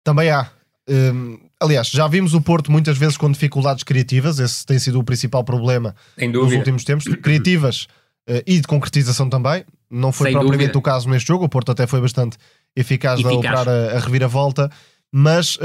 Também 0.04 0.30
há. 0.30 0.48
Um, 0.88 1.38
aliás, 1.60 1.88
já 1.88 2.06
vimos 2.06 2.34
o 2.34 2.40
Porto 2.40 2.70
muitas 2.70 2.96
vezes 2.96 3.16
com 3.16 3.30
dificuldades 3.32 3.82
criativas, 3.82 4.38
esse 4.38 4.64
tem 4.64 4.78
sido 4.78 5.00
o 5.00 5.04
principal 5.04 5.42
problema 5.42 5.96
nos 6.16 6.52
últimos 6.52 6.84
tempos. 6.84 7.04
Criativas 7.16 7.88
uh, 8.28 8.42
e 8.46 8.60
de 8.60 8.66
concretização 8.68 9.28
também. 9.28 9.64
Não 9.94 10.10
foi 10.10 10.28
Sem 10.28 10.32
propriamente 10.32 10.72
dúvida. 10.72 10.78
o 10.78 10.82
caso 10.82 11.08
neste 11.08 11.28
jogo, 11.28 11.44
o 11.44 11.48
Porto 11.48 11.70
até 11.70 11.86
foi 11.86 12.00
bastante 12.00 12.36
eficaz, 12.74 13.20
eficaz. 13.20 13.36
a 13.36 13.38
operar 13.38 13.68
a, 13.68 13.96
a 13.96 14.00
reviravolta, 14.00 14.70
mas 15.12 15.56
uh, 15.56 15.60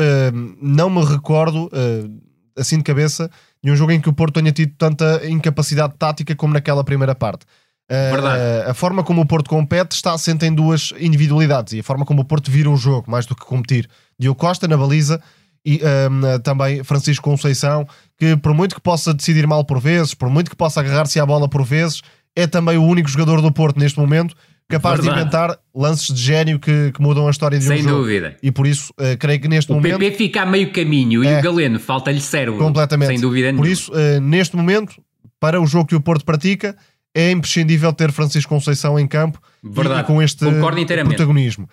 não 0.62 0.90
me 0.90 1.04
recordo, 1.04 1.66
uh, 1.66 2.22
assim 2.56 2.78
de 2.78 2.84
cabeça, 2.84 3.30
de 3.64 3.72
um 3.72 3.76
jogo 3.76 3.92
em 3.92 4.00
que 4.00 4.08
o 4.08 4.14
Porto 4.14 4.36
tenha 4.36 4.52
tido 4.52 4.74
tanta 4.78 5.28
incapacidade 5.28 5.96
tática 5.98 6.36
como 6.36 6.54
naquela 6.54 6.84
primeira 6.84 7.16
parte. 7.16 7.46
Uh, 7.92 8.70
a 8.70 8.74
forma 8.76 9.04
como 9.04 9.22
o 9.22 9.26
Porto 9.26 9.50
compete 9.50 9.94
está 9.94 10.14
assente 10.14 10.46
em 10.46 10.54
duas 10.54 10.94
individualidades 11.00 11.74
e 11.74 11.80
a 11.80 11.84
forma 11.84 12.06
como 12.06 12.22
o 12.22 12.26
Porto 12.26 12.52
vira 12.52 12.70
o 12.70 12.78
jogo, 12.78 13.10
mais 13.10 13.26
do 13.26 13.36
que 13.36 13.44
competir. 13.44 13.90
Diogo 14.20 14.40
Costa 14.40 14.68
na 14.68 14.78
baliza 14.78 15.20
e 15.66 15.82
um, 16.10 16.40
também 16.40 16.84
Francisco 16.84 17.24
Conceição, 17.24 17.88
que 18.18 18.38
por 18.38 18.54
muito 18.54 18.76
que 18.76 18.82
possa 18.82 19.14
decidir 19.14 19.48
mal 19.48 19.66
por 19.66 19.80
vezes, 19.80 20.14
por 20.14 20.30
muito 20.30 20.50
que 20.50 20.56
possa 20.56 20.80
agarrar-se 20.80 21.20
à 21.20 21.26
bola 21.26 21.50
por 21.50 21.64
vezes, 21.64 22.02
é 22.36 22.48
também 22.48 22.78
o 22.78 22.84
único 22.84 23.10
jogador 23.10 23.42
do 23.42 23.52
Porto 23.52 23.80
neste 23.80 24.00
momento 24.00 24.36
capaz 24.70 25.00
Verdade. 25.00 25.16
de 25.16 25.22
inventar 25.22 25.60
lances 25.74 26.14
de 26.14 26.22
gênio 26.22 26.60
que, 26.60 26.92
que, 26.92 27.02
mudam 27.02 27.28
a 27.28 27.32
história 27.32 27.58
de 27.58 27.66
Sem 27.66 27.80
um 27.80 27.84
jogo. 27.84 27.90
Sem 27.90 28.02
dúvida. 28.04 28.38
E 28.42 28.52
por 28.52 28.68
isso, 28.68 28.94
uh, 29.00 29.18
creio 29.18 29.42
que 29.42 29.48
neste 29.48 29.72
o 29.72 29.76
momento... 29.76 29.96
O 29.96 30.00
PP 30.00 30.16
fica 30.16 30.44
a 30.44 30.46
meio 30.46 30.72
caminho 30.72 31.24
é, 31.24 31.38
e 31.38 31.40
o 31.40 31.42
Galeno 31.42 31.80
falta-lhe 31.80 32.22
cérebro. 32.22 32.60
Completamente. 32.60 33.10
Sem 33.10 33.20
dúvida 33.20 33.48
nenhuma. 33.48 33.64
Por 33.64 33.70
isso, 33.70 33.92
uh, 33.92 34.22
neste 34.22 34.56
momento, 34.56 35.02
para 35.40 35.60
o 35.60 35.66
jogo 35.66 35.88
que 35.88 35.96
o 35.96 36.02
Porto 36.02 36.24
pratica, 36.24 36.78
é 37.16 37.32
imprescindível 37.32 37.92
ter 37.92 38.12
Francisco 38.12 38.54
Conceição 38.54 39.00
em 39.00 39.08
campo 39.08 39.42
Verdade. 39.64 40.02
E, 40.02 40.04
com 40.04 40.22
este 40.22 40.46
protagonismo. 40.46 41.68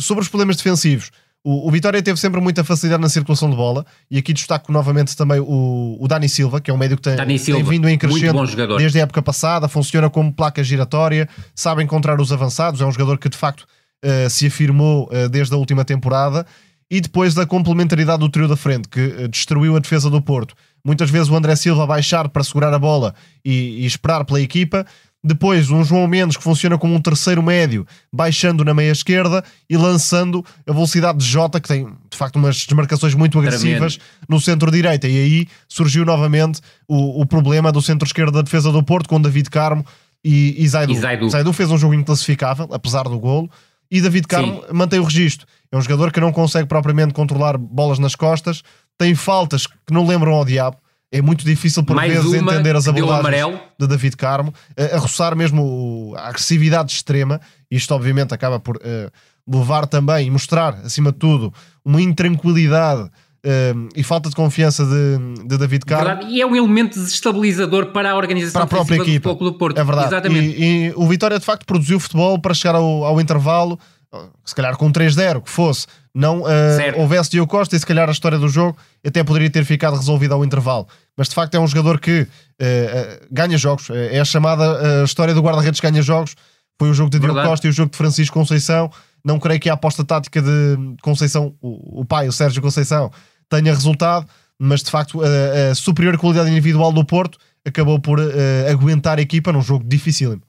Sobre 0.00 0.22
os 0.22 0.28
problemas 0.28 0.56
defensivos, 0.56 1.10
o, 1.44 1.68
o, 1.68 1.70
Vitória 1.70 2.02
teve 2.02 2.18
sempre 2.18 2.40
muita 2.40 2.64
facilidade 2.64 3.00
na 3.00 3.08
circulação 3.08 3.48
de 3.48 3.56
bola 3.56 3.86
e 4.10 4.18
aqui 4.18 4.32
destaco 4.32 4.72
novamente 4.72 5.16
também 5.16 5.40
o, 5.40 5.96
o 5.98 6.08
Dani 6.08 6.28
Silva, 6.28 6.60
que 6.60 6.70
é 6.70 6.74
um 6.74 6.76
médio 6.76 6.96
que 6.96 7.02
tem, 7.02 7.16
tem 7.16 7.62
vindo 7.62 7.88
em 7.88 7.96
crescendo 7.96 8.44
desde 8.76 8.98
a 8.98 9.02
época 9.02 9.22
passada, 9.22 9.68
funciona 9.68 10.10
como 10.10 10.32
placa 10.32 10.62
giratória, 10.64 11.28
sabe 11.54 11.82
encontrar 11.82 12.20
os 12.20 12.32
avançados, 12.32 12.80
é 12.80 12.84
um 12.84 12.92
jogador 12.92 13.18
que 13.18 13.28
de 13.28 13.36
facto 13.36 13.66
uh, 14.04 14.28
se 14.28 14.46
afirmou 14.46 15.08
uh, 15.12 15.28
desde 15.28 15.54
a 15.54 15.56
última 15.56 15.84
temporada. 15.84 16.46
E 16.90 17.02
depois 17.02 17.34
da 17.34 17.44
complementaridade 17.44 18.20
do 18.20 18.30
trio 18.30 18.48
da 18.48 18.56
frente, 18.56 18.88
que 18.88 19.00
uh, 19.00 19.28
destruiu 19.28 19.76
a 19.76 19.78
defesa 19.78 20.08
do 20.08 20.22
Porto. 20.22 20.54
Muitas 20.82 21.10
vezes 21.10 21.28
o 21.28 21.36
André 21.36 21.54
Silva 21.54 21.86
baixar 21.86 22.30
para 22.30 22.42
segurar 22.42 22.72
a 22.72 22.78
bola 22.78 23.14
e, 23.44 23.82
e 23.82 23.86
esperar 23.86 24.24
pela 24.24 24.40
equipa, 24.40 24.86
depois, 25.22 25.68
um 25.70 25.82
João 25.84 26.06
Mendes 26.06 26.36
que 26.36 26.42
funciona 26.42 26.78
como 26.78 26.94
um 26.94 27.00
terceiro 27.00 27.42
médio, 27.42 27.86
baixando 28.12 28.64
na 28.64 28.72
meia 28.72 28.92
esquerda 28.92 29.44
e 29.68 29.76
lançando 29.76 30.44
a 30.66 30.72
velocidade 30.72 31.18
de 31.18 31.24
Jota, 31.24 31.60
que 31.60 31.66
tem 31.66 31.86
de 32.08 32.16
facto 32.16 32.36
umas 32.36 32.56
desmarcações 32.56 33.14
muito 33.14 33.38
agressivas 33.38 33.96
Tremendo. 33.96 34.26
no 34.28 34.40
centro-direita. 34.40 35.08
E 35.08 35.16
aí 35.16 35.48
surgiu 35.68 36.04
novamente 36.04 36.60
o, 36.86 37.20
o 37.20 37.26
problema 37.26 37.72
do 37.72 37.82
centro-esquerdo 37.82 38.32
da 38.32 38.42
defesa 38.42 38.70
do 38.70 38.82
Porto 38.82 39.08
com 39.08 39.20
David 39.20 39.50
Carmo 39.50 39.84
e, 40.24 40.54
e, 40.56 40.68
Zaidu. 40.68 40.92
e 40.92 40.96
Zaidu. 40.96 41.30
Zaidu. 41.30 41.52
fez 41.52 41.70
um 41.70 41.78
jogo 41.78 41.94
inclassificável, 41.94 42.68
apesar 42.70 43.02
do 43.04 43.18
golo, 43.18 43.50
e 43.90 44.00
David 44.00 44.28
Carmo 44.28 44.62
Sim. 44.66 44.72
mantém 44.72 45.00
o 45.00 45.04
registro. 45.04 45.46
É 45.72 45.76
um 45.76 45.80
jogador 45.80 46.12
que 46.12 46.20
não 46.20 46.30
consegue 46.30 46.68
propriamente 46.68 47.12
controlar 47.12 47.58
bolas 47.58 47.98
nas 47.98 48.14
costas, 48.14 48.62
tem 48.96 49.14
faltas 49.16 49.66
que 49.66 49.92
não 49.92 50.06
lembram 50.06 50.32
ao 50.32 50.44
diabo 50.44 50.76
é 51.10 51.22
muito 51.22 51.44
difícil 51.44 51.82
por 51.82 51.96
Mais 51.96 52.12
vezes 52.12 52.32
entender 52.34 52.76
as 52.76 52.86
abordagens 52.86 53.58
de 53.78 53.86
David 53.86 54.16
Carmo, 54.16 54.52
a, 54.76 54.96
a 54.96 54.98
roçar 54.98 55.34
mesmo 55.34 56.14
a 56.16 56.28
agressividade 56.28 56.92
extrema. 56.92 57.40
Isto, 57.70 57.94
obviamente, 57.94 58.34
acaba 58.34 58.60
por 58.60 58.76
uh, 58.76 59.10
levar 59.46 59.86
também 59.86 60.26
e 60.26 60.30
mostrar, 60.30 60.74
acima 60.84 61.10
de 61.12 61.18
tudo, 61.18 61.52
uma 61.84 62.00
intranquilidade 62.00 63.10
Uh, 63.38 63.88
e 63.94 64.02
falta 64.02 64.28
de 64.28 64.34
confiança 64.34 64.84
de, 64.84 65.46
de 65.46 65.56
David 65.56 65.86
Carmo. 65.86 66.24
E 66.28 66.42
é 66.42 66.44
um 66.44 66.56
elemento 66.56 66.98
desestabilizador 66.98 67.92
para 67.92 68.10
a 68.10 68.16
organização 68.16 68.66
para 68.66 68.80
a 68.80 68.84
própria 68.84 68.96
equipa. 68.96 69.32
do 69.32 69.54
Porto. 69.54 69.78
É 69.78 69.84
verdade. 69.84 70.08
Exatamente. 70.08 70.60
E, 70.60 70.88
e, 70.88 70.92
o 70.96 71.06
Vitória 71.06 71.38
de 71.38 71.44
facto 71.44 71.64
produziu 71.64 72.00
futebol 72.00 72.36
para 72.40 72.52
chegar 72.52 72.74
ao, 72.74 73.04
ao 73.04 73.20
intervalo, 73.20 73.78
se 74.44 74.54
calhar 74.56 74.76
com 74.76 74.90
3-0, 74.90 75.42
que 75.42 75.50
fosse, 75.50 75.86
não 76.14 76.42
uh, 76.42 76.46
houvesse 76.96 77.30
Diogo 77.30 77.50
Costa 77.50 77.76
e 77.76 77.78
se 77.78 77.86
calhar 77.86 78.08
a 78.08 78.12
história 78.12 78.38
do 78.38 78.48
jogo 78.48 78.76
até 79.06 79.22
poderia 79.22 79.50
ter 79.50 79.64
ficado 79.64 79.96
resolvida 79.96 80.34
ao 80.34 80.44
intervalo. 80.44 80.86
Mas 81.16 81.28
de 81.28 81.34
facto 81.34 81.54
é 81.54 81.60
um 81.60 81.66
jogador 81.66 82.00
que 82.00 82.22
uh, 82.22 82.26
ganha 83.30 83.56
jogos. 83.56 83.88
É 83.90 84.20
a 84.20 84.24
chamada 84.24 85.04
história 85.04 85.34
do 85.34 85.40
guarda-redes 85.40 85.80
ganha 85.80 86.02
jogos. 86.02 86.34
Foi 86.78 86.90
o 86.90 86.94
jogo 86.94 87.10
de 87.10 87.18
Diogo 87.18 87.34
verdade. 87.34 87.50
Costa 87.50 87.66
e 87.66 87.70
o 87.70 87.72
jogo 87.72 87.90
de 87.90 87.96
Francisco 87.96 88.38
Conceição 88.38 88.90
não 89.24 89.38
creio 89.38 89.60
que 89.60 89.68
a 89.68 89.74
aposta 89.74 90.04
tática 90.04 90.40
de 90.40 90.96
Conceição, 91.02 91.54
o, 91.60 92.00
o 92.00 92.04
pai, 92.04 92.28
o 92.28 92.32
Sérgio 92.32 92.62
Conceição, 92.62 93.10
tenha 93.48 93.72
resultado, 93.72 94.26
mas 94.58 94.82
de 94.82 94.90
facto 94.90 95.20
a, 95.22 95.70
a 95.70 95.74
superior 95.74 96.16
qualidade 96.16 96.50
individual 96.50 96.92
do 96.92 97.04
Porto 97.04 97.38
acabou 97.66 98.00
por 98.00 98.18
uh, 98.18 98.32
aguentar 98.70 99.18
a 99.18 99.22
equipa 99.22 99.52
num 99.52 99.62
jogo 99.62 99.84
difícil. 99.86 100.40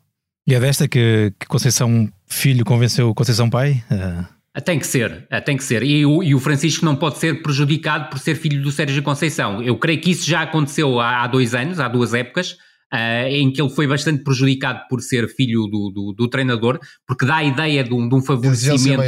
E 0.48 0.56
é 0.56 0.60
desta 0.60 0.88
que, 0.88 1.34
que 1.40 1.48
Conceição 1.48 2.10
Filho 2.28 2.64
convenceu 2.64 3.14
Conceição 3.14 3.50
Pai? 3.50 3.84
Uh... 3.92 4.39
Tem 4.66 4.80
que 4.80 4.88
ser, 4.88 5.28
tem 5.46 5.56
que 5.56 5.64
ser. 5.64 5.84
E 5.84 6.06
o, 6.06 6.24
e 6.24 6.34
o, 6.34 6.40
Francisco 6.40 6.84
não 6.84 6.96
pode 6.96 7.20
ser 7.20 7.42
prejudicado 7.42 8.10
por 8.10 8.18
ser 8.18 8.36
filho 8.36 8.62
do 8.62 8.72
Sérgio 8.72 9.04
Conceição. 9.04 9.62
Eu 9.62 9.78
creio 9.78 10.02
que 10.02 10.10
isso 10.10 10.28
já 10.28 10.42
aconteceu 10.42 11.00
há, 11.00 11.24
há 11.24 11.28
dois 11.28 11.54
anos, 11.54 11.80
há 11.80 11.88
duas 11.88 12.14
épocas, 12.16 12.54
uh, 12.94 13.28
em 13.28 13.52
que 13.54 13.62
ele 13.62 13.70
foi 13.70 13.86
bastante 13.86 14.24
prejudicado 14.24 14.82
por 14.90 15.02
ser 15.02 15.28
filho 15.28 15.68
do, 15.68 15.92
do, 15.92 16.14
do 16.14 16.28
treinador, 16.28 16.80
porque 17.06 17.26
dá 17.26 17.38
a 17.38 17.44
ideia 17.44 17.84
de 17.84 17.94
um, 17.94 18.10
de 18.10 18.16
um 18.16 18.22
favorecimento 18.22 19.04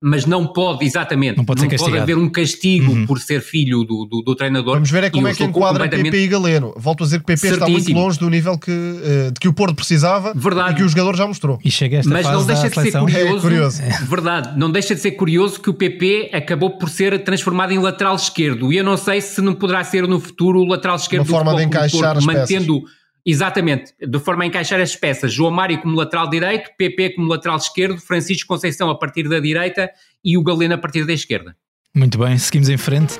mas 0.00 0.24
não 0.24 0.46
pode, 0.46 0.84
exatamente, 0.84 1.38
não 1.38 1.44
pode, 1.44 1.60
não 1.60 1.76
pode 1.76 1.98
haver 1.98 2.16
um 2.16 2.28
castigo 2.28 2.92
uhum. 2.92 3.06
por 3.06 3.18
ser 3.18 3.40
filho 3.40 3.82
do, 3.82 4.04
do, 4.04 4.22
do, 4.22 4.34
treinador. 4.36 4.74
Vamos 4.74 4.90
ver 4.90 5.04
é 5.04 5.10
como 5.10 5.26
é 5.26 5.34
que 5.34 5.42
enquadra 5.42 5.84
completamente... 5.84 6.12
PP 6.12 6.24
e 6.24 6.28
Galeno. 6.28 6.72
Volto 6.76 7.02
a 7.02 7.04
dizer 7.04 7.18
que 7.18 7.26
PP 7.26 7.38
Certíssimo. 7.38 7.66
está 7.66 7.72
muito 7.72 7.92
longe 7.92 8.18
do 8.18 8.30
nível 8.30 8.56
que, 8.56 8.70
uh, 8.70 9.32
de 9.32 9.40
que 9.40 9.48
o 9.48 9.52
Porto 9.52 9.74
precisava 9.74 10.32
verdade. 10.34 10.72
e 10.72 10.74
que 10.76 10.82
o 10.84 10.88
jogador 10.88 11.16
já 11.16 11.26
mostrou. 11.26 11.58
E 11.64 11.70
chega 11.70 11.98
esta 11.98 12.10
mas 12.10 12.26
não 12.26 12.46
deixa 12.46 12.68
de 12.68 12.74
ser 12.80 12.92
curioso, 12.92 13.36
é 13.36 13.40
curioso. 13.40 13.82
Verdade, 14.08 14.58
não 14.58 14.70
deixa 14.70 14.94
de 14.94 15.00
ser 15.00 15.12
curioso 15.12 15.60
que 15.60 15.68
o 15.68 15.74
PP 15.74 16.30
acabou 16.32 16.78
por 16.78 16.88
ser 16.88 17.24
transformado 17.24 17.72
em 17.72 17.78
lateral 17.78 18.14
esquerdo 18.14 18.72
e 18.72 18.76
eu 18.76 18.84
não 18.84 18.96
sei 18.96 19.20
se 19.20 19.40
não 19.40 19.54
poderá 19.54 19.82
ser 19.82 20.06
no 20.06 20.20
futuro 20.20 20.60
o 20.60 20.64
lateral 20.64 20.96
esquerdo 20.96 21.28
Uma 21.28 21.38
forma 21.38 21.56
de 21.56 21.64
encaixar 21.64 22.14
Porto, 22.14 22.18
as 22.18 22.24
mantendo 22.24 22.82
peças 22.82 22.97
Exatamente, 23.30 23.92
de 24.00 24.18
forma 24.18 24.42
a 24.42 24.46
encaixar 24.46 24.80
as 24.80 24.96
peças. 24.96 25.34
João 25.34 25.50
Mário 25.50 25.78
como 25.82 25.94
lateral 25.94 26.30
direito, 26.30 26.70
PP 26.78 27.10
como 27.10 27.28
lateral 27.28 27.58
esquerdo, 27.58 28.00
Francisco 28.00 28.48
Conceição 28.48 28.88
a 28.88 28.98
partir 28.98 29.28
da 29.28 29.38
direita 29.38 29.90
e 30.24 30.38
o 30.38 30.42
Galeno 30.42 30.72
a 30.72 30.78
partir 30.78 31.04
da 31.04 31.12
esquerda. 31.12 31.54
Muito 31.94 32.16
bem, 32.16 32.38
seguimos 32.38 32.70
em 32.70 32.78
frente. 32.78 33.18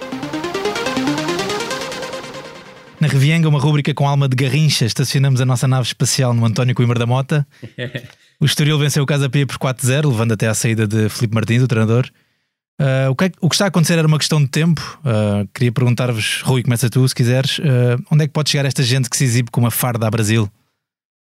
Na 2.99 3.07
Revianga, 3.07 3.51
uma 3.51 3.61
rúbrica 3.61 3.93
com 3.93 4.09
alma 4.09 4.27
de 4.27 4.35
garrincha, 4.35 4.87
estacionamos 4.87 5.43
a 5.43 5.45
nossa 5.45 5.69
nave 5.69 5.87
espacial 5.87 6.33
no 6.33 6.47
António 6.47 6.75
Coimbra 6.75 6.99
da 6.99 7.05
Mota. 7.07 7.47
O 8.41 8.45
Estoril 8.45 8.79
venceu 8.79 9.03
o 9.03 9.07
Casa 9.07 9.29
Pia 9.29 9.45
por 9.45 9.59
4-0, 9.59 10.09
levando 10.09 10.31
até 10.31 10.47
à 10.47 10.55
saída 10.55 10.87
de 10.87 11.09
Felipe 11.09 11.35
Martins, 11.35 11.61
o 11.61 11.67
treinador. 11.67 12.09
Uh, 12.81 13.11
o, 13.11 13.17
que 13.17 13.25
é, 13.25 13.33
o, 13.41 13.49
que 13.49 13.57
está 13.57 13.65
a 13.65 13.69
acontecer 13.69 13.99
era 13.99 14.07
uma 14.07 14.19
questão 14.19 14.41
de 14.41 14.49
tempo. 14.49 15.01
Uh, 15.01 15.49
queria 15.53 15.73
perguntar-vos, 15.73 16.43
Rui, 16.43 16.63
começa 16.63 16.89
tu, 16.89 17.07
se 17.09 17.15
quiseres, 17.15 17.59
uh, 17.59 18.01
onde 18.11 18.25
é 18.25 18.27
que 18.29 18.33
pode 18.33 18.51
chegar 18.51 18.65
esta 18.67 18.83
gente 18.85 19.11
que 19.11 19.17
se 19.17 19.25
exibe 19.25 19.51
com 19.51 19.61
uma 19.61 19.71
farda 19.71 20.07
a 20.07 20.11
Brasil? 20.11 20.49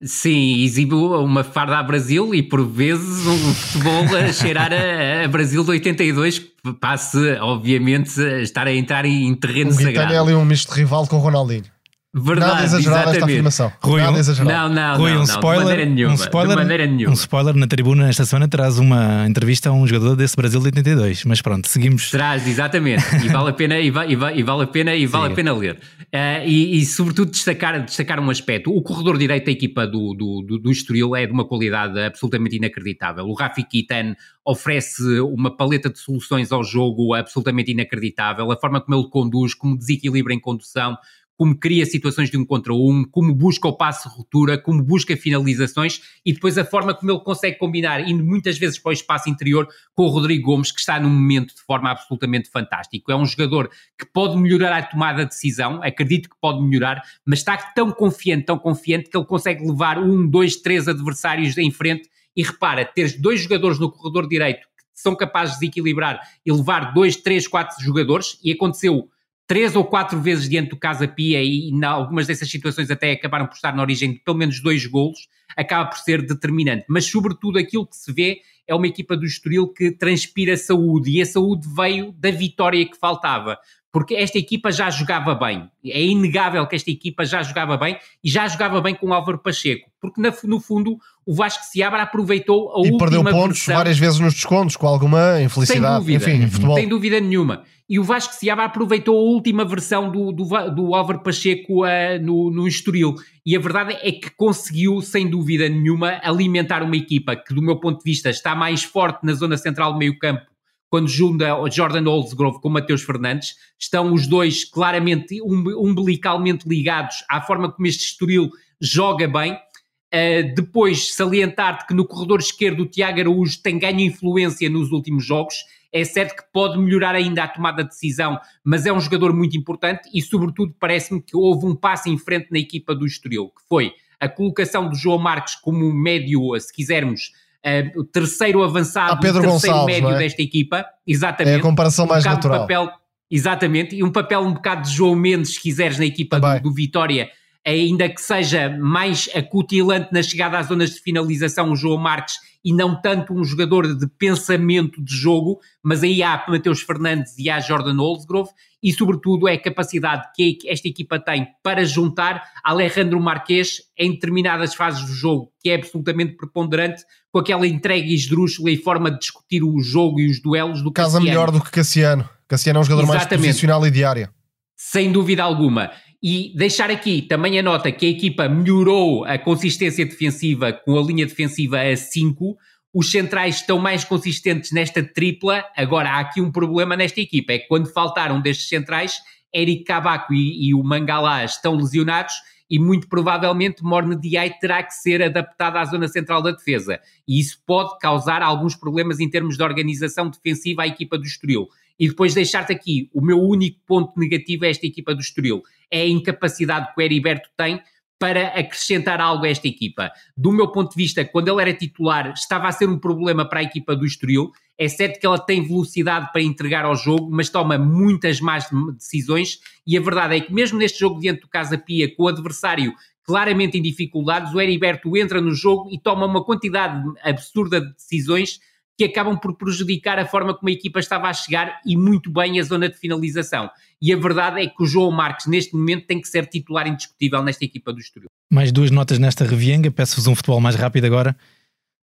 Sim, 0.05 0.63
exibe 0.63 0.95
uma 0.95 1.45
farda 1.45 1.79
a 1.79 1.83
Brasil 1.83 2.35
e 2.35 2.43
por 2.43 2.65
vezes 2.67 3.27
um 3.27 3.55
futebol 3.55 4.17
a 4.17 4.33
cheirar 4.33 4.71
a, 4.73 5.25
a 5.25 5.29
Brasil 5.29 5.65
de 5.65 5.71
82, 5.71 6.39
que 6.39 6.73
passe, 6.81 7.19
obviamente, 7.41 8.21
a 8.21 8.41
estar 8.41 8.67
a 8.67 8.75
entrar 8.75 9.05
em 9.05 9.35
terreno 9.35 9.71
o 9.71 9.75
sagrado. 9.75 10.13
é 10.13 10.19
ali 10.19 10.35
um 10.35 10.45
misto 10.45 10.73
de 10.73 10.81
rival 10.81 11.07
com 11.07 11.19
Ronaldinho. 11.19 11.72
Verdade, 12.15 12.53
Nada 12.53 12.65
exatamente. 12.65 13.09
esta 13.09 13.25
afirmação. 13.25 13.73
Rui, 13.81 14.03
Nada 14.03 14.19
um, 14.19 14.45
Não, 14.45 14.69
não, 14.69 14.97
Rui, 14.99 15.11
não, 15.13 15.17
um 15.17 15.19
não, 15.21 15.35
spoiler, 15.35 15.59
de 15.61 15.65
maneira 15.65 15.87
nenhuma. 15.87 16.13
Um 16.13 16.15
spoiler, 16.15 16.51
de 16.51 16.63
maneira 16.63 16.87
nenhuma. 16.87 17.11
um 17.11 17.15
spoiler 17.15 17.57
na 17.57 17.67
tribuna 17.67 18.09
esta 18.11 18.27
semana 18.27 18.47
traz 18.49 18.79
uma 18.79 19.27
entrevista 19.27 19.71
a 19.71 19.73
um 19.73 19.87
jogador 19.87 20.15
desse 20.15 20.37
Brasil 20.37 20.61
de 20.61 20.67
82. 20.67 21.25
Mas 21.25 21.41
pronto, 21.41 21.67
seguimos. 21.67 22.11
Traz, 22.11 22.47
exatamente. 22.47 23.03
E 23.25 23.29
vale 23.31 23.49
a 23.49 23.53
pena, 23.55 23.79
e, 23.79 23.91
va, 23.91 24.05
e, 24.05 24.15
va, 24.15 24.31
e 24.31 24.43
vale 24.43 24.65
a 24.65 24.67
pena, 24.67 24.95
e 24.95 25.07
vale 25.07 25.33
a 25.33 25.35
pena 25.35 25.55
ler. 25.55 25.79
Uh, 26.15 26.45
e, 26.45 26.81
e, 26.81 26.85
sobretudo 26.85 27.31
destacar, 27.31 27.83
destacar 27.83 28.21
um 28.21 28.29
aspecto. 28.29 28.71
O 28.71 28.83
corredor 28.83 29.17
direito 29.17 29.47
da 29.47 29.53
equipa 29.53 29.87
do, 29.87 30.13
do, 30.13 30.43
do, 30.43 30.59
do 30.59 30.71
Estoril 30.71 31.17
é 31.17 31.25
de 31.25 31.33
uma 31.33 31.47
qualidade 31.47 31.99
absolutamente 31.99 32.57
inacreditável. 32.57 33.25
O 33.25 33.33
Rafi 33.33 33.65
Kitan 33.65 34.15
oferece 34.45 35.03
uma 35.21 35.57
paleta 35.57 35.89
de 35.89 35.99
soluções 35.99 36.53
ao 36.53 36.63
jogo 36.63 37.15
absolutamente 37.15 37.71
inacreditável. 37.71 38.53
A 38.53 38.57
forma 38.61 38.83
como 38.83 38.99
ele 38.99 39.09
conduz, 39.09 39.55
como 39.55 39.79
desequilibra 39.79 40.35
em 40.35 40.41
condução, 40.41 40.99
como 41.37 41.59
cria 41.59 41.85
situações 41.87 42.31
de 42.31 42.37
um 42.37 42.45
contra 42.45 42.73
um, 42.73 43.05
como 43.05 43.35
busca 43.35 43.67
o 43.67 43.77
passe 43.77 44.09
ruptura, 44.09 44.59
como 44.59 44.83
busca 44.83 45.17
finalizações 45.17 46.01
e 46.25 46.33
depois 46.33 46.57
a 46.59 46.65
forma 46.65 46.95
como 46.95 47.11
ele 47.11 47.21
consegue 47.21 47.59
combinar, 47.59 48.09
indo 48.09 48.25
muitas 48.25 48.59
vezes 48.59 48.79
para 48.79 48.91
o 48.91 48.93
espaço 48.93 49.29
interior, 49.29 49.67
com 49.95 50.05
o 50.05 50.09
Rodrigo 50.09 50.47
Gomes, 50.47 50.71
que 50.71 50.81
está 50.81 51.01
num 51.01 51.11
momento 51.11 51.55
de 51.55 51.63
forma 51.63 51.91
absolutamente 51.91 52.51
fantástico. 52.51 53.11
É 53.11 53.17
um 53.17 53.27
jogador 53.27 53.71
que 53.99 54.07
pode 54.07 54.37
melhorar 54.37 54.77
a 54.77 54.83
tomada 54.83 55.25
de 55.25 55.31
decisão, 55.31 55.83
acredito 55.83 56.29
que 56.29 56.37
pode 56.41 56.63
melhorar, 56.63 57.03
mas 57.27 57.41
está 57.41 57.57
tão 57.57 57.91
confiante, 57.91 58.47
tão 58.47 58.59
confiante, 58.59 59.11
que 59.11 59.17
ele 59.17 59.27
consegue 59.27 59.67
levar 59.67 59.99
um, 59.99 60.27
dois, 60.27 60.57
três 60.57 60.89
adversários 60.89 61.57
em 61.59 61.71
frente. 61.71 62.09
E 62.35 62.43
repara, 62.43 62.85
ter 62.85 63.21
dois 63.21 63.41
jogadores 63.41 63.79
no 63.79 63.91
corredor 63.91 64.27
direito 64.27 64.67
que 64.95 65.01
são 65.01 65.15
capazes 65.15 65.59
de 65.59 65.67
equilibrar 65.67 66.21
e 66.45 66.53
levar 66.53 66.93
dois, 66.93 67.17
três, 67.17 67.49
quatro 67.49 67.83
jogadores, 67.83 68.39
e 68.43 68.53
aconteceu 68.53 69.09
três 69.47 69.77
ou 69.77 69.85
quatro 69.85 70.21
vezes 70.21 70.49
diante 70.49 70.71
do 70.71 70.77
Casa 70.77 71.07
Pia 71.07 71.43
e 71.43 71.71
em 71.71 71.85
algumas 71.85 72.27
dessas 72.27 72.51
situações 72.51 72.91
até 72.91 73.13
acabaram 73.13 73.47
por 73.47 73.55
estar 73.55 73.75
na 73.75 73.83
origem 73.83 74.13
de 74.13 74.19
pelo 74.21 74.37
menos 74.37 74.61
dois 74.61 74.87
golos, 74.87 75.29
acaba 75.57 75.91
por 75.91 75.99
ser 75.99 76.25
determinante. 76.25 76.85
Mas 76.89 77.07
sobretudo 77.07 77.59
aquilo 77.59 77.87
que 77.87 77.97
se 77.97 78.13
vê 78.13 78.41
é 78.67 78.75
uma 78.75 78.87
equipa 78.87 79.17
do 79.17 79.27
Estoril 79.27 79.69
que 79.69 79.91
transpira 79.91 80.57
saúde 80.57 81.11
e 81.11 81.21
a 81.21 81.27
saúde 81.27 81.67
veio 81.75 82.13
da 82.13 82.31
vitória 82.31 82.89
que 82.89 82.97
faltava. 82.97 83.59
Porque 83.93 84.15
esta 84.15 84.39
equipa 84.39 84.73
já 84.73 84.89
jogava 84.89 85.35
bem. 85.35 85.69
É 85.85 86.03
inegável 86.03 86.67
que 86.67 86.75
esta 86.75 86.91
equipa 86.91 87.27
já 87.27 87.43
jogava 87.43 87.77
bem 87.77 87.99
e 88.25 88.31
já 88.31 88.49
jogava 88.49 88.81
bem 88.81 88.95
com 88.95 89.09
o 89.09 89.13
Álvaro 89.13 89.39
Pacheco. 89.39 89.91
Porque 90.01 90.21
no 90.45 90.61
fundo 90.61 90.97
o 91.27 91.35
Vasco 91.35 91.63
Seabra 91.65 92.03
aproveitou 92.03 92.71
a 92.71 92.79
e 92.79 92.91
última 92.91 92.99
perdeu 92.99 93.23
pontos 93.23 93.59
versão, 93.59 93.77
várias 93.77 93.99
vezes 93.99 94.19
nos 94.19 94.33
descontos 94.33 94.77
com 94.77 94.87
alguma 94.87 95.43
infelicidade. 95.43 96.07
Sem 96.07 96.17
dúvida, 96.17 96.31
Enfim, 96.31 96.51
futebol. 96.51 96.77
sem 96.77 96.89
dúvida 96.89 97.21
nenhuma. 97.21 97.65
E 97.87 97.99
o 97.99 98.05
Vasco 98.05 98.33
Seabra 98.33 98.65
aproveitou 98.65 99.15
a 99.15 99.21
última 99.21 99.63
versão 99.67 100.11
do, 100.11 100.33
do, 100.33 100.45
do 100.71 100.95
Álvaro 100.95 101.23
Pacheco 101.23 101.85
uh, 101.85 102.19
no, 102.23 102.51
no 102.51 102.67
Estoril. 102.67 103.15
E 103.45 103.55
a 103.55 103.61
verdade 103.61 103.99
é 104.01 104.11
que 104.11 104.31
conseguiu, 104.31 105.03
sem 105.03 105.29
dúvida 105.29 105.69
nenhuma, 105.69 106.19
alimentar 106.23 106.83
uma 106.83 106.97
equipa 106.97 107.37
que, 107.37 107.53
do 107.53 107.61
meu 107.61 107.79
ponto 107.79 107.99
de 107.99 108.05
vista, 108.05 108.31
está 108.31 108.55
mais 108.55 108.83
forte 108.83 109.19
na 109.23 109.35
zona 109.35 109.59
central 109.59 109.93
do 109.93 109.99
meio 109.99 110.19
campo 110.19 110.52
quando 110.93 111.09
junta 111.09 111.57
o 111.57 111.71
Jordan 111.71 112.07
Oldsgrove 112.07 112.61
com 112.61 112.69
o 112.69 112.71
Mateus 112.71 113.03
Fernandes, 113.03 113.55
estão 113.79 114.13
os 114.13 114.27
dois 114.27 114.63
claramente 114.63 115.41
umbilicalmente 115.41 116.69
ligados 116.69 117.25
à 117.31 117.41
forma 117.41 117.73
como 117.73 117.87
este 117.87 118.05
Estoril 118.05 118.51
joga 118.79 119.27
bem. 119.27 119.55
Uh, 119.55 120.55
depois, 120.55 121.15
salientar-te 121.15 121.87
que 121.87 121.95
no 121.95 122.07
corredor 122.07 122.41
esquerdo 122.41 122.81
o 122.81 122.87
Tiago 122.87 123.21
Araújo 123.21 123.63
tem 123.63 123.79
ganho 123.79 124.01
influência 124.01 124.69
nos 124.69 124.93
últimos 124.93 125.25
jogos. 125.25 125.55
É 125.91 126.05
certo 126.05 126.37
que 126.37 126.53
pode 126.53 126.79
melhorar 126.79 127.15
ainda 127.15 127.45
a 127.45 127.49
tomada 127.49 127.83
de 127.85 127.89
decisão, 127.89 128.39
mas 128.63 128.85
é 128.85 128.93
um 128.93 129.01
jogador 129.01 129.33
muito 129.33 129.57
importante 129.57 130.11
e, 130.13 130.21
sobretudo, 130.21 130.75
parece-me 130.79 131.23
que 131.23 131.35
houve 131.35 131.65
um 131.65 131.75
passo 131.75 132.11
em 132.11 132.19
frente 132.19 132.49
na 132.51 132.59
equipa 132.59 132.95
do 132.95 133.07
Estoril, 133.07 133.47
que 133.47 133.67
foi 133.67 133.95
a 134.21 134.29
colocação 134.29 134.91
do 134.91 134.95
João 134.95 135.19
Marques 135.19 135.55
como 135.55 135.91
médio, 135.91 136.55
se 136.61 136.71
quisermos, 136.71 137.33
uh, 137.67 138.01
o 138.01 138.05
terceiro 138.05 138.63
avançado, 138.63 139.13
ah, 139.13 139.17
Pedro 139.17 139.41
o 139.41 139.43
terceiro 139.43 139.77
Gonçalves, 139.77 140.01
médio 140.01 140.17
é? 140.17 140.19
desta 140.19 140.43
equipa. 140.43 140.87
Exatamente. 141.07 141.55
É 141.55 141.59
a 141.59 141.63
comparação 141.63 142.05
um 142.05 142.09
mais 142.09 142.25
natural. 142.25 142.61
Papel, 142.61 142.91
exatamente. 143.31 143.97
E 143.97 144.03
um 144.03 144.11
papel 144.11 144.41
um 144.41 144.53
bocado 144.53 144.83
de 144.83 144.95
João 144.95 145.15
Mendes, 145.15 145.55
se 145.55 145.61
quiseres, 145.61 145.99
na 145.99 146.07
equipa 146.07 146.39
do, 146.39 146.61
do 146.61 146.75
Vitória, 146.75 147.31
ainda 147.67 148.09
que 148.09 148.21
seja 148.21 148.69
mais 148.69 149.29
acutilante 149.35 150.13
na 150.13 150.23
chegada 150.23 150.59
às 150.59 150.67
zonas 150.67 150.91
de 150.91 151.01
finalização, 151.01 151.71
o 151.71 151.77
João 151.77 151.97
Marques, 151.97 152.37
e 152.65 152.73
não 152.73 153.01
tanto 153.01 153.35
um 153.35 153.45
jogador 153.45 153.97
de 153.97 154.07
pensamento 154.07 155.03
de 155.03 155.15
jogo, 155.15 155.59
mas 155.83 156.03
aí 156.03 156.23
há 156.23 156.45
Mateus 156.49 156.81
Fernandes 156.83 157.37
e 157.39 157.51
há 157.51 157.61
Jordan 157.61 158.01
Oldsgrove, 158.01 158.51
e 158.83 158.93
sobretudo 158.93 159.49
é 159.49 159.55
a 159.55 159.61
capacidade 159.61 160.29
que 160.35 160.59
esta 160.67 160.89
equipa 160.89 161.19
tem 161.19 161.47
para 161.63 161.85
juntar 161.85 162.43
Alejandro 162.65 163.21
Marquês 163.21 163.83
em 163.97 164.13
determinadas 164.13 164.75
fases 164.75 165.05
do 165.05 165.13
jogo, 165.13 165.53
que 165.61 165.71
é 165.71 165.77
absolutamente 165.77 166.37
preponderante, 166.37 167.03
com 167.31 167.39
aquela 167.39 167.67
entrega 167.67 168.09
esdrúxula 168.09 168.71
e 168.71 168.77
forma 168.77 169.11
de 169.11 169.19
discutir 169.19 169.63
o 169.63 169.81
jogo 169.81 170.21
e 170.21 170.31
os 170.31 170.41
duelos 170.41 170.83
do 170.83 170.93
Casa 170.93 171.19
Cassiano. 171.19 171.27
melhor 171.27 171.51
do 171.51 171.61
que 171.63 171.71
Cassiano. 171.71 172.29
Cassiano 172.47 172.79
é 172.79 172.81
um 172.83 172.85
jogador 172.85 173.07
mais 173.07 173.23
Exatamente. 173.23 173.47
posicional 173.47 173.87
e 173.87 173.91
diária. 173.91 174.31
Sem 174.77 175.13
dúvida 175.13 175.43
alguma. 175.43 175.91
E 176.23 176.53
deixar 176.55 176.89
aqui 176.89 177.21
também 177.21 177.59
a 177.59 177.63
nota 177.63 177.91
que 177.91 178.07
a 178.07 178.09
equipa 178.09 178.49
melhorou 178.49 179.25
a 179.25 179.37
consistência 179.39 180.07
defensiva 180.07 180.73
com 180.73 180.97
a 180.97 181.03
linha 181.03 181.27
defensiva 181.27 181.81
a 181.81 181.97
5. 181.97 182.57
os 182.95 183.11
centrais 183.11 183.57
estão 183.57 183.79
mais 183.81 184.05
consistentes 184.05 184.71
nesta 184.71 185.03
tripla. 185.03 185.65
Agora, 185.77 186.11
há 186.11 186.21
aqui 186.21 186.41
um 186.41 186.53
problema 186.53 186.97
nesta 186.97 187.21
equipa: 187.21 187.55
é 187.55 187.59
que 187.59 187.67
quando 187.67 187.93
faltaram 187.93 188.41
destes 188.41 188.69
centrais, 188.69 189.21
Eric 189.53 189.83
Cabaco 189.83 190.33
e, 190.33 190.69
e 190.69 190.75
o 190.75 190.83
Mangalá 190.85 191.45
estão 191.45 191.75
lesionados 191.75 192.35
e 192.71 192.79
muito 192.79 193.09
provavelmente 193.09 193.83
Morne 193.83 194.17
Diay 194.17 194.59
terá 194.61 194.83
que 194.83 194.95
ser 194.95 195.23
adaptado 195.23 195.77
à 195.77 195.85
zona 195.85 196.09
central 196.09 196.41
da 196.41 196.53
defesa. 196.53 197.01
E 197.29 197.39
isso 197.41 197.61
pode 197.67 197.99
causar 197.99 198.43
alguns 198.43 198.75
problemas 198.75 199.21
em 199.21 199.29
termos 199.29 199.57
de 199.57 199.63
organização 199.63 200.31
defensiva 200.31 200.83
à 200.83 200.87
equipa 200.87 201.19
do 201.19 201.25
Estoril. 201.25 201.69
E 202.03 202.09
depois 202.09 202.35
deixar-te 202.35 202.73
aqui, 202.73 203.09
o 203.15 203.21
meu 203.21 203.41
único 203.41 203.79
ponto 203.87 204.19
negativo 204.19 204.65
a 204.65 204.69
esta 204.69 204.85
equipa 204.85 205.15
do 205.15 205.21
Estoril 205.21 205.63
é 205.89 206.01
a 206.01 206.09
incapacidade 206.09 206.93
que 206.93 207.01
o 207.01 207.01
Heriberto 207.01 207.49
tem 207.57 207.81
para 208.19 208.49
acrescentar 208.49 209.21
algo 209.21 209.45
a 209.45 209.49
esta 209.49 209.69
equipa. 209.69 210.11
Do 210.37 210.51
meu 210.51 210.73
ponto 210.73 210.91
de 210.91 210.97
vista, 210.97 211.25
quando 211.25 211.47
ele 211.47 211.63
era 211.63 211.73
titular, 211.73 212.33
estava 212.33 212.67
a 212.67 212.73
ser 212.73 212.89
um 212.89 212.99
problema 212.99 213.49
para 213.49 213.61
a 213.61 213.63
equipa 213.63 213.95
do 213.95 214.05
Estoril. 214.05 214.51
É 214.77 214.89
certo 214.89 215.21
que 215.21 215.25
ela 215.25 215.39
tem 215.39 215.65
velocidade 215.65 216.33
para 216.33 216.43
entregar 216.43 216.85
ao 216.85 216.97
jogo, 216.97 217.31
mas 217.31 217.49
toma 217.49 217.79
muitas 217.79 218.41
más 218.41 218.69
decisões. 218.97 219.61
E 219.87 219.97
a 219.97 220.01
verdade 220.01 220.39
é 220.39 220.41
que, 220.41 220.53
mesmo 220.53 220.81
neste 220.81 220.99
jogo 220.99 221.21
diante 221.21 221.43
do 221.43 221.49
Casa 221.49 221.79
Pia, 221.79 222.13
com 222.17 222.25
o 222.25 222.29
adversário 222.29 222.93
claramente 223.25 223.79
em 223.79 223.83
dificuldades, 223.83 224.53
o 224.53 224.61
Heriberto 224.61 225.17
entra 225.17 225.41
no 225.41 225.55
jogo 225.55 225.89
e 225.93 226.01
toma 226.01 226.27
uma 226.27 226.45
quantidade 226.45 227.01
absurda 227.23 227.81
de 227.81 227.95
decisões 227.95 228.59
que 228.97 229.05
acabam 229.05 229.39
por 229.39 229.57
prejudicar 229.57 230.19
a 230.19 230.27
forma 230.27 230.55
como 230.55 230.69
a 230.69 230.73
equipa 230.73 231.01
estava 231.01 231.29
a 231.29 231.33
chegar 231.33 231.81
e 231.87 231.97
muito 231.97 232.31
bem 232.31 232.61
a 232.61 232.63
zona 232.63 232.89
de 232.89 232.97
finalização. 232.97 233.71
E 234.01 234.13
a 234.13 234.17
verdade 234.17 234.61
é 234.61 234.67
que 234.67 234.83
o 234.83 234.87
João 234.87 235.11
Marques, 235.11 235.47
neste 235.47 235.75
momento, 235.75 236.07
tem 236.07 236.21
que 236.21 236.29
ser 236.29 236.47
titular 236.47 236.87
indiscutível 236.87 237.43
nesta 237.43 237.65
equipa 237.65 237.93
do 237.93 238.01
Estoril. 238.01 238.29
Mais 238.51 238.71
duas 238.73 238.91
notas 238.91 239.19
nesta 239.19 239.45
revienga, 239.45 239.91
peço-vos 239.91 240.27
um 240.27 240.35
futebol 240.35 240.61
mais 240.61 240.77
rápido 240.77 241.07
agora. 241.07 241.37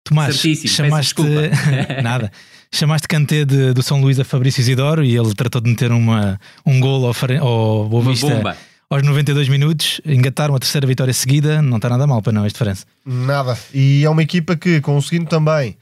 Tomás, 0.04 0.36
Certíssimo, 0.36 0.68
chamaste 0.68 1.22
nada, 2.02 2.32
chamaste 2.72 3.06
Kanté 3.06 3.44
de, 3.44 3.74
do 3.74 3.82
São 3.82 4.00
Luís 4.00 4.18
a 4.18 4.24
Fabrício 4.24 4.60
Isidoro 4.60 5.04
e 5.04 5.14
ele 5.14 5.34
tratou 5.34 5.60
de 5.60 5.68
meter 5.68 5.92
uma, 5.92 6.40
um 6.64 6.80
gol 6.80 7.04
ao, 7.04 7.12
ao 7.40 7.88
Boa 7.88 8.04
Vista 8.04 8.56
aos 8.90 9.02
92 9.02 9.50
minutos, 9.50 10.00
engataram 10.04 10.54
a 10.54 10.58
terceira 10.58 10.86
vitória 10.86 11.12
seguida, 11.12 11.60
não 11.60 11.76
está 11.76 11.90
nada 11.90 12.06
mal 12.06 12.22
para 12.22 12.32
não 12.32 12.46
este 12.46 12.54
diferença. 12.54 12.86
Nada, 13.04 13.58
e 13.74 14.02
é 14.02 14.08
uma 14.08 14.22
equipa 14.22 14.56
que 14.56 14.80
conseguindo 14.80 15.26
também 15.26 15.76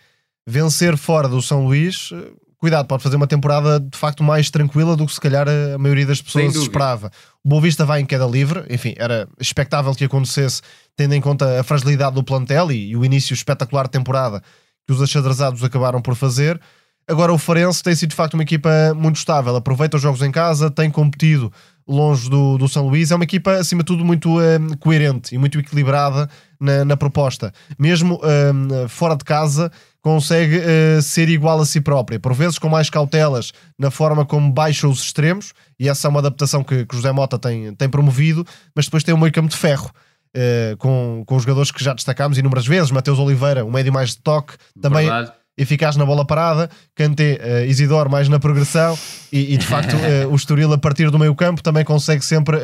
vencer 0.46 0.96
fora 0.96 1.28
do 1.28 1.42
São 1.42 1.64
Luís, 1.64 2.10
eh, 2.12 2.30
cuidado, 2.58 2.86
pode 2.86 3.02
fazer 3.02 3.16
uma 3.16 3.26
temporada 3.26 3.80
de 3.80 3.96
facto 3.96 4.22
mais 4.22 4.50
tranquila 4.50 4.96
do 4.96 5.06
que 5.06 5.12
se 5.12 5.20
calhar 5.20 5.46
a 5.48 5.78
maioria 5.78 6.06
das 6.06 6.22
pessoas 6.22 6.54
esperava. 6.54 7.10
O 7.44 7.48
Boa 7.48 7.62
Vista 7.62 7.84
vai 7.84 8.00
em 8.00 8.06
queda 8.06 8.26
livre, 8.26 8.64
enfim, 8.70 8.94
era 8.96 9.28
expectável 9.40 9.94
que 9.94 10.04
acontecesse, 10.04 10.62
tendo 10.96 11.14
em 11.14 11.20
conta 11.20 11.60
a 11.60 11.64
fragilidade 11.64 12.14
do 12.14 12.24
plantel 12.24 12.70
e, 12.70 12.90
e 12.90 12.96
o 12.96 13.04
início 13.04 13.34
espetacular 13.34 13.84
de 13.84 13.90
temporada 13.90 14.42
que 14.86 14.92
os 14.92 15.02
achadrezados 15.02 15.62
acabaram 15.64 16.00
por 16.00 16.14
fazer. 16.14 16.60
Agora 17.08 17.32
o 17.32 17.38
Farense 17.38 17.82
tem 17.82 17.94
sido 17.94 18.10
de 18.10 18.16
facto 18.16 18.34
uma 18.34 18.42
equipa 18.42 18.68
muito 18.96 19.16
estável, 19.16 19.54
aproveita 19.54 19.96
os 19.96 20.02
jogos 20.02 20.22
em 20.22 20.30
casa, 20.32 20.70
tem 20.70 20.90
competido 20.90 21.52
longe 21.86 22.28
do, 22.28 22.58
do 22.58 22.68
São 22.68 22.88
Luís. 22.88 23.12
É 23.12 23.14
uma 23.14 23.22
equipa, 23.22 23.52
acima 23.52 23.82
de 23.82 23.86
tudo, 23.86 24.04
muito 24.04 24.40
um, 24.40 24.76
coerente 24.80 25.32
e 25.32 25.38
muito 25.38 25.58
equilibrada 25.58 26.28
na, 26.58 26.84
na 26.84 26.96
proposta. 26.96 27.52
Mesmo 27.78 28.20
um, 28.24 28.88
fora 28.88 29.14
de 29.14 29.24
casa, 29.24 29.70
consegue 30.06 30.58
uh, 30.58 31.02
ser 31.02 31.28
igual 31.28 31.58
a 31.58 31.66
si 31.66 31.80
própria, 31.80 32.20
por 32.20 32.32
vezes 32.32 32.60
com 32.60 32.68
mais 32.68 32.88
cautelas 32.88 33.50
na 33.76 33.90
forma 33.90 34.24
como 34.24 34.52
baixa 34.52 34.86
os 34.86 35.02
extremos, 35.02 35.52
e 35.80 35.88
essa 35.88 36.06
é 36.06 36.08
uma 36.08 36.20
adaptação 36.20 36.62
que, 36.62 36.86
que 36.86 36.94
José 36.94 37.10
Mota 37.10 37.36
tem, 37.36 37.74
tem 37.74 37.88
promovido, 37.88 38.46
mas 38.72 38.84
depois 38.84 39.02
tem 39.02 39.12
um 39.12 39.18
meio 39.18 39.32
campo 39.32 39.48
de 39.48 39.56
ferro. 39.56 39.90
Uh, 40.28 40.76
com, 40.76 41.24
com 41.26 41.38
jogadores 41.40 41.72
que 41.72 41.82
já 41.82 41.92
destacámos 41.92 42.38
inúmeras 42.38 42.66
vezes, 42.68 42.92
Mateus 42.92 43.18
Oliveira, 43.18 43.64
um 43.64 43.70
médio 43.72 43.92
mais 43.92 44.10
de 44.10 44.18
toque, 44.18 44.52
também 44.80 45.06
Verdade. 45.06 45.32
eficaz 45.58 45.96
na 45.96 46.06
bola 46.06 46.24
parada, 46.24 46.70
Kanté, 46.94 47.40
uh, 47.42 47.66
Isidoro 47.68 48.08
mais 48.08 48.28
na 48.28 48.38
progressão 48.38 48.96
e, 49.32 49.54
e 49.54 49.56
de 49.56 49.66
facto 49.66 49.96
uh, 49.96 50.28
o 50.30 50.36
Estoril 50.36 50.72
a 50.72 50.78
partir 50.78 51.10
do 51.10 51.18
meio 51.18 51.34
campo 51.34 51.64
também 51.64 51.84
consegue 51.84 52.24
sempre 52.24 52.58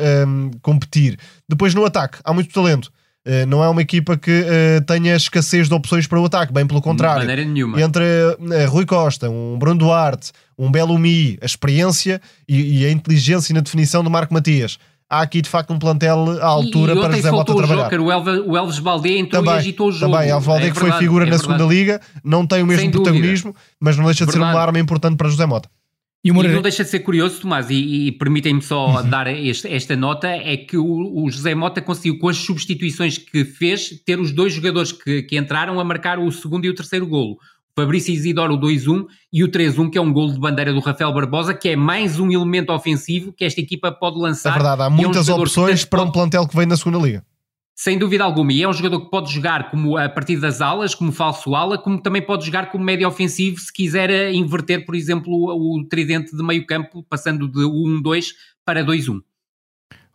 competir. 0.61 1.19
Depois 1.49 1.73
no 1.73 1.83
ataque, 1.83 2.19
há 2.23 2.31
muito 2.31 2.53
talento. 2.53 2.89
Uh, 3.25 3.45
não 3.47 3.63
é 3.63 3.69
uma 3.69 3.81
equipa 3.81 4.17
que 4.17 4.41
uh, 4.41 4.83
tenha 4.85 5.15
escassez 5.15 5.69
de 5.69 5.73
opções 5.73 6.05
para 6.05 6.19
o 6.19 6.25
ataque, 6.25 6.51
bem 6.51 6.67
pelo 6.67 6.81
contrário. 6.81 7.21
De 7.21 7.27
maneira 7.27 7.49
nenhuma. 7.49 7.81
Entre 7.81 8.03
uh, 8.03 8.69
Rui 8.69 8.85
Costa, 8.85 9.29
um 9.29 9.57
Bruno 9.57 9.79
Duarte, 9.79 10.33
um 10.57 10.69
Belo 10.69 10.97
Mi, 10.97 11.37
a 11.41 11.45
experiência 11.45 12.21
e, 12.47 12.81
e, 12.81 12.85
a 12.85 12.91
inteligência 12.91 13.55
na 13.55 13.61
definição 13.61 14.03
do 14.03 14.09
Marco 14.09 14.33
Matias. 14.33 14.77
Há 15.09 15.21
aqui 15.21 15.41
de 15.41 15.49
facto 15.49 15.71
um 15.71 15.79
plantel 15.79 16.37
à 16.41 16.47
altura 16.47 16.93
e, 16.93 16.97
e 16.97 16.99
para 16.99 17.15
José 17.15 17.31
Mota 17.31 17.55
trabalhar. 17.55 17.83
Joker, 17.83 18.01
o, 18.01 18.11
Elves, 18.11 18.43
o 18.45 18.57
Elves 18.57 18.79
Baldé 18.79 19.17
entrou 19.17 19.41
também, 19.41 19.55
e 19.55 19.59
agitou 19.59 19.87
o 19.87 19.91
jogo. 19.91 20.11
Também, 20.11 20.29
Elves 20.29 20.47
Baldé 20.47 20.67
é 20.67 20.71
que 20.71 20.79
foi 20.79 20.91
figura 20.93 21.25
é 21.25 21.29
na 21.29 21.37
segunda 21.37 21.63
liga, 21.63 22.01
não 22.25 22.45
tem 22.45 22.61
o 22.61 22.67
mesmo 22.67 22.91
protagonismo, 22.91 23.55
mas 23.79 23.95
não 23.95 24.03
deixa 24.05 24.25
de 24.25 24.31
verdade. 24.31 24.51
ser 24.51 24.57
uma 24.57 24.61
arma 24.61 24.79
importante 24.79 25.15
para 25.15 25.29
José 25.29 25.45
Mota. 25.45 25.69
E, 26.23 26.29
e 26.29 26.31
não 26.31 26.61
deixa 26.61 26.85
de 26.85 26.89
ser 26.89 26.99
curioso, 26.99 27.41
Tomás, 27.41 27.69
e, 27.69 28.07
e 28.07 28.11
permitem-me 28.13 28.61
só 28.61 29.01
uhum. 29.01 29.09
dar 29.09 29.27
este, 29.27 29.67
esta 29.67 29.93
nota, 29.93 30.29
é 30.29 30.55
que 30.55 30.77
o, 30.77 31.21
o, 31.21 31.29
José 31.29 31.53
Mota 31.53 31.81
conseguiu, 31.81 32.17
com 32.17 32.29
as 32.29 32.37
substituições 32.37 33.17
que 33.17 33.43
fez, 33.43 33.89
ter 34.05 34.17
os 34.19 34.31
dois 34.31 34.53
jogadores 34.53 34.93
que, 34.93 35.23
que 35.23 35.37
entraram 35.37 35.81
a 35.81 35.83
marcar 35.83 36.19
o 36.19 36.31
segundo 36.31 36.63
e 36.63 36.69
o 36.69 36.75
terceiro 36.75 37.05
golo. 37.05 37.33
O 37.75 37.81
Fabrício 37.81 38.13
Isidoro, 38.13 38.53
o 38.53 38.59
2-1, 38.59 39.05
e 39.33 39.43
o 39.43 39.49
3-1, 39.49 39.89
que 39.89 39.97
é 39.97 40.01
um 40.01 40.13
golo 40.13 40.31
de 40.31 40.39
bandeira 40.39 40.71
do 40.71 40.79
Rafael 40.79 41.13
Barbosa, 41.13 41.53
que 41.53 41.69
é 41.69 41.75
mais 41.75 42.17
um 42.19 42.31
elemento 42.31 42.71
ofensivo 42.71 43.33
que 43.33 43.43
esta 43.43 43.59
equipa 43.59 43.91
pode 43.91 44.17
lançar. 44.17 44.51
É 44.51 44.53
verdade, 44.53 44.81
há 44.83 44.89
muitas 44.89 45.27
é 45.27 45.33
um 45.33 45.41
opções 45.41 45.83
para 45.83 46.03
um 46.03 46.11
plantel 46.11 46.47
que 46.47 46.55
vem 46.55 46.65
na 46.65 46.77
segunda 46.77 46.99
liga. 46.99 47.25
Sem 47.75 47.97
dúvida 47.97 48.23
alguma, 48.23 48.53
e 48.53 48.61
é 48.61 48.67
um 48.67 48.73
jogador 48.73 49.01
que 49.01 49.09
pode 49.09 49.33
jogar 49.33 49.71
como 49.71 49.97
a 49.97 50.07
partir 50.07 50.39
das 50.39 50.61
alas, 50.61 50.93
como 50.93 51.11
falso 51.11 51.55
ala, 51.55 51.77
como 51.77 51.99
também 51.99 52.21
pode 52.21 52.45
jogar 52.45 52.69
como 52.69 52.83
médio 52.83 53.07
ofensivo 53.07 53.59
se 53.59 53.73
quiser 53.73 54.11
eh, 54.11 54.31
inverter, 54.31 54.85
por 54.85 54.93
exemplo, 54.93 55.33
o 55.33 55.83
tridente 55.89 56.35
de 56.35 56.43
meio 56.43 56.65
campo, 56.67 57.03
passando 57.09 57.47
de 57.47 57.61
1-2 57.61 58.27
para 58.63 58.85
2-1. 58.85 59.21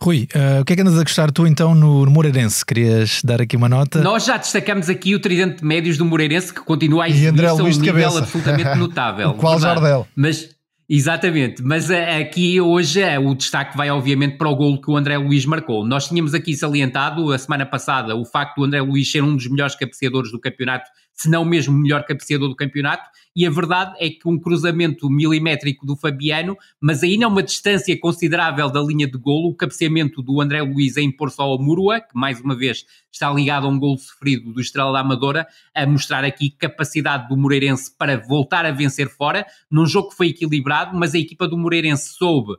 Rui, 0.01 0.29
uh, 0.33 0.61
o 0.61 0.65
que 0.65 0.75
é 0.75 0.77
que 0.77 0.83
andas 0.83 0.97
a 0.97 1.03
gostar 1.03 1.33
tu 1.33 1.45
então 1.45 1.75
no, 1.75 2.05
no, 2.05 2.11
Moreirense? 2.13 2.65
Querias 2.65 3.21
dar 3.25 3.43
aqui 3.43 3.57
uma 3.57 3.69
nota? 3.69 4.01
Nós 4.01 4.25
já 4.25 4.37
destacamos 4.37 4.89
aqui 4.89 5.17
o 5.17 5.21
tridente 5.21 5.57
de 5.57 5.65
médios 5.65 5.99
do 5.99 6.05
Moreirense 6.05 6.55
que 6.55 6.61
continua 6.61 7.05
a 7.05 7.09
exibir 7.09 7.45
a 7.45 7.55
um 7.55 7.67
nível 7.67 7.85
cabeça. 7.85 8.19
absolutamente 8.21 8.75
notável. 8.79 9.31
o 9.31 9.35
qual 9.35 9.59
Jardel. 9.59 10.07
Mas 10.15 10.51
Exatamente, 10.91 11.63
mas 11.63 11.91
aqui 11.91 12.59
hoje 12.59 13.03
eh, 13.03 13.19
o 13.19 13.35
destaque 13.35 13.77
vai 13.77 13.91
obviamente 13.91 14.39
para 14.39 14.49
o 14.49 14.57
gol 14.57 14.81
que 14.81 14.91
o 14.91 14.97
André 14.97 15.19
Luiz 15.19 15.45
marcou. 15.45 15.87
Nós 15.87 16.09
tínhamos 16.09 16.33
aqui 16.33 16.57
salientado 16.57 17.31
a 17.31 17.39
semana 17.39 17.67
passada 17.67 18.17
o 18.17 18.25
facto 18.25 18.57
do 18.57 18.65
André 18.65 18.81
Luiz 18.81 19.13
ser 19.13 19.23
um 19.23 19.37
dos 19.37 19.47
melhores 19.49 19.75
cabeceadores 19.75 20.33
do 20.33 20.41
campeonato 20.41 20.91
se 21.19 21.29
não 21.29 21.45
mesmo 21.45 21.75
o 21.75 21.79
melhor 21.79 22.05
cabeceador 22.05 22.49
do 22.49 22.55
campeonato, 22.55 23.11
e 23.35 23.45
a 23.45 23.51
verdade 23.51 23.95
é 23.99 24.09
que 24.09 24.27
um 24.29 24.39
cruzamento 24.39 25.11
milimétrico 25.11 25.85
do 25.85 25.97
Fabiano, 25.97 26.57
mas 26.81 27.03
ainda 27.03 27.25
é 27.25 27.29
uma 27.29 27.43
distância 27.43 27.99
considerável 27.99 28.71
da 28.71 28.81
linha 28.81 29.07
de 29.07 29.19
golo, 29.19 29.51
o 29.51 29.55
cabeceamento 29.55 30.23
do 30.23 30.41
André 30.41 30.63
Luiz 30.63 30.97
a 30.97 31.03
impor-se 31.03 31.41
ao 31.41 31.61
Murua, 31.61 32.01
que 32.01 32.15
mais 32.15 32.41
uma 32.41 32.57
vez 32.57 32.85
está 33.13 33.33
ligado 33.33 33.67
a 33.67 33.71
um 33.71 33.79
golo 33.79 33.99
sofrido 33.99 34.53
do 34.53 34.61
Estrela 34.61 34.93
da 34.93 35.01
Amadora, 35.01 35.47
a 35.75 35.87
mostrar 35.87 36.25
aqui 36.25 36.51
capacidade 36.51 37.29
do 37.29 37.37
Moreirense 37.37 37.93
para 37.97 38.17
voltar 38.17 38.65
a 38.65 38.71
vencer 38.71 39.09
fora, 39.09 39.45
num 39.71 39.87
jogo 39.87 40.11
que 40.11 40.17
foi 40.17 40.29
equilibrado, 40.29 40.97
mas 40.97 41.15
a 41.15 41.19
equipa 41.19 41.49
do 41.49 41.59
Moreirense 41.59 42.15
soube 42.15 42.55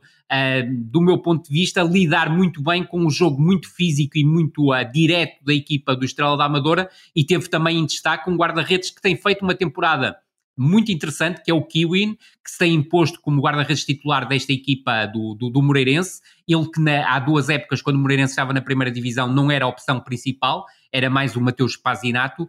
do 0.64 1.00
meu 1.00 1.18
ponto 1.18 1.48
de 1.48 1.52
vista, 1.52 1.82
lidar 1.82 2.30
muito 2.30 2.62
bem 2.62 2.84
com 2.84 3.00
um 3.00 3.10
jogo 3.10 3.40
muito 3.40 3.68
físico 3.68 4.16
e 4.16 4.24
muito 4.24 4.72
uh, 4.72 4.92
direto 4.92 5.44
da 5.44 5.52
equipa 5.52 5.96
do 5.96 6.04
Estrela 6.04 6.36
da 6.36 6.44
Amadora 6.44 6.88
e 7.14 7.24
teve 7.24 7.48
também 7.48 7.78
em 7.78 7.86
destaque 7.86 8.30
um 8.30 8.36
guarda-redes 8.36 8.90
que 8.90 9.02
tem 9.02 9.16
feito 9.16 9.42
uma 9.42 9.54
temporada 9.54 10.16
muito 10.56 10.92
interessante, 10.92 11.42
que 11.42 11.50
é 11.50 11.54
o 11.54 11.62
Kiwin, 11.62 12.14
que 12.14 12.50
se 12.50 12.58
tem 12.58 12.74
imposto 12.74 13.20
como 13.20 13.40
guarda-redes 13.40 13.84
titular 13.84 14.28
desta 14.28 14.52
equipa 14.52 15.06
do, 15.06 15.34
do, 15.34 15.50
do 15.50 15.62
Moreirense. 15.62 16.20
Ele 16.46 16.68
que 16.68 16.80
na, 16.80 17.14
há 17.14 17.18
duas 17.18 17.48
épocas, 17.48 17.80
quando 17.80 17.96
o 17.96 17.98
Moreirense 18.00 18.32
estava 18.32 18.52
na 18.52 18.60
primeira 18.60 18.90
divisão, 18.90 19.32
não 19.32 19.50
era 19.50 19.64
a 19.64 19.68
opção 19.68 20.00
principal, 20.00 20.66
era 20.92 21.08
mais 21.08 21.36
o 21.36 21.40
Mateus 21.40 21.72
Spazinato, 21.72 22.42
uh, 22.42 22.48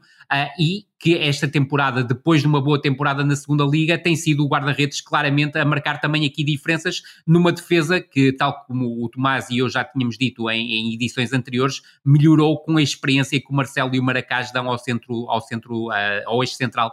e 0.59 0.85
que 0.99 1.15
esta 1.17 1.47
temporada, 1.47 2.03
depois 2.03 2.41
de 2.41 2.47
uma 2.47 2.61
boa 2.61 2.81
temporada 2.81 3.23
na 3.23 3.35
segunda 3.35 3.63
liga, 3.63 3.97
tem 3.97 4.15
sido 4.15 4.43
o 4.43 4.47
guarda-redes 4.47 5.01
claramente 5.01 5.57
a 5.57 5.65
marcar 5.65 6.01
também 6.01 6.25
aqui 6.25 6.43
diferenças 6.43 7.01
numa 7.25 7.51
defesa 7.51 8.01
que, 8.01 8.33
tal 8.33 8.65
como 8.65 9.03
o 9.03 9.09
Tomás 9.09 9.49
e 9.49 9.59
eu 9.59 9.69
já 9.69 9.83
tínhamos 9.83 10.17
dito 10.17 10.49
em, 10.49 10.73
em 10.73 10.93
edições 10.93 11.31
anteriores, 11.33 11.81
melhorou 12.03 12.61
com 12.61 12.77
a 12.77 12.81
experiência 12.81 13.39
que 13.39 13.49
o 13.49 13.55
Marcelo 13.55 13.95
e 13.95 13.99
o 13.99 14.03
Maracás 14.03 14.51
dão 14.51 14.67
ao 14.69 14.77
centro, 14.77 15.29
ao 15.29 15.41
centro, 15.41 15.87
uh, 15.87 15.93
ao 16.25 16.43
eixo 16.43 16.55
central 16.55 16.91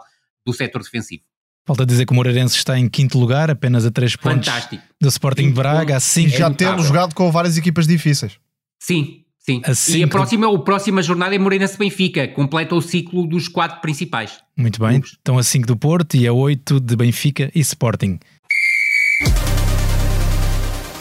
do 0.49 0.53
setor 0.53 0.81
defensivo. 0.81 1.23
Falta 1.65 1.85
dizer 1.85 2.05
que 2.05 2.11
o 2.11 2.15
Moreirense 2.15 2.55
está 2.55 2.79
em 2.79 2.89
quinto 2.89 3.19
lugar, 3.19 3.51
apenas 3.51 3.85
a 3.85 3.91
três 3.91 4.15
pontos 4.15 4.47
Fantástico. 4.47 4.83
do 4.99 5.07
Sporting 5.07 5.49
de 5.49 5.53
Braga, 5.53 5.95
assim 5.95 6.27
já 6.27 6.49
tendo 6.49 6.81
jogado 6.81 7.13
com 7.13 7.31
várias 7.31 7.57
equipas 7.57 7.85
difíceis. 7.85 8.39
Sim, 8.79 9.23
sim. 9.37 9.61
Assim 9.63 9.99
e 9.99 10.03
a 10.03 10.07
próxima, 10.07 10.51
a 10.51 10.59
próxima 10.59 11.03
jornada 11.03 11.35
é 11.35 11.37
Moreirense 11.37 11.77
Benfica, 11.77 12.27
completa 12.29 12.73
o 12.73 12.81
ciclo 12.81 13.27
dos 13.27 13.47
quatro 13.47 13.81
principais. 13.81 14.39
Muito 14.57 14.79
bem, 14.79 14.93
Clubes. 14.93 15.11
estão 15.11 15.37
a 15.37 15.43
5 15.43 15.67
do 15.67 15.77
Porto 15.77 16.15
e 16.17 16.25
a 16.25 16.33
8 16.33 16.79
de 16.79 16.95
Benfica 16.95 17.51
e 17.53 17.59
Sporting. 17.59 18.17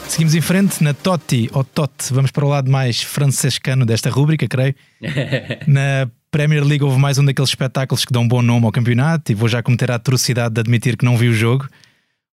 Seguimos 0.09 0.35
em 0.35 0.41
frente 0.41 0.83
na 0.83 0.93
Totti 0.93 1.49
ou 1.53 1.63
Totti, 1.63 2.13
vamos 2.13 2.31
para 2.31 2.45
o 2.45 2.49
lado 2.49 2.71
mais 2.71 3.03
francescano 3.03 3.87
desta 3.87 4.11
rúbrica, 4.11 4.49
creio. 4.49 4.75
Na 5.67 6.11
Premier 6.31 6.63
League 6.63 6.85
houve 6.85 6.99
mais 6.99 7.19
um 7.19 7.25
daqueles 7.25 7.49
espetáculos 7.51 8.05
que 8.05 8.13
dão 8.13 8.23
um 8.23 8.29
bom 8.29 8.43
nome 8.43 8.67
ao 8.67 8.73
campeonato 8.73 9.33
e 9.33 9.35
vou 9.35 9.49
já 9.49 9.63
cometer 9.63 9.91
a 9.91 9.95
atrocidade 9.95 10.55
de 10.55 10.61
admitir 10.61 10.97
que 10.97 11.05
não 11.05 11.17
vi 11.17 11.29
o 11.29 11.33
jogo. 11.33 11.67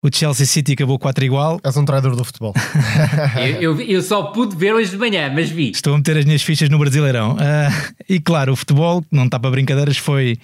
O 0.03 0.09
Chelsea 0.13 0.45
City 0.45 0.73
acabou 0.73 0.99
4 0.99 1.23
igual. 1.23 1.61
És 1.63 1.77
um 1.77 1.85
traidor 1.85 2.15
do 2.15 2.25
futebol. 2.25 2.53
eu, 3.61 3.73
eu, 3.75 3.81
eu, 3.81 4.01
só 4.01 4.23
pude 4.23 4.55
ver 4.55 4.73
hoje 4.73 4.91
de 4.91 4.97
manhã, 4.97 5.31
mas 5.33 5.49
vi. 5.49 5.71
Estou 5.71 5.93
a 5.93 5.97
meter 5.97 6.17
as 6.17 6.25
minhas 6.25 6.41
fichas 6.41 6.67
no 6.69 6.77
Brasileirão. 6.77 7.35
Uh, 7.35 7.93
e 8.09 8.19
claro, 8.19 8.51
o 8.51 8.55
futebol, 8.55 9.05
não 9.09 9.25
está 9.25 9.39
para 9.39 9.51
brincadeiras, 9.51 9.97
foi 9.97 10.37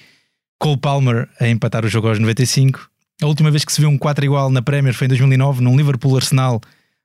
Cole 0.57 0.77
Palmer 0.77 1.27
a 1.41 1.47
empatar 1.49 1.83
o 1.83 1.89
jogo 1.89 2.07
aos 2.07 2.19
95. 2.19 2.89
A 3.21 3.25
última 3.25 3.51
vez 3.51 3.65
que 3.65 3.73
se 3.73 3.81
viu 3.81 3.89
um 3.89 3.97
4 3.97 4.23
igual 4.23 4.49
na 4.49 4.61
Premier 4.61 4.93
foi 4.93 5.05
em 5.05 5.09
2009, 5.09 5.61
num 5.61 5.75
Liverpool-Arsenal. 5.75 6.61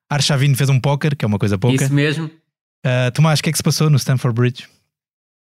Arshavin 0.09 0.55
fez 0.55 0.71
um 0.71 0.79
póquer, 0.79 1.17
que 1.17 1.25
é 1.25 1.27
uma 1.27 1.39
coisa 1.41 1.59
pouca. 1.59 1.83
Isso 1.83 1.93
mesmo. 1.93 2.27
Uh, 2.27 3.11
Tomás, 3.13 3.41
o 3.41 3.43
que 3.43 3.49
é 3.49 3.53
que 3.53 3.59
se 3.59 3.65
passou 3.65 3.91
no 3.91 3.97
Stamford 3.97 4.39
Bridge? 4.39 4.69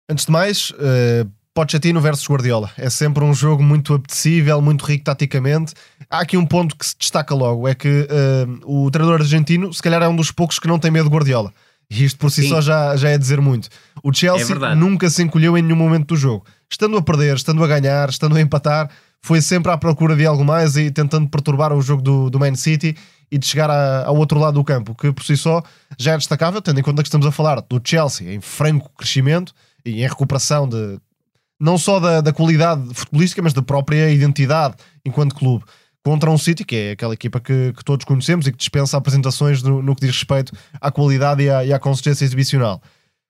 Antes 0.10 0.26
de 0.26 0.32
mais, 0.32 0.72
uh, 0.72 1.30
Pochettino 1.54 2.02
versus 2.02 2.28
Guardiola. 2.28 2.72
É 2.76 2.90
sempre 2.90 3.24
um 3.24 3.32
jogo 3.32 3.62
muito 3.62 3.94
apetecível, 3.94 4.60
muito 4.60 4.84
rico 4.84 5.04
taticamente. 5.04 5.74
Há 6.10 6.22
aqui 6.22 6.36
um 6.36 6.46
ponto 6.46 6.76
que 6.76 6.86
se 6.86 6.96
destaca 6.98 7.36
logo: 7.36 7.68
é 7.68 7.76
que 7.76 8.08
uh, 8.10 8.86
o 8.86 8.90
treinador 8.90 9.22
argentino, 9.22 9.72
se 9.72 9.84
calhar, 9.84 10.02
é 10.02 10.08
um 10.08 10.16
dos 10.16 10.32
poucos 10.32 10.58
que 10.58 10.68
não 10.68 10.80
tem 10.80 10.90
medo 10.90 11.08
de 11.08 11.16
Guardiola. 11.16 11.54
E 11.92 12.04
isto 12.04 12.18
por 12.18 12.32
si 12.32 12.44
Sim. 12.44 12.50
só 12.50 12.62
já, 12.62 12.96
já 12.96 13.10
é 13.10 13.18
dizer 13.18 13.40
muito. 13.40 13.70
O 14.04 14.14
Chelsea 14.14 14.56
é 14.56 14.76
nunca 14.76 15.10
se 15.10 15.22
encolheu 15.22 15.58
em 15.58 15.62
nenhum 15.62 15.76
momento 15.76 16.08
do 16.08 16.16
jogo. 16.16 16.46
Estando 16.72 16.98
a 16.98 17.02
perder, 17.02 17.36
estando 17.36 17.64
a 17.64 17.68
ganhar, 17.68 18.10
estando 18.10 18.36
a 18.36 18.42
empatar, 18.42 18.90
foi 19.22 19.42
sempre 19.42 19.72
à 19.72 19.78
procura 19.78 20.16
de 20.16 20.26
algo 20.26 20.46
mais 20.46 20.76
e 20.76 20.90
tentando 20.90 21.28
perturbar 21.28 21.74
o 21.74 21.82
jogo 21.82 22.02
do, 22.02 22.30
do 22.30 22.40
Man 22.40 22.56
City 22.56 22.96
e 23.32 23.38
de 23.38 23.46
chegar 23.46 23.70
a, 23.70 24.06
ao 24.06 24.16
outro 24.16 24.40
lado 24.40 24.56
do 24.56 24.64
campo, 24.64 24.96
que 24.96 25.12
por 25.12 25.24
si 25.24 25.36
só 25.36 25.64
já 25.98 26.14
é 26.14 26.18
destacável, 26.18 26.62
tendo 26.62 26.80
em 26.80 26.84
conta 26.84 27.02
que 27.04 27.08
estamos 27.08 27.28
a 27.28 27.32
falar 27.32 27.62
do 27.62 27.82
Chelsea 27.84 28.34
em 28.34 28.40
franco 28.40 28.90
crescimento 28.96 29.54
e 29.86 30.04
em 30.04 30.08
recuperação 30.08 30.68
de 30.68 31.00
não 31.60 31.78
só 31.78 32.00
da, 32.00 32.22
da 32.22 32.32
qualidade 32.32 32.94
futebolística, 32.94 33.42
mas 33.42 33.54
da 33.54 33.62
própria 33.62 34.10
identidade 34.10 34.76
enquanto 35.06 35.36
clube. 35.36 35.66
Contra 36.02 36.32
um 36.32 36.38
City, 36.38 36.64
que 36.64 36.76
é 36.76 36.92
aquela 36.92 37.14
equipa 37.14 37.40
que, 37.40 37.74
que 37.74 37.84
todos 37.84 38.06
conhecemos 38.06 38.48
e 38.48 38.52
que 38.52 38.58
dispensa 38.58 38.96
apresentações 38.96 39.62
no, 39.62 39.82
no 39.82 39.94
que 39.94 40.02
diz 40.02 40.16
respeito 40.16 40.54
à 40.80 40.90
qualidade 40.90 41.44
e 41.44 41.50
à, 41.50 41.66
e 41.66 41.74
à 41.74 41.78
consistência 41.78 42.24
exibicional. 42.24 42.82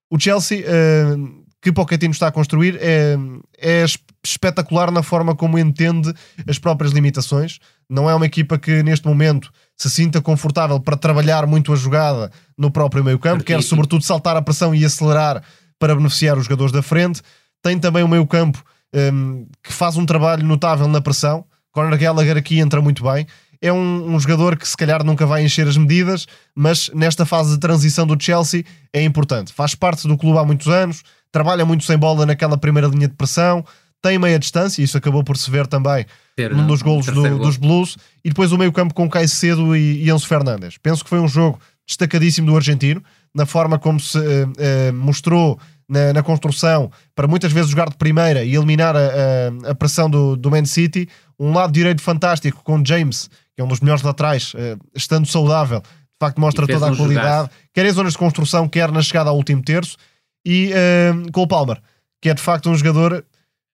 O 0.10 0.20
Chelsea, 0.20 0.60
uh, 0.62 1.46
que 1.62 1.72
Pochettino 1.72 2.12
está 2.12 2.28
a 2.28 2.32
construir, 2.32 2.78
é, 2.80 3.18
é 3.58 3.86
espetacular 4.24 4.92
na 4.92 5.02
forma 5.02 5.36
como 5.36 5.58
entende 5.58 6.14
as 6.48 6.60
próprias 6.60 6.94
limitações. 6.94 7.60
Não 7.90 8.10
é 8.10 8.14
uma 8.14 8.26
equipa 8.26 8.58
que 8.58 8.84
neste 8.84 9.08
momento 9.08 9.52
se 9.76 9.90
sinta 9.90 10.22
confortável 10.22 10.80
para 10.80 10.96
trabalhar 10.96 11.48
muito 11.48 11.74
a 11.74 11.76
jogada 11.76 12.32
no 12.58 12.70
próprio 12.70 13.04
meio 13.04 13.18
campo, 13.18 13.44
quer 13.44 13.64
sobretudo 13.64 14.04
saltar 14.04 14.38
a 14.38 14.42
pressão 14.42 14.76
e 14.76 14.86
acelerar 14.86 15.44
para 15.80 15.96
beneficiar 15.96 16.38
os 16.38 16.44
jogadores 16.44 16.72
da 16.72 16.82
frente. 16.82 17.22
Tem 17.64 17.80
também 17.80 18.04
o 18.04 18.08
meio 18.08 18.28
campo 18.28 18.64
um, 18.94 19.48
que 19.64 19.74
faz 19.74 19.98
um 19.98 20.06
trabalho 20.06 20.46
notável 20.46 20.88
na 20.88 21.02
pressão. 21.02 21.46
Conor 21.72 21.98
Gallagher 21.98 22.38
aqui 22.38 22.60
entra 22.60 22.82
muito 22.82 23.04
bem. 23.04 23.26
É 23.62 23.74
um, 23.74 24.16
um, 24.16 24.20
jogador 24.20 24.58
que 24.58 24.68
se 24.68 24.78
calhar 24.78 25.04
nunca 25.04 25.26
vai 25.26 25.44
encher 25.44 25.68
as 25.68 25.76
medidas, 25.76 26.26
mas 26.56 26.90
nesta 26.94 27.26
fase 27.26 27.54
de 27.54 27.60
transição 27.60 28.08
do 28.08 28.22
Chelsea 28.22 28.64
é 28.94 29.04
importante. 29.04 29.52
Faz 29.52 29.76
parte 29.76 30.08
do 30.08 30.18
clube 30.18 30.38
há 30.38 30.46
muitos 30.46 30.68
anos, 30.68 31.04
trabalha 31.32 31.66
muito 31.66 31.84
sem 31.84 31.98
bola 31.98 32.26
naquela 32.26 32.58
primeira 32.58 32.88
linha 32.88 33.08
de 33.08 33.16
pressão, 33.16 33.66
tem 34.02 34.18
meia 34.18 34.40
distância, 34.40 34.82
isso 34.82 34.98
acabou 34.98 35.26
por 35.26 35.36
se 35.36 35.52
ver 35.52 35.68
também 35.68 36.06
Ter, 36.38 36.56
num 36.56 36.66
dos 36.66 36.82
golos 36.82 37.06
do, 37.08 37.38
dos 37.38 37.58
Blues, 37.58 37.98
e 38.24 38.30
depois 38.30 38.54
o 38.54 38.58
meio 38.58 38.72
campo 38.72 38.94
com 38.94 39.10
Caicedo 39.10 39.76
e, 39.76 40.06
e 40.06 40.10
Enzo 40.10 40.26
Fernandes. 40.26 40.78
Penso 40.78 41.04
que 41.04 41.10
foi 41.10 41.20
um 41.20 41.28
jogo 41.28 41.60
destacadíssimo 41.86 42.48
do 42.48 42.56
argentino, 42.56 43.04
na 43.40 43.46
forma 43.46 43.80
como 43.80 44.02
se 44.02 44.18
uh, 44.18 44.94
mostrou 44.94 45.58
na, 45.88 46.12
na, 46.12 46.22
construção 46.22 46.92
para 47.16 47.26
muitas 47.26 47.54
vezes 47.54 47.72
jogar 47.72 47.90
de 47.90 47.96
primeira 47.96 48.44
e 48.44 48.54
eliminar 48.54 48.96
a, 48.98 49.00
a, 49.00 49.72
a, 49.72 49.76
pressão 49.76 50.10
do, 50.10 50.36
do 50.36 50.52
Man 50.52 50.66
City. 50.66 51.08
Um 51.40 51.54
lado 51.54 51.72
direito 51.72 52.02
fantástico 52.02 52.62
com 52.62 52.84
James, 52.86 53.30
que 53.56 53.62
é 53.62 53.64
um 53.64 53.68
dos 53.68 53.80
melhores 53.80 54.04
laterais, 54.04 54.54
uh, 54.54 54.78
estando 54.94 55.26
saudável, 55.26 55.80
de 55.80 56.20
facto 56.20 56.42
mostra 56.42 56.68
toda 56.68 56.92
a 56.92 56.96
qualidade, 56.96 57.50
quer 57.74 57.86
em 57.86 57.92
zonas 57.92 58.12
de 58.12 58.20
construção, 58.20 58.68
quer 58.68 58.92
na 58.92 59.02
chegada 59.02 59.30
ao 59.30 59.38
último 59.38 59.64
terço. 59.64 59.96
E 60.46 60.72
uh, 60.74 61.32
Cole 61.32 61.48
Palmer, 61.48 61.82
que 62.22 62.30
é 62.30 62.34
de 62.34 62.42
facto 62.42 62.70
um 62.70 62.76
jogador 62.76 63.24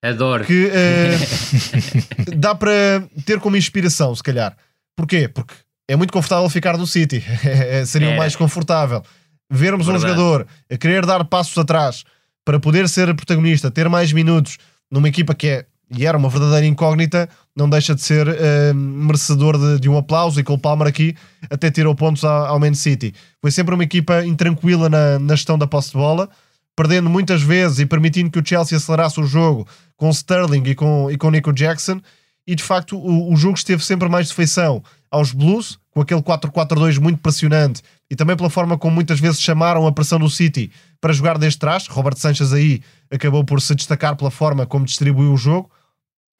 Adoro. 0.03 0.45
que 0.45 0.68
uh, 0.68 2.36
dá 2.38 2.53
para 2.53 3.03
ter 3.26 3.39
como 3.39 3.57
inspiração, 3.57 4.16
se 4.16 4.22
calhar. 4.22 4.55
Porquê? 4.95 5.28
Porque 5.28 5.55
é 5.89 5.95
muito 5.95 6.13
confortável 6.13 6.47
ficar 6.51 6.78
no 6.78 6.86
City, 6.86 7.24
seria 7.88 8.11
o 8.11 8.18
mais 8.18 8.36
confortável 8.36 9.03
vermos 9.50 9.88
Verdade. 9.88 10.06
um 10.06 10.10
jogador 10.10 10.48
a 10.72 10.78
querer 10.78 11.06
dar 11.06 11.24
passos 11.26 11.58
atrás 11.58 12.04
para 12.43 12.60
poder 12.60 12.88
ser 12.88 13.14
protagonista, 13.16 13.72
ter 13.72 13.89
mais 13.89 14.14
minutos 14.14 14.58
numa 14.89 15.08
equipa 15.08 15.34
que 15.34 15.48
é 15.48 15.66
e 15.91 16.06
era 16.06 16.18
uma 16.18 16.30
verdadeira 16.30 16.66
incógnita, 16.66 17.30
não 17.56 17.70
deixa 17.70 17.93
de 17.93 18.02
ser 18.02 18.28
uh, 18.28 18.74
merecedor 18.74 19.58
de, 19.58 19.82
de, 19.82 19.89
um 19.89 19.98
aplauso. 19.98 20.39
E 20.39 20.43
Cole 20.43 20.60
Palmer 20.60 20.88
aqui 20.88 21.16
até 21.50 21.70
tirou 21.70 21.93
pontos 21.93 22.24
ao, 22.24 22.46
ao 22.48 22.60
Man 22.60 22.74
City. 22.74 23.14
Foi 23.39 23.52
sempre 23.52 23.76
uma 23.76 23.84
equipa 23.84 24.26
intranquila 24.26 24.89
na, 24.89 25.20
na 25.20 25.36
gestão 25.36 25.58
da 25.58 25.68
posse 25.68 25.91
de 25.91 25.98
bola, 25.98 26.30
perdendo 26.76 27.10
muitas 27.10 27.41
vezes 27.41 27.80
e 27.80 27.86
permitindo 27.86 28.32
que 28.32 28.39
o 28.39 28.46
Chelsea 28.46 28.78
acelerasse 28.78 29.20
o 29.20 29.26
jogo 29.26 29.68
com 29.96 30.10
Sterling 30.10 30.64
e 30.66 30.76
com, 30.76 31.10
e 31.12 31.18
com 31.18 31.30
Nico 31.30 31.54
Jackson. 31.54 32.02
E 32.48 32.56
de 32.56 32.64
facto, 32.64 32.98
o, 32.98 33.34
o 33.34 33.36
jogo 33.36 33.58
esteve 33.58 33.84
sempre 33.84 34.08
mais 34.08 34.28
de 34.28 34.34
feição 34.34 34.84
aos 35.10 35.32
Blues, 35.32 35.80
com 35.91 36.02
aquele 36.02 36.22
4-4-2 36.22 37.00
muito 37.00 37.20
pressionante 37.20 37.82
e 38.10 38.16
também 38.16 38.36
pela 38.36 38.50
forma 38.50 38.78
como 38.78 38.96
muitas 38.96 39.20
vezes 39.20 39.41
chamaram 39.41 39.88
a 39.88 39.91
pressão 39.91 40.20
do 40.20 40.30
City 40.30 40.72
para 41.00 41.14
jogar 41.14 41.38
desde 41.38 41.58
trás. 41.58 41.88
Robert 41.88 42.18
Sanchez 42.18 42.52
aí 42.54 42.82
acabou 43.10 43.43
por 43.43 43.62
se 43.62 43.74
destacar 43.74 44.16
pela 44.16 44.30
forma 44.30 44.66
como 44.66 44.86
distribuiu 44.86 45.34
o 45.34 45.38
jogo. 45.38 45.72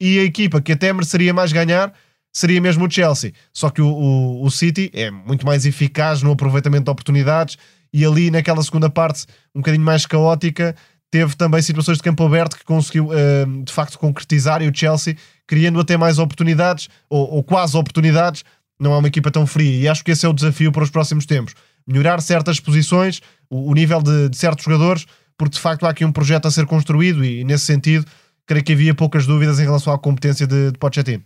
E 0.00 0.18
a 0.18 0.24
equipa 0.24 0.60
que 0.60 0.72
até 0.72 0.92
mereceria 0.92 1.32
mais 1.32 1.52
ganhar 1.52 1.92
seria 2.32 2.60
mesmo 2.60 2.86
o 2.86 2.90
Chelsea. 2.90 3.32
Só 3.50 3.70
que 3.70 3.80
o, 3.80 3.88
o, 3.88 4.44
o 4.44 4.50
City 4.50 4.90
é 4.92 5.10
muito 5.10 5.46
mais 5.46 5.64
eficaz 5.64 6.22
no 6.22 6.32
aproveitamento 6.32 6.84
de 6.84 6.90
oportunidades 6.90 7.56
e 7.92 8.04
ali 8.04 8.30
naquela 8.30 8.62
segunda 8.62 8.90
parte, 8.90 9.24
um 9.54 9.60
bocadinho 9.60 9.84
mais 9.84 10.04
caótica, 10.04 10.76
teve 11.10 11.36
também 11.36 11.62
situações 11.62 11.98
de 11.98 12.02
campo 12.02 12.24
aberto 12.24 12.56
que 12.56 12.64
conseguiu 12.64 13.08
uh, 13.08 13.64
de 13.64 13.72
facto 13.72 13.98
concretizar 13.98 14.62
e 14.62 14.68
o 14.68 14.74
Chelsea 14.74 15.16
criando 15.46 15.80
até 15.80 15.96
mais 15.96 16.18
oportunidades 16.18 16.88
ou, 17.08 17.34
ou 17.34 17.42
quase 17.42 17.76
oportunidades 17.76 18.44
não 18.78 18.92
é 18.92 18.98
uma 18.98 19.08
equipa 19.08 19.30
tão 19.30 19.46
fria 19.46 19.80
e 19.80 19.88
acho 19.88 20.04
que 20.04 20.10
esse 20.10 20.26
é 20.26 20.28
o 20.28 20.32
desafio 20.32 20.70
para 20.70 20.82
os 20.82 20.90
próximos 20.90 21.24
tempos. 21.24 21.54
Melhorar 21.86 22.20
certas 22.20 22.60
posições, 22.60 23.20
o, 23.48 23.70
o 23.70 23.74
nível 23.74 24.02
de, 24.02 24.28
de, 24.28 24.36
certos 24.36 24.64
jogadores, 24.64 25.06
porque 25.38 25.54
de 25.54 25.60
facto 25.60 25.86
há 25.86 25.90
aqui 25.90 26.04
um 26.04 26.12
projeto 26.12 26.46
a 26.46 26.50
ser 26.50 26.66
construído 26.66 27.24
e, 27.24 27.44
nesse 27.44 27.64
sentido 27.64 28.04
creio 28.46 28.64
que 28.64 28.72
havia 28.72 28.94
poucas 28.94 29.26
dúvidas 29.26 29.58
em 29.58 29.64
relação 29.64 29.92
à 29.92 29.98
competência 29.98 30.46
de, 30.46 30.70
de 30.70 30.78
Pochettino. 30.78 31.22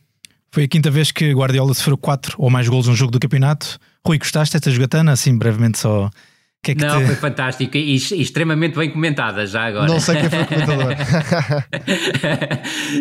Foi 0.52 0.64
a 0.64 0.68
quinta 0.68 0.90
vez 0.90 1.12
que 1.12 1.32
Guardiola 1.32 1.74
sofreu 1.74 1.96
quatro 1.96 2.34
ou 2.38 2.50
mais 2.50 2.66
golos 2.68 2.88
num 2.88 2.94
jogo 2.94 3.12
do 3.12 3.20
campeonato. 3.20 3.78
Rui, 4.04 4.18
gostaste 4.18 4.54
desta 4.54 4.70
jogatana? 4.70 5.12
Assim, 5.12 5.36
brevemente 5.36 5.78
só 5.78 6.10
que 6.62 6.72
é 6.72 6.74
que 6.74 6.84
não, 6.84 7.00
te... 7.00 7.06
foi 7.06 7.14
fantástico 7.16 7.74
e, 7.76 7.94
e, 7.94 7.96
extremamente 7.96 8.76
bem 8.76 8.90
comentada 8.90 9.46
já 9.46 9.64
agora. 9.64 9.86
Não 9.86 9.98
sei 9.98 10.16
quem 10.16 10.28
foi 10.28 10.42
o 10.42 10.46
comentador. 10.46 10.92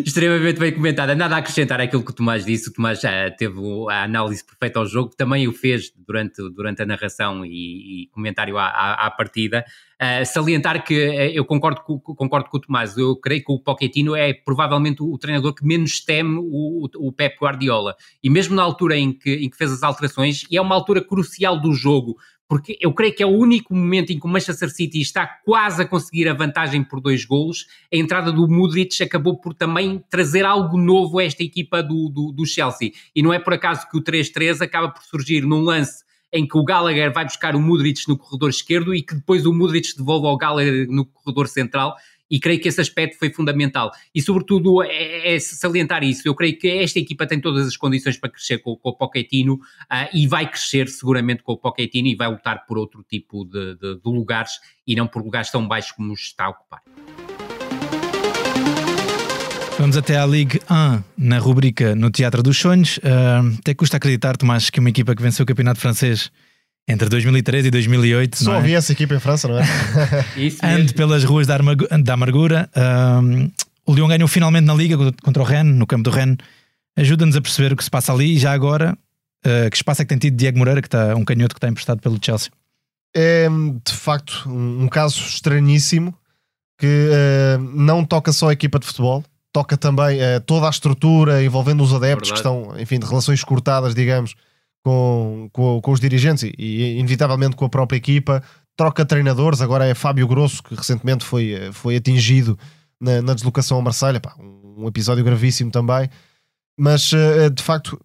extremamente 0.06 0.58
bem 0.58 0.72
comentada. 0.72 1.14
Nada 1.14 1.36
a 1.36 1.38
acrescentar 1.38 1.78
àquilo 1.78 2.02
que 2.02 2.10
o 2.10 2.14
Tomás 2.14 2.44
disse. 2.44 2.70
O 2.70 2.72
Tomás 2.72 3.00
já 3.00 3.30
teve 3.30 3.60
a 3.90 4.04
análise 4.04 4.42
perfeita 4.44 4.78
ao 4.78 4.86
jogo, 4.86 5.10
também 5.14 5.46
o 5.46 5.52
fez 5.52 5.92
durante, 5.94 6.36
durante 6.54 6.82
a 6.82 6.86
narração 6.86 7.44
e, 7.44 8.04
e 8.04 8.06
comentário 8.12 8.56
à, 8.56 8.64
à, 8.64 9.06
à 9.06 9.10
partida. 9.10 9.64
Uh, 10.00 10.24
salientar 10.24 10.82
que 10.82 10.94
uh, 10.94 11.30
eu 11.34 11.44
concordo 11.44 11.82
com, 11.82 12.00
concordo 12.00 12.48
com 12.48 12.56
o 12.56 12.60
Tomás, 12.60 12.96
eu 12.96 13.14
creio 13.16 13.44
que 13.44 13.52
o 13.52 13.58
Pochettino 13.58 14.16
é 14.16 14.32
provavelmente 14.32 15.02
o, 15.02 15.12
o 15.12 15.18
treinador 15.18 15.54
que 15.54 15.62
menos 15.62 16.02
teme 16.02 16.38
o, 16.38 16.86
o, 16.86 17.08
o, 17.08 17.12
Pep 17.12 17.36
Guardiola. 17.38 17.94
E 18.22 18.30
mesmo 18.30 18.56
na 18.56 18.62
altura 18.62 18.96
em 18.96 19.12
que, 19.12 19.34
em 19.34 19.50
que 19.50 19.56
fez 19.58 19.70
as 19.70 19.82
alterações, 19.82 20.46
e 20.50 20.56
é 20.56 20.62
uma 20.62 20.74
altura 20.74 21.04
crucial 21.04 21.60
do 21.60 21.74
jogo, 21.74 22.16
porque 22.50 22.76
eu 22.80 22.92
creio 22.92 23.14
que 23.14 23.22
é 23.22 23.26
o 23.26 23.30
único 23.30 23.72
momento 23.72 24.10
em 24.10 24.18
que 24.18 24.26
o 24.26 24.28
Manchester 24.28 24.68
City 24.70 25.00
está 25.00 25.24
quase 25.24 25.82
a 25.82 25.86
conseguir 25.86 26.28
a 26.28 26.34
vantagem 26.34 26.82
por 26.82 27.00
dois 27.00 27.24
golos. 27.24 27.68
A 27.94 27.96
entrada 27.96 28.32
do 28.32 28.48
Mudrich 28.48 29.00
acabou 29.04 29.40
por 29.40 29.54
também 29.54 30.02
trazer 30.10 30.44
algo 30.44 30.76
novo 30.76 31.20
a 31.20 31.24
esta 31.24 31.44
equipa 31.44 31.80
do, 31.80 32.08
do, 32.08 32.32
do 32.32 32.44
Chelsea. 32.44 32.90
E 33.14 33.22
não 33.22 33.32
é 33.32 33.38
por 33.38 33.54
acaso 33.54 33.88
que 33.88 33.96
o 33.96 34.02
3-3 34.02 34.62
acaba 34.62 34.88
por 34.88 35.04
surgir 35.04 35.42
num 35.42 35.60
lance 35.60 36.02
em 36.32 36.44
que 36.44 36.58
o 36.58 36.64
Gallagher 36.64 37.12
vai 37.12 37.24
buscar 37.24 37.54
o 37.54 37.60
Mudrich 37.60 38.08
no 38.08 38.18
corredor 38.18 38.50
esquerdo 38.50 38.92
e 38.92 39.00
que 39.00 39.14
depois 39.14 39.46
o 39.46 39.54
Mudrich 39.54 39.96
devolve 39.96 40.26
ao 40.26 40.36
Gallagher 40.36 40.88
no 40.88 41.04
corredor 41.04 41.46
central 41.46 41.94
e 42.30 42.38
creio 42.38 42.60
que 42.60 42.68
esse 42.68 42.80
aspecto 42.80 43.18
foi 43.18 43.30
fundamental. 43.30 43.90
E, 44.14 44.22
sobretudo, 44.22 44.82
é, 44.82 45.34
é 45.34 45.38
salientar 45.40 46.04
isso. 46.04 46.22
Eu 46.26 46.34
creio 46.34 46.56
que 46.58 46.68
esta 46.68 46.98
equipa 46.98 47.26
tem 47.26 47.40
todas 47.40 47.66
as 47.66 47.76
condições 47.76 48.16
para 48.16 48.30
crescer 48.30 48.58
com, 48.58 48.76
com 48.76 48.90
o 48.90 48.96
Pochettino 48.96 49.54
uh, 49.54 50.08
e 50.14 50.26
vai 50.26 50.48
crescer 50.48 50.88
seguramente 50.88 51.42
com 51.42 51.52
o 51.52 51.56
Pochettino 51.56 52.08
e 52.08 52.14
vai 52.14 52.28
lutar 52.28 52.64
por 52.66 52.78
outro 52.78 53.04
tipo 53.08 53.44
de, 53.44 53.74
de, 53.74 53.94
de 53.96 54.00
lugares 54.04 54.52
e 54.86 54.94
não 54.94 55.06
por 55.06 55.22
lugares 55.22 55.50
tão 55.50 55.66
baixos 55.66 55.92
como 55.92 56.12
está 56.12 56.44
a 56.44 56.48
ocupar. 56.50 56.82
Vamos 59.78 59.96
até 59.96 60.18
à 60.18 60.26
Ligue 60.26 60.60
1 60.70 61.02
na 61.16 61.38
rubrica 61.38 61.94
No 61.94 62.10
Teatro 62.10 62.42
dos 62.42 62.58
Sonhos. 62.58 62.98
Uh, 62.98 63.56
até 63.58 63.74
custa 63.74 63.96
acreditar, 63.96 64.36
Tomás, 64.36 64.68
que 64.68 64.78
uma 64.78 64.90
equipa 64.90 65.16
que 65.16 65.22
venceu 65.22 65.42
o 65.42 65.46
campeonato 65.46 65.80
francês 65.80 66.30
entre 66.90 67.08
2013 67.08 67.68
e 67.68 67.70
2008. 67.70 68.44
Só 68.44 68.54
é? 68.54 68.58
havia 68.58 68.78
essa 68.78 68.92
equipa 68.92 69.14
em 69.14 69.20
França, 69.20 69.48
não 69.48 69.58
é? 69.58 69.64
Isso 70.36 70.58
Ande 70.64 70.92
pelas 70.94 71.24
ruas 71.24 71.46
da, 71.46 71.58
da 72.02 72.14
amargura. 72.14 72.68
Ahm, 72.74 73.48
o 73.86 73.94
Lyon 73.94 74.08
ganhou 74.08 74.28
finalmente 74.28 74.64
na 74.64 74.74
Liga 74.74 74.96
contra 75.22 75.42
o 75.42 75.46
Rennes, 75.46 75.76
no 75.76 75.86
campo 75.86 76.04
do 76.04 76.10
Rennes. 76.10 76.38
Ajuda-nos 76.96 77.36
a 77.36 77.40
perceber 77.40 77.72
o 77.72 77.76
que 77.76 77.84
se 77.84 77.90
passa 77.90 78.12
ali 78.12 78.36
e 78.36 78.38
já 78.38 78.52
agora, 78.52 78.96
ah, 79.44 79.70
que 79.70 79.76
espaço 79.76 80.02
é 80.02 80.04
que 80.04 80.08
tem 80.08 80.18
tido 80.18 80.36
Diego 80.36 80.58
Moreira, 80.58 80.82
que 80.82 80.88
está 80.88 81.14
um 81.14 81.24
canhoto 81.24 81.54
que 81.54 81.58
está 81.58 81.68
emprestado 81.68 82.00
pelo 82.00 82.18
Chelsea. 82.20 82.50
é 83.16 83.48
de 83.84 83.92
facto 83.94 84.44
um, 84.46 84.84
um 84.84 84.88
caso 84.88 85.20
estranhíssimo 85.20 86.14
que 86.78 86.86
eh, 87.12 87.58
não 87.74 88.02
toca 88.02 88.32
só 88.32 88.48
a 88.48 88.52
equipa 88.54 88.78
de 88.78 88.86
futebol, 88.86 89.22
toca 89.52 89.76
também 89.76 90.18
eh, 90.18 90.40
toda 90.40 90.66
a 90.66 90.70
estrutura 90.70 91.44
envolvendo 91.44 91.82
os 91.82 91.92
adeptos 91.92 92.30
que 92.30 92.42
Verdade. 92.42 92.58
estão, 92.58 92.80
enfim, 92.80 92.98
de 92.98 93.06
relações 93.06 93.44
cortadas, 93.44 93.94
digamos, 93.94 94.34
com, 94.82 95.48
com, 95.52 95.80
com 95.80 95.92
os 95.92 96.00
dirigentes 96.00 96.42
e, 96.42 96.52
e, 96.58 96.98
inevitavelmente 96.98 97.56
com 97.56 97.64
a 97.64 97.68
própria 97.68 97.96
equipa. 97.96 98.42
Troca 98.76 99.04
de 99.04 99.08
treinadores, 99.08 99.60
agora 99.60 99.86
é 99.86 99.94
Fábio 99.94 100.26
Grosso, 100.26 100.62
que 100.62 100.74
recentemente 100.74 101.24
foi, 101.24 101.52
eh, 101.52 101.72
foi 101.72 101.96
atingido 101.96 102.58
na, 103.00 103.20
na 103.20 103.34
deslocação 103.34 103.78
a 103.78 103.82
Marselha, 103.82 104.20
um 104.38 104.86
episódio 104.86 105.24
gravíssimo 105.24 105.70
também. 105.70 106.08
Mas 106.78 107.12
eh, 107.12 107.50
de 107.50 107.62
facto, 107.62 108.00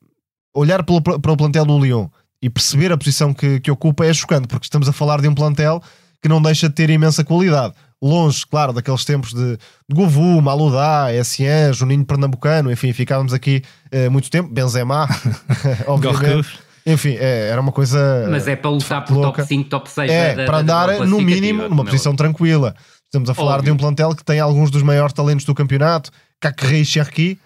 olhar 0.53 0.83
pelo, 0.83 1.01
para 1.01 1.31
o 1.31 1.37
plantel 1.37 1.65
do 1.65 1.79
Lyon 1.79 2.09
e 2.41 2.49
perceber 2.49 2.91
a 2.91 2.97
posição 2.97 3.33
que, 3.33 3.59
que 3.59 3.71
ocupa 3.71 4.05
é 4.05 4.13
chocante, 4.13 4.47
porque 4.47 4.65
estamos 4.65 4.89
a 4.89 4.93
falar 4.93 5.21
de 5.21 5.27
um 5.27 5.35
plantel 5.35 5.81
que 6.21 6.27
não 6.27 6.41
deixa 6.41 6.67
de 6.67 6.75
ter 6.75 6.89
imensa 6.89 7.23
qualidade. 7.23 7.73
Longe, 8.01 8.45
claro, 8.45 8.73
daqueles 8.73 9.05
tempos 9.05 9.33
de, 9.33 9.57
de 9.57 9.95
Govu, 9.95 10.41
Maludá, 10.41 11.13
Essien, 11.13 11.71
Juninho 11.71 12.05
Pernambucano, 12.05 12.71
enfim, 12.71 12.91
ficávamos 12.91 13.33
aqui 13.33 13.63
eh, 13.91 14.09
muito 14.09 14.29
tempo. 14.29 14.51
Benzema, 14.51 15.07
obviamente. 15.87 16.64
Enfim, 16.85 17.15
é, 17.19 17.49
era 17.49 17.59
uma 17.59 17.71
coisa. 17.71 18.27
Mas 18.29 18.47
é 18.47 18.55
para 18.55 18.69
lutar 18.69 19.03
por 19.03 19.13
louca. 19.15 19.41
top 19.41 19.47
5, 19.47 19.69
top 19.69 19.89
6. 19.89 20.11
É, 20.11 20.35
da- 20.35 20.41
da- 20.41 20.45
para 20.45 20.61
da 20.61 20.61
andar 20.61 20.87
tabela 20.87 21.05
no 21.07 21.19
mínimo 21.21 21.67
numa 21.67 21.81
é 21.83 21.85
posição 21.85 22.15
tranquila. 22.15 22.75
Estamos 23.05 23.29
a 23.29 23.33
falar 23.33 23.55
Óbvio. 23.55 23.65
de 23.65 23.71
um 23.71 23.77
plantel 23.77 24.13
que 24.15 24.23
tem 24.23 24.39
alguns 24.39 24.69
dos 24.69 24.83
maiores 24.83 25.13
talentos 25.13 25.45
do 25.45 25.55
campeonato, 25.55 26.11
Cacré 26.39 26.79
e 26.79 26.85
Cherki, 26.85 27.39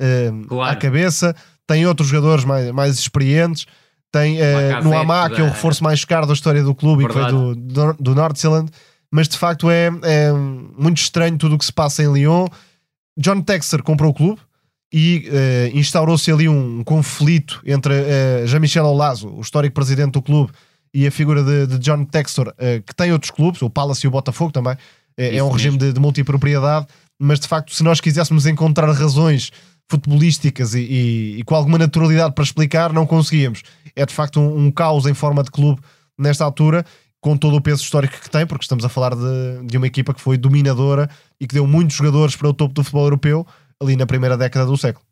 eh, 0.00 0.30
Claro. 0.48 0.72
à 0.72 0.76
cabeça. 0.76 1.34
Tem 1.66 1.86
outros 1.86 2.08
jogadores 2.08 2.44
mais, 2.44 2.70
mais 2.72 2.98
experientes. 2.98 3.66
Tem 4.12 4.38
Lacazette, 4.38 4.84
no 4.84 4.96
Amá, 4.96 5.28
que 5.28 5.40
é 5.40 5.44
o 5.44 5.46
da- 5.48 5.52
reforço 5.52 5.82
mais 5.82 6.04
caro 6.04 6.26
da 6.26 6.34
história 6.34 6.62
do 6.62 6.72
clube 6.74 7.02
e 7.02 7.06
que 7.08 7.12
foi 7.12 7.22
Verdade. 7.22 7.36
do, 7.36 7.54
do, 7.56 7.92
do 7.98 8.14
Nordzealand. 8.14 8.70
Mas 9.10 9.26
de 9.28 9.36
facto 9.38 9.68
é, 9.70 9.86
é 10.02 10.30
muito 10.32 10.98
estranho 10.98 11.36
tudo 11.38 11.56
o 11.56 11.58
que 11.58 11.64
se 11.64 11.72
passa 11.72 12.02
em 12.02 12.12
Lyon. 12.12 12.46
John 13.18 13.40
Texer 13.40 13.82
comprou 13.82 14.10
o 14.10 14.14
clube 14.14 14.40
e 14.96 15.28
eh, 15.28 15.70
instaurou-se 15.74 16.30
ali 16.30 16.48
um 16.48 16.84
conflito 16.84 17.60
entre 17.66 17.92
eh, 17.92 18.44
Jean-Michel 18.46 18.84
Olazo, 18.86 19.28
o 19.28 19.40
histórico 19.40 19.74
presidente 19.74 20.12
do 20.12 20.22
clube, 20.22 20.52
e 20.94 21.04
a 21.04 21.10
figura 21.10 21.42
de, 21.42 21.66
de 21.66 21.78
John 21.80 22.04
Textor, 22.04 22.54
eh, 22.56 22.80
que 22.86 22.94
tem 22.94 23.10
outros 23.10 23.32
clubes, 23.32 23.60
o 23.60 23.68
Palace 23.68 24.06
e 24.06 24.08
o 24.08 24.10
Botafogo 24.12 24.52
também. 24.52 24.76
É, 25.16 25.42
um 25.42 25.50
regime 25.50 25.76
de, 25.76 25.92
de 25.92 25.98
multipropriedade, 25.98 26.86
mas 27.18 27.40
de 27.40 27.48
facto, 27.48 27.74
se 27.74 27.82
nós 27.82 28.00
quiséssemos 28.00 28.46
encontrar 28.46 28.88
razões 28.92 29.50
futebolísticas 29.90 30.74
e, 30.74 30.80
e- 30.80 31.36
e 31.40 31.42
com 31.44 31.56
alguma 31.56 31.76
naturalidade 31.78 32.32
para 32.32 32.44
explicar, 32.44 32.92
não 32.92 33.04
conseguíamos. 33.04 33.62
É 33.96 34.06
de 34.06 34.14
facto 34.14 34.38
um, 34.38 34.66
um 34.66 34.70
caos 34.70 35.06
em 35.06 35.14
forma 35.14 35.42
de 35.42 35.50
clube 35.50 35.80
nesta 36.16 36.44
altura, 36.44 36.84
com 37.20 37.36
todo 37.36 37.56
o 37.56 37.60
peso 37.60 37.82
histórico 37.82 38.20
que 38.20 38.30
tem, 38.30 38.46
porque 38.46 38.64
estamos 38.64 38.84
a 38.84 38.88
falar 38.88 39.14
de, 39.16 39.66
de 39.66 39.76
uma 39.76 39.86
equipa 39.88 40.14
que 40.14 40.20
foi 40.20 40.36
dominadora 40.36 41.08
e 41.40 41.46
que 41.48 41.54
deu 41.54 41.66
muitos 41.66 41.96
jogadores 41.96 42.36
para 42.36 42.48
o 42.48 42.54
topo 42.54 42.74
do 42.74 42.84
futebol 42.84 43.04
europeu 43.06 43.46
ali 43.80 43.96
na 43.96 44.06
primeira 44.06 44.36
década 44.36 44.66
do 44.66 44.76
século. 44.76 45.04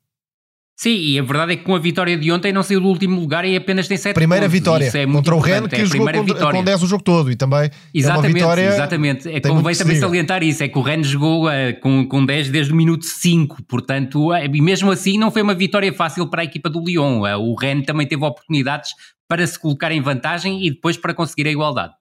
Sim, 0.75 0.97
e 0.97 1.19
a 1.19 1.23
verdade 1.23 1.53
é 1.53 1.57
que 1.57 1.63
com 1.65 1.77
a 1.77 1.79
vitória 1.79 2.17
de 2.17 2.33
ontem 2.33 2.51
não 2.53 2.63
saiu 2.63 2.81
do 2.81 2.89
último 2.89 3.21
lugar 3.21 3.45
e 3.45 3.55
apenas 3.55 3.87
tem 3.87 3.97
7 3.97 4.15
Primeira 4.15 4.47
pontos. 4.47 4.59
vitória 4.59 4.87
Isso 4.89 4.97
é 4.97 5.07
contra 5.07 5.35
o 5.35 5.39
importante, 5.39 5.69
que 5.69 5.81
é 5.83 5.85
jogou 5.85 6.13
com, 6.13 6.25
vitória. 6.25 6.59
com 6.59 6.65
10 6.65 6.83
o 6.83 6.87
jogo 6.87 7.03
todo 7.05 7.31
e 7.31 7.37
também 7.37 7.71
Exatamente, 7.95 8.27
é 8.27 8.29
uma 8.31 8.35
vitória. 8.35 8.69
exatamente. 8.69 9.29
É, 9.29 9.33
muito 9.33 9.49
convém 9.49 9.77
também 9.77 9.97
salientar 9.97 10.43
isso, 10.43 10.63
é 10.65 10.69
que 10.69 10.77
o 10.79 10.83
Rennes 10.83 11.07
jogou 11.07 11.49
eh, 11.49 11.75
com, 11.75 12.09
com 12.09 12.25
10 12.25 12.49
desde 12.51 12.73
o 12.73 12.77
minuto 12.77 13.05
5, 13.05 13.63
portanto, 13.69 14.33
eh, 14.35 14.47
e 14.47 14.61
mesmo 14.63 14.91
assim 14.91 15.19
não 15.19 15.31
foi 15.31 15.43
uma 15.43 15.55
vitória 15.55 15.93
fácil 15.93 16.27
para 16.29 16.41
a 16.41 16.45
equipa 16.45 16.69
do 16.69 16.83
Lyon. 16.83 17.25
Eh, 17.27 17.37
o 17.37 17.55
Rennes 17.55 17.85
também 17.87 18.07
teve 18.09 18.25
oportunidades 18.25 18.91
para 19.29 19.47
se 19.47 19.59
colocar 19.61 19.93
em 19.93 20.01
vantagem 20.01 20.67
e 20.67 20.71
depois 20.71 20.97
para 20.97 21.15
conseguir 21.15 21.47
a 21.47 21.51
igualdade. 21.53 21.93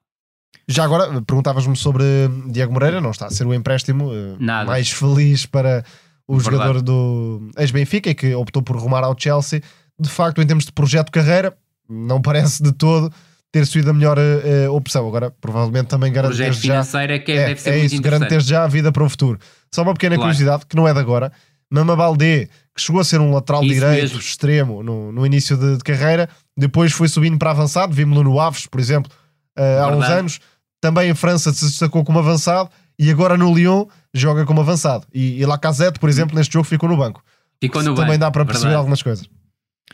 Já 0.66 0.82
agora, 0.84 1.22
perguntavas-me 1.22 1.76
sobre 1.76 2.04
Diego 2.50 2.72
Moreira, 2.72 3.00
não 3.00 3.10
está 3.10 3.26
a 3.26 3.30
ser 3.30 3.46
o 3.46 3.54
empréstimo 3.54 4.10
Nada. 4.40 4.66
mais 4.66 4.90
feliz 4.90 5.44
para 5.46 5.84
o 6.26 6.38
Verdade. 6.38 6.56
jogador 6.56 6.82
do 6.82 7.50
ex-Benfica 7.58 8.10
e 8.10 8.14
que 8.14 8.34
optou 8.34 8.62
por 8.62 8.76
rumar 8.76 9.04
ao 9.04 9.14
Chelsea. 9.18 9.62
De 10.00 10.08
facto, 10.08 10.40
em 10.40 10.46
termos 10.46 10.64
de 10.64 10.72
projeto 10.72 11.06
de 11.06 11.12
carreira, 11.12 11.54
não 11.88 12.20
parece 12.20 12.62
de 12.62 12.72
todo 12.72 13.12
ter 13.52 13.66
sido 13.66 13.90
a 13.90 13.92
melhor 13.92 14.16
eh, 14.18 14.68
opção. 14.70 15.06
Agora, 15.06 15.30
provavelmente 15.30 15.86
também 15.88 16.10
garante 16.12 16.36
desde 16.38 16.66
já. 16.66 16.82
é 17.02 17.18
que 17.18 17.32
É, 17.32 17.46
deve 17.48 17.60
ser 17.60 17.70
é 17.70 17.78
muito 17.78 17.92
isso, 17.92 18.02
garante 18.02 18.40
já 18.40 18.64
a 18.64 18.66
vida 18.66 18.90
para 18.90 19.04
o 19.04 19.08
futuro. 19.08 19.38
Só 19.74 19.82
uma 19.82 19.92
pequena 19.92 20.14
Claro. 20.16 20.30
curiosidade, 20.30 20.64
que 20.66 20.74
não 20.74 20.88
é 20.88 20.94
de 20.94 20.98
agora. 21.00 21.30
Mama 21.70 21.94
Baldé, 21.94 22.46
que 22.74 22.80
chegou 22.80 23.00
a 23.00 23.04
ser 23.04 23.20
um 23.20 23.32
lateral 23.32 23.62
Isso 23.64 23.74
direito 23.74 24.00
mesmo. 24.02 24.18
extremo 24.18 24.82
no, 24.82 25.12
no 25.12 25.24
início 25.26 25.56
de, 25.56 25.76
de 25.76 25.84
carreira, 25.84 26.28
depois 26.56 26.92
foi 26.92 27.08
subindo 27.08 27.38
para 27.38 27.50
avançado, 27.50 27.92
vimos-lo 27.94 28.22
no 28.24 28.40
Aves, 28.40 28.66
por 28.66 28.80
exemplo, 28.80 29.10
eh, 29.56 29.78
há 29.78 29.88
uns 29.88 30.04
anos. 30.06 30.40
Também 30.80 31.10
em 31.10 31.14
França 31.14 31.52
se 31.52 31.64
destacou 31.66 32.04
como 32.04 32.18
avançado 32.18 32.68
e 32.98 33.10
agora 33.10 33.36
no 33.36 33.54
Lyon 33.54 33.86
joga 34.14 34.44
como 34.44 34.60
avançado. 34.60 35.06
E, 35.12 35.40
e 35.40 35.46
Lacazette, 35.46 35.98
por 35.98 36.08
exemplo, 36.08 36.36
neste 36.36 36.52
jogo 36.52 36.64
ficou 36.64 36.88
no 36.88 36.96
banco. 36.96 37.22
Ficou 37.60 37.82
no 37.82 37.94
Também 37.94 38.12
banco, 38.12 38.20
dá 38.20 38.30
para 38.30 38.44
perceber 38.44 38.68
verdade. 38.68 38.78
algumas 38.78 39.02
coisas. 39.02 39.28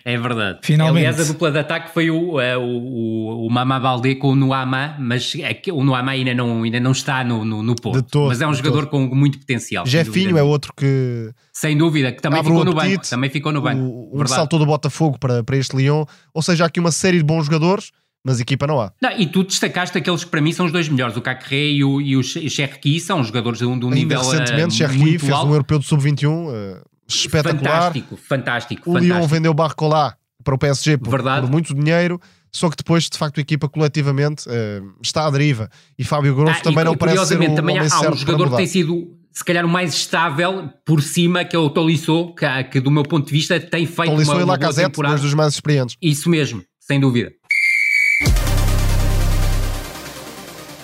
É 0.05 0.17
verdade. 0.17 0.61
Finalmente. 0.63 1.07
Aliás, 1.07 1.21
a 1.29 1.33
dupla 1.33 1.51
de 1.51 1.59
ataque 1.59 1.93
foi 1.93 2.11
o, 2.11 2.41
eh, 2.41 2.57
o, 2.57 2.63
o, 2.63 3.47
o 3.47 3.51
Mama 3.51 3.79
Baldé 3.81 4.15
com 4.15 4.29
o 4.29 4.35
Nuama, 4.35 4.97
mas 4.99 5.35
é 5.39 5.53
que 5.53 5.71
o 5.73 5.83
Nuama 5.83 6.13
ainda 6.13 6.33
não, 6.35 6.63
ainda 6.63 6.81
não 6.81 6.93
está 6.93 7.23
no, 7.25 7.45
no, 7.45 7.63
no 7.63 7.75
Porto. 7.75 8.03
Todo, 8.03 8.29
mas 8.29 8.41
é 8.41 8.47
um 8.47 8.55
jogador 8.55 8.87
com 8.87 9.01
muito 9.07 9.39
potencial. 9.39 9.85
Jefinho 9.85 10.39
é 10.39 10.43
outro 10.43 10.73
que 10.75 11.31
Sem 11.53 11.77
dúvida, 11.77 12.13
que 12.13 12.23
também 12.23 12.43
ficou 12.43 12.65
no 12.65 12.73
banco. 12.73 12.87
apetite. 12.87 13.11
Também 13.11 13.29
ficou 13.29 13.53
no 13.53 13.61
banco. 13.61 13.81
o, 13.83 14.15
um 14.15 14.19
verdade. 14.19 14.37
saltou 14.37 14.59
do 14.59 14.67
Botafogo 14.67 15.19
para, 15.19 15.43
para 15.43 15.57
este 15.57 15.77
Lyon. 15.77 16.05
Ou 16.33 16.43
seja, 16.43 16.65
há 16.65 16.67
aqui 16.69 16.81
uma 16.81 16.93
série 16.93 17.19
de 17.19 17.25
bons 17.25 17.45
jogadores, 17.47 17.91
mas 18.25 18.41
equipa 18.41 18.67
não 18.67 18.81
há. 18.81 18.93
Não, 19.01 19.11
e 19.13 19.27
tu 19.27 19.45
destacaste 19.45 19.97
aqueles 19.97 20.25
que 20.25 20.31
para 20.31 20.41
mim 20.41 20.53
são 20.53 20.67
os 20.67 20.73
dois 20.73 20.89
melhores, 20.89 21.17
o 21.17 21.21
Cacré 21.21 21.71
e 21.71 21.85
o, 21.85 22.01
e 22.01 22.17
o 22.17 22.23
Cherki, 22.23 23.01
são 23.01 23.23
jogadores 23.25 23.59
de 23.59 23.67
um, 23.67 23.79
de 23.79 23.87
um 23.87 23.91
nível 23.91 24.19
recentemente, 24.21 24.75
eh, 24.75 24.79
Cherki 24.87 24.99
muito 24.99 25.21
fez 25.21 25.33
alto. 25.33 25.49
um 25.49 25.53
europeu 25.53 25.79
de 25.79 25.87
sub-21 25.87 26.51
eh, 26.53 26.83
espetacular. 27.09 27.73
Fantástico, 27.73 28.17
fantástico, 28.17 28.83
O 28.83 28.93
fantástico. 28.93 29.15
Lyon 29.19 29.27
vendeu 29.27 29.55
Barcola 29.55 30.15
para 30.45 30.55
o 30.55 30.59
PSG 30.59 30.99
por, 30.99 31.23
por 31.23 31.51
muito 31.51 31.75
dinheiro, 31.75 32.21
só 32.53 32.69
que 32.71 32.77
depois, 32.77 33.05
de 33.09 33.17
facto, 33.19 33.39
a 33.39 33.41
equipa 33.41 33.69
coletivamente 33.69 34.45
eh, 34.49 34.83
está 35.03 35.27
à 35.27 35.31
deriva. 35.31 35.69
E 35.99 36.05
Fábio 36.05 36.35
Grosso 36.35 36.59
Ah, 36.61 36.63
também 36.63 36.81
e, 36.81 36.85
não 36.85 36.97
parece 36.97 37.19
ser 37.19 37.35
o 37.35 37.39
curiosamente, 37.39 37.57
também 37.57 37.79
há, 37.79 37.83
homem 37.83 37.93
há 37.93 38.11
um 38.11 38.17
jogador 38.17 38.51
que 38.51 38.57
tem 38.57 38.67
sido, 38.67 39.17
se 39.33 39.45
calhar, 39.45 39.65
o 39.65 39.69
mais 39.69 39.95
estável 39.95 40.71
por 40.85 41.03
cima, 41.03 41.45
que 41.45 41.55
é 41.55 41.59
o 41.59 41.71
Tolisso, 41.71 42.35
que, 42.35 42.65
que 42.65 42.81
do 42.81 42.91
meu 42.91 43.03
ponto 43.03 43.27
de 43.27 43.33
vista 43.33 43.59
tem 43.61 43.87
feito 43.87 44.11
Tolisso 44.11 44.31
uma, 44.31 44.41
e 44.41 44.45
uma 44.45 44.57
boa 44.57 44.59
Lacazette, 44.59 45.01
dois 45.01 45.21
dos 45.21 45.35
mais 45.35 45.55
experientes. 45.55 45.97
Isso 46.01 46.29
mesmo, 46.31 46.63
sem 46.81 46.99
dúvida. 46.99 47.31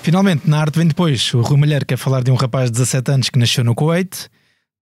Finalmente, 0.04 0.46
na 0.46 0.60
arte 0.60 0.76
vem 0.76 0.86
depois. 0.86 1.32
O 1.32 1.40
Rui 1.40 1.58
Malheiro 1.58 1.86
quer 1.86 1.96
falar 1.96 2.22
de 2.22 2.30
um 2.30 2.34
rapaz 2.34 2.70
de 2.70 2.72
17 2.72 3.10
anos 3.10 3.30
que 3.30 3.38
nasceu 3.38 3.64
no 3.64 3.74
Kuwait, 3.74 4.28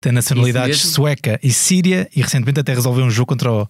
tem 0.00 0.10
nacionalidades 0.10 0.80
sueca 0.80 1.38
e 1.40 1.52
síria 1.52 2.10
e 2.12 2.20
recentemente 2.20 2.58
até 2.58 2.74
resolveu 2.74 3.04
um 3.04 3.10
jogo 3.10 3.28
contra 3.28 3.52
o 3.52 3.68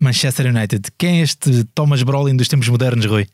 Manchester 0.00 0.46
United. 0.46 0.90
Quem 0.96 1.20
é 1.20 1.22
este 1.22 1.62
Thomas 1.74 2.02
Brolin 2.02 2.34
dos 2.34 2.48
tempos 2.48 2.70
modernos, 2.70 3.04
Rui? 3.04 3.28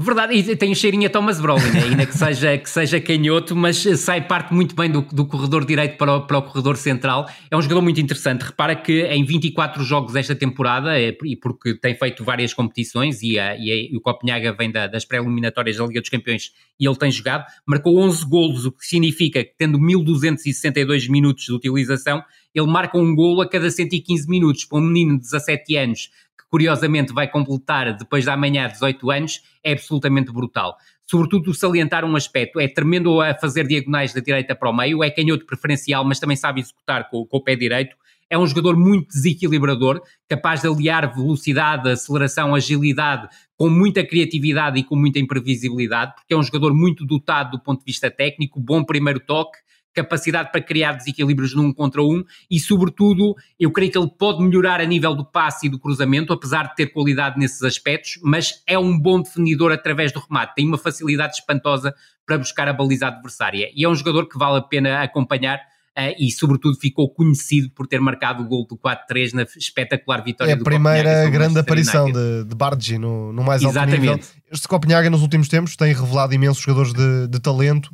Verdade, 0.00 0.32
e 0.34 0.54
tem 0.54 0.70
o 0.70 0.76
cheirinho 0.76 1.08
a 1.08 1.10
Thomas 1.10 1.40
Brolin, 1.40 1.72
né? 1.72 1.82
ainda 1.82 2.06
que 2.06 2.16
seja, 2.16 2.56
que 2.56 2.70
seja 2.70 3.00
canhoto, 3.00 3.56
mas 3.56 3.78
sai 3.98 4.24
parte 4.24 4.54
muito 4.54 4.72
bem 4.72 4.88
do, 4.88 5.00
do 5.00 5.26
corredor 5.26 5.64
direito 5.64 5.98
para 5.98 6.18
o, 6.18 6.20
para 6.24 6.38
o 6.38 6.42
corredor 6.42 6.76
central. 6.76 7.28
É 7.50 7.56
um 7.56 7.60
jogador 7.60 7.82
muito 7.82 8.00
interessante. 8.00 8.42
Repara 8.42 8.76
que 8.76 9.02
em 9.06 9.24
24 9.24 9.82
jogos 9.82 10.14
esta 10.14 10.36
temporada, 10.36 10.96
é, 10.96 11.16
e 11.24 11.34
porque 11.34 11.74
tem 11.74 11.96
feito 11.96 12.22
várias 12.22 12.54
competições, 12.54 13.24
e, 13.24 13.40
a, 13.40 13.56
e, 13.56 13.72
a, 13.72 13.74
e 13.92 13.96
o 13.96 14.00
Copenhaga 14.00 14.52
vem 14.52 14.70
da, 14.70 14.86
das 14.86 15.04
pré-eliminatórias 15.04 15.78
da 15.78 15.84
Liga 15.84 16.00
dos 16.00 16.10
Campeões 16.10 16.52
e 16.78 16.86
ele 16.86 16.96
tem 16.96 17.10
jogado, 17.10 17.44
marcou 17.66 17.98
11 17.98 18.24
golos, 18.24 18.66
o 18.66 18.70
que 18.70 18.86
significa 18.86 19.42
que, 19.42 19.52
tendo 19.58 19.80
1262 19.80 21.08
minutos 21.08 21.44
de 21.44 21.52
utilização, 21.52 22.22
ele 22.54 22.68
marca 22.68 22.96
um 22.96 23.16
golo 23.16 23.40
a 23.40 23.48
cada 23.48 23.68
115 23.68 24.28
minutos. 24.28 24.64
Para 24.64 24.78
um 24.78 24.82
menino 24.82 25.16
de 25.16 25.22
17 25.22 25.76
anos 25.76 26.08
curiosamente 26.50 27.12
vai 27.12 27.28
completar 27.28 27.96
depois 27.96 28.24
da 28.24 28.36
manhã 28.36 28.68
18 28.68 29.10
anos, 29.10 29.42
é 29.62 29.72
absolutamente 29.72 30.32
brutal. 30.32 30.76
Sobretudo 31.10 31.54
salientar 31.54 32.04
um 32.04 32.16
aspecto, 32.16 32.60
é 32.60 32.68
tremendo 32.68 33.20
a 33.20 33.34
fazer 33.34 33.66
diagonais 33.66 34.12
da 34.12 34.20
direita 34.20 34.54
para 34.54 34.68
o 34.68 34.76
meio, 34.76 35.02
é 35.02 35.10
canhoto 35.10 35.46
preferencial, 35.46 36.04
mas 36.04 36.20
também 36.20 36.36
sabe 36.36 36.60
executar 36.60 37.08
com, 37.08 37.24
com 37.24 37.36
o 37.38 37.42
pé 37.42 37.56
direito. 37.56 37.96
É 38.30 38.36
um 38.36 38.46
jogador 38.46 38.76
muito 38.76 39.08
desequilibrador, 39.08 40.02
capaz 40.28 40.60
de 40.60 40.68
aliar 40.68 41.14
velocidade, 41.14 41.88
aceleração, 41.88 42.54
agilidade, 42.54 43.26
com 43.56 43.70
muita 43.70 44.06
criatividade 44.06 44.78
e 44.78 44.84
com 44.84 44.94
muita 44.94 45.18
imprevisibilidade, 45.18 46.12
porque 46.14 46.34
é 46.34 46.36
um 46.36 46.42
jogador 46.42 46.74
muito 46.74 47.06
dotado 47.06 47.52
do 47.52 47.60
ponto 47.60 47.78
de 47.78 47.86
vista 47.86 48.10
técnico, 48.10 48.60
bom 48.60 48.84
primeiro 48.84 49.18
toque, 49.18 49.58
capacidade 50.02 50.50
para 50.50 50.60
criar 50.60 50.92
desequilíbrios 50.92 51.54
num 51.54 51.72
contra 51.72 52.02
um 52.02 52.24
e, 52.50 52.58
sobretudo, 52.58 53.34
eu 53.58 53.70
creio 53.70 53.90
que 53.90 53.98
ele 53.98 54.10
pode 54.18 54.42
melhorar 54.42 54.80
a 54.80 54.84
nível 54.84 55.14
do 55.14 55.24
passe 55.24 55.66
e 55.66 55.70
do 55.70 55.78
cruzamento, 55.78 56.32
apesar 56.32 56.68
de 56.68 56.76
ter 56.76 56.86
qualidade 56.86 57.38
nesses 57.38 57.62
aspectos, 57.62 58.18
mas 58.22 58.62
é 58.66 58.78
um 58.78 58.98
bom 58.98 59.20
definidor 59.22 59.72
através 59.72 60.12
do 60.12 60.20
remate, 60.20 60.54
tem 60.54 60.66
uma 60.66 60.78
facilidade 60.78 61.34
espantosa 61.34 61.94
para 62.26 62.38
buscar 62.38 62.68
a 62.68 62.72
baliza 62.72 63.08
adversária 63.08 63.70
e 63.74 63.84
é 63.84 63.88
um 63.88 63.94
jogador 63.94 64.28
que 64.28 64.38
vale 64.38 64.58
a 64.58 64.62
pena 64.62 65.02
acompanhar 65.02 65.60
Uh, 65.98 66.14
e 66.16 66.30
sobretudo 66.30 66.78
ficou 66.78 67.12
conhecido 67.12 67.70
por 67.70 67.88
ter 67.88 68.00
marcado 68.00 68.44
o 68.44 68.46
gol 68.46 68.64
do 68.64 68.78
4-3 68.78 69.32
na 69.32 69.42
espetacular 69.56 70.22
vitória 70.22 70.54
do 70.54 70.60
É 70.60 70.62
a 70.62 70.64
primeira 70.64 71.28
grande 71.28 71.58
aparição 71.58 72.12
de, 72.12 72.44
de 72.44 72.54
Bargi 72.54 72.98
no, 72.98 73.32
no 73.32 73.42
mais 73.42 73.64
alto 73.64 73.72
Exatamente. 73.72 74.00
nível. 74.02 74.20
Este 74.48 74.68
Copenhaga 74.68 75.10
nos 75.10 75.22
últimos 75.22 75.48
tempos 75.48 75.74
tem 75.74 75.92
revelado 75.92 76.32
imensos 76.32 76.62
jogadores 76.62 76.92
de, 76.92 77.26
de 77.26 77.40
talento. 77.40 77.90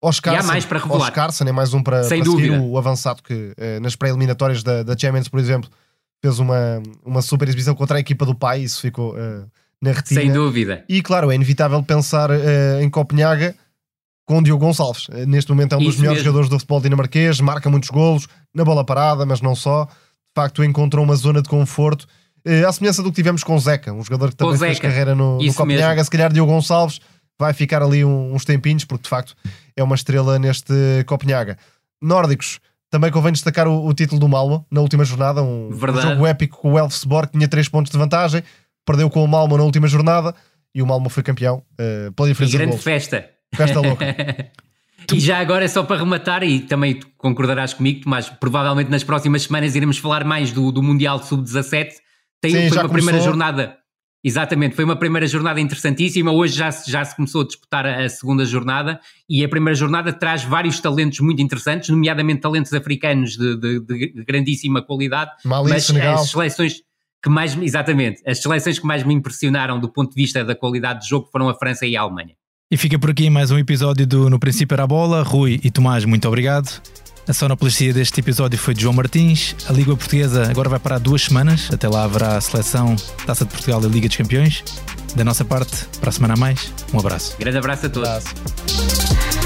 Oscar, 0.00 0.34
e 0.34 0.36
há 0.36 0.42
mais 0.42 0.64
para 0.64 0.78
revelar. 0.78 1.08
Oscar, 1.08 1.30
é 1.48 1.52
mais 1.52 1.74
um 1.74 1.82
para, 1.82 2.04
Sem 2.04 2.22
para 2.22 2.30
seguir 2.30 2.50
o 2.52 2.78
avançado 2.78 3.22
que 3.22 3.52
eh, 3.56 3.80
nas 3.80 3.96
pré-eliminatórias 3.96 4.62
da, 4.62 4.82
da 4.82 4.96
Champions, 4.96 5.28
por 5.28 5.40
exemplo, 5.40 5.68
fez 6.22 6.38
uma, 6.38 6.80
uma 7.04 7.20
super 7.20 7.48
exibição 7.48 7.74
contra 7.74 7.96
a 7.96 8.00
equipa 8.00 8.24
do 8.24 8.34
pai, 8.34 8.60
isso 8.60 8.80
ficou 8.80 9.18
eh, 9.18 9.42
na 9.82 9.92
retina. 9.92 10.20
Sem 10.20 10.32
dúvida. 10.32 10.84
E 10.88 11.02
claro, 11.02 11.30
é 11.32 11.34
inevitável 11.34 11.82
pensar 11.82 12.30
eh, 12.30 12.80
em 12.80 12.88
Copenhaga 12.88 13.56
com 14.24 14.38
o 14.38 14.42
Diogo 14.42 14.64
Gonçalves. 14.64 15.08
Neste 15.26 15.50
momento 15.50 15.72
é 15.74 15.76
um 15.76 15.80
dos 15.80 15.94
Isso 15.94 16.00
melhores 16.00 16.18
mesmo. 16.18 16.26
jogadores 16.26 16.48
do 16.50 16.58
futebol 16.58 16.80
dinamarquês, 16.80 17.40
marca 17.40 17.68
muitos 17.68 17.88
golos, 17.88 18.28
na 18.54 18.64
bola 18.64 18.84
parada, 18.84 19.26
mas 19.26 19.40
não 19.40 19.54
só. 19.56 19.86
De 19.86 20.34
facto, 20.42 20.62
encontrou 20.62 21.04
uma 21.04 21.16
zona 21.16 21.42
de 21.42 21.48
conforto. 21.48 22.06
À 22.66 22.70
semelhança 22.70 23.02
do 23.02 23.10
que 23.10 23.16
tivemos 23.16 23.42
com 23.42 23.56
o 23.56 23.58
Zeca, 23.58 23.92
um 23.92 24.02
jogador 24.02 24.30
que 24.30 24.36
também 24.36 24.56
fez 24.56 24.78
carreira 24.78 25.14
no, 25.14 25.38
no 25.42 25.54
Copenhaga. 25.54 25.94
mesmo. 25.94 26.04
Se 26.04 26.10
calhar 26.10 26.32
Diogo 26.32 26.52
Gonçalves 26.52 27.00
vai 27.38 27.52
ficar 27.52 27.82
ali 27.82 28.04
uns 28.04 28.44
tempinhos, 28.44 28.84
porque 28.84 29.04
de 29.04 29.08
facto 29.08 29.36
é 29.76 29.82
uma 29.82 29.94
estrela 29.94 30.38
neste 30.38 30.72
Copenhaga. 31.06 31.56
Nórdicos, 32.02 32.60
também 32.90 33.10
convém 33.10 33.32
destacar 33.32 33.68
o, 33.68 33.86
o 33.86 33.94
título 33.94 34.20
do 34.20 34.28
Malmo 34.28 34.66
na 34.70 34.80
última 34.80 35.04
jornada, 35.04 35.42
um, 35.42 35.68
um 35.68 36.00
jogo 36.00 36.26
épico 36.26 36.58
com 36.58 36.72
o 36.72 36.78
Elfsborg, 36.78 37.28
que 37.28 37.32
tinha 37.38 37.48
3 37.48 37.68
pontos 37.68 37.92
de 37.92 37.98
vantagem, 37.98 38.42
perdeu 38.84 39.10
com 39.10 39.22
o 39.22 39.28
Malmo 39.28 39.56
na 39.56 39.62
última 39.64 39.86
jornada 39.86 40.34
e 40.74 40.82
o 40.82 40.86
Malmo 40.86 41.08
foi 41.08 41.22
campeão 41.22 41.62
eh, 41.78 42.10
pela 42.14 42.28
E 42.28 42.32
diferença 42.32 42.50
de 42.52 42.56
grande 42.58 42.72
gols. 42.72 42.84
festa. 42.84 43.28
Festa 43.54 43.80
louca. 43.80 44.04
E 45.14 45.20
já 45.20 45.38
agora, 45.38 45.66
só 45.68 45.84
para 45.84 45.96
rematar, 46.00 46.42
e 46.42 46.60
também 46.60 46.94
tu 46.96 47.06
concordarás 47.16 47.72
comigo, 47.72 48.02
Tomás, 48.02 48.28
provavelmente 48.28 48.90
nas 48.90 49.02
próximas 49.02 49.44
semanas 49.44 49.74
iremos 49.74 49.96
falar 49.96 50.22
mais 50.22 50.52
do, 50.52 50.70
do 50.70 50.82
Mundial 50.82 51.22
Sub-17. 51.22 51.92
Tem, 52.42 52.50
Sim, 52.50 52.68
foi 52.68 52.76
já 52.76 52.82
uma 52.82 52.88
primeira 52.90 53.18
começou. 53.18 53.22
jornada. 53.22 53.78
Exatamente, 54.24 54.74
foi 54.74 54.84
uma 54.84 54.96
primeira 54.96 55.26
jornada 55.26 55.60
interessantíssima. 55.60 56.32
Hoje 56.32 56.54
já, 56.56 56.72
se- 56.72 56.90
já 56.90 57.04
se 57.04 57.14
começou 57.14 57.42
a 57.42 57.46
disputar 57.46 57.86
a, 57.86 58.04
a 58.04 58.08
segunda 58.08 58.44
jornada 58.44 58.98
e 59.30 59.44
a 59.44 59.48
primeira 59.48 59.74
jornada 59.76 60.12
traz 60.12 60.42
vários 60.42 60.80
talentos 60.80 61.20
muito 61.20 61.40
interessantes, 61.40 61.88
nomeadamente 61.88 62.40
talentos 62.40 62.72
africanos 62.72 63.36
de, 63.36 63.56
de- 63.56 63.80
de 63.80 64.24
grandíssima 64.26 64.82
qualidade. 64.82 65.30
Mali, 65.44 65.70
mas 65.70 65.84
Senegal. 65.84 66.14
as 66.16 66.30
seleções 66.30 66.82
que 67.22 67.28
mais, 67.30 67.54
me- 67.54 67.64
exatamente, 67.64 68.20
as 68.26 68.38
seleções 68.42 68.78
que 68.78 68.86
mais 68.86 69.04
me 69.04 69.14
impressionaram 69.14 69.78
do 69.78 69.88
ponto 69.88 70.10
de 70.10 70.16
vista 70.20 70.44
da 70.44 70.54
qualidade 70.54 71.02
de 71.02 71.08
jogo 71.08 71.28
foram 71.30 71.48
a 71.48 71.54
França 71.54 71.86
e 71.86 71.96
a 71.96 72.00
Alemanha. 72.02 72.34
E 72.70 72.76
fica 72.76 72.98
por 72.98 73.10
aqui 73.10 73.30
mais 73.30 73.50
um 73.50 73.58
episódio 73.58 74.06
do 74.06 74.28
No 74.28 74.38
Princípio 74.38 74.74
Era 74.74 74.82
a 74.82 74.86
Bola. 74.86 75.22
Rui 75.22 75.58
e 75.64 75.70
Tomás, 75.70 76.04
muito 76.04 76.26
obrigado. 76.28 76.82
A 77.28 77.32
sonoplastia 77.34 77.92
deste 77.92 78.20
episódio 78.20 78.58
foi 78.58 78.72
de 78.72 78.80
João 78.80 78.94
Martins. 78.94 79.54
A 79.68 79.72
Liga 79.72 79.94
Portuguesa 79.94 80.50
agora 80.50 80.70
vai 80.70 80.78
parar 80.78 80.98
duas 80.98 81.22
semanas. 81.24 81.68
Até 81.70 81.86
lá 81.86 82.04
haverá 82.04 82.38
a 82.38 82.40
seleção 82.40 82.96
Taça 83.26 83.44
de 83.44 83.50
Portugal 83.50 83.82
e 83.84 83.86
Liga 83.86 84.08
dos 84.08 84.16
Campeões. 84.16 84.64
Da 85.14 85.24
nossa 85.24 85.44
parte, 85.44 85.84
para 86.00 86.08
a 86.08 86.12
semana 86.12 86.34
a 86.34 86.36
mais, 86.38 86.72
um 86.92 86.98
abraço. 86.98 87.36
Grande 87.38 87.58
abraço 87.58 87.84
a 87.84 87.90
todos. 87.90 88.08
Abraço. 88.08 89.37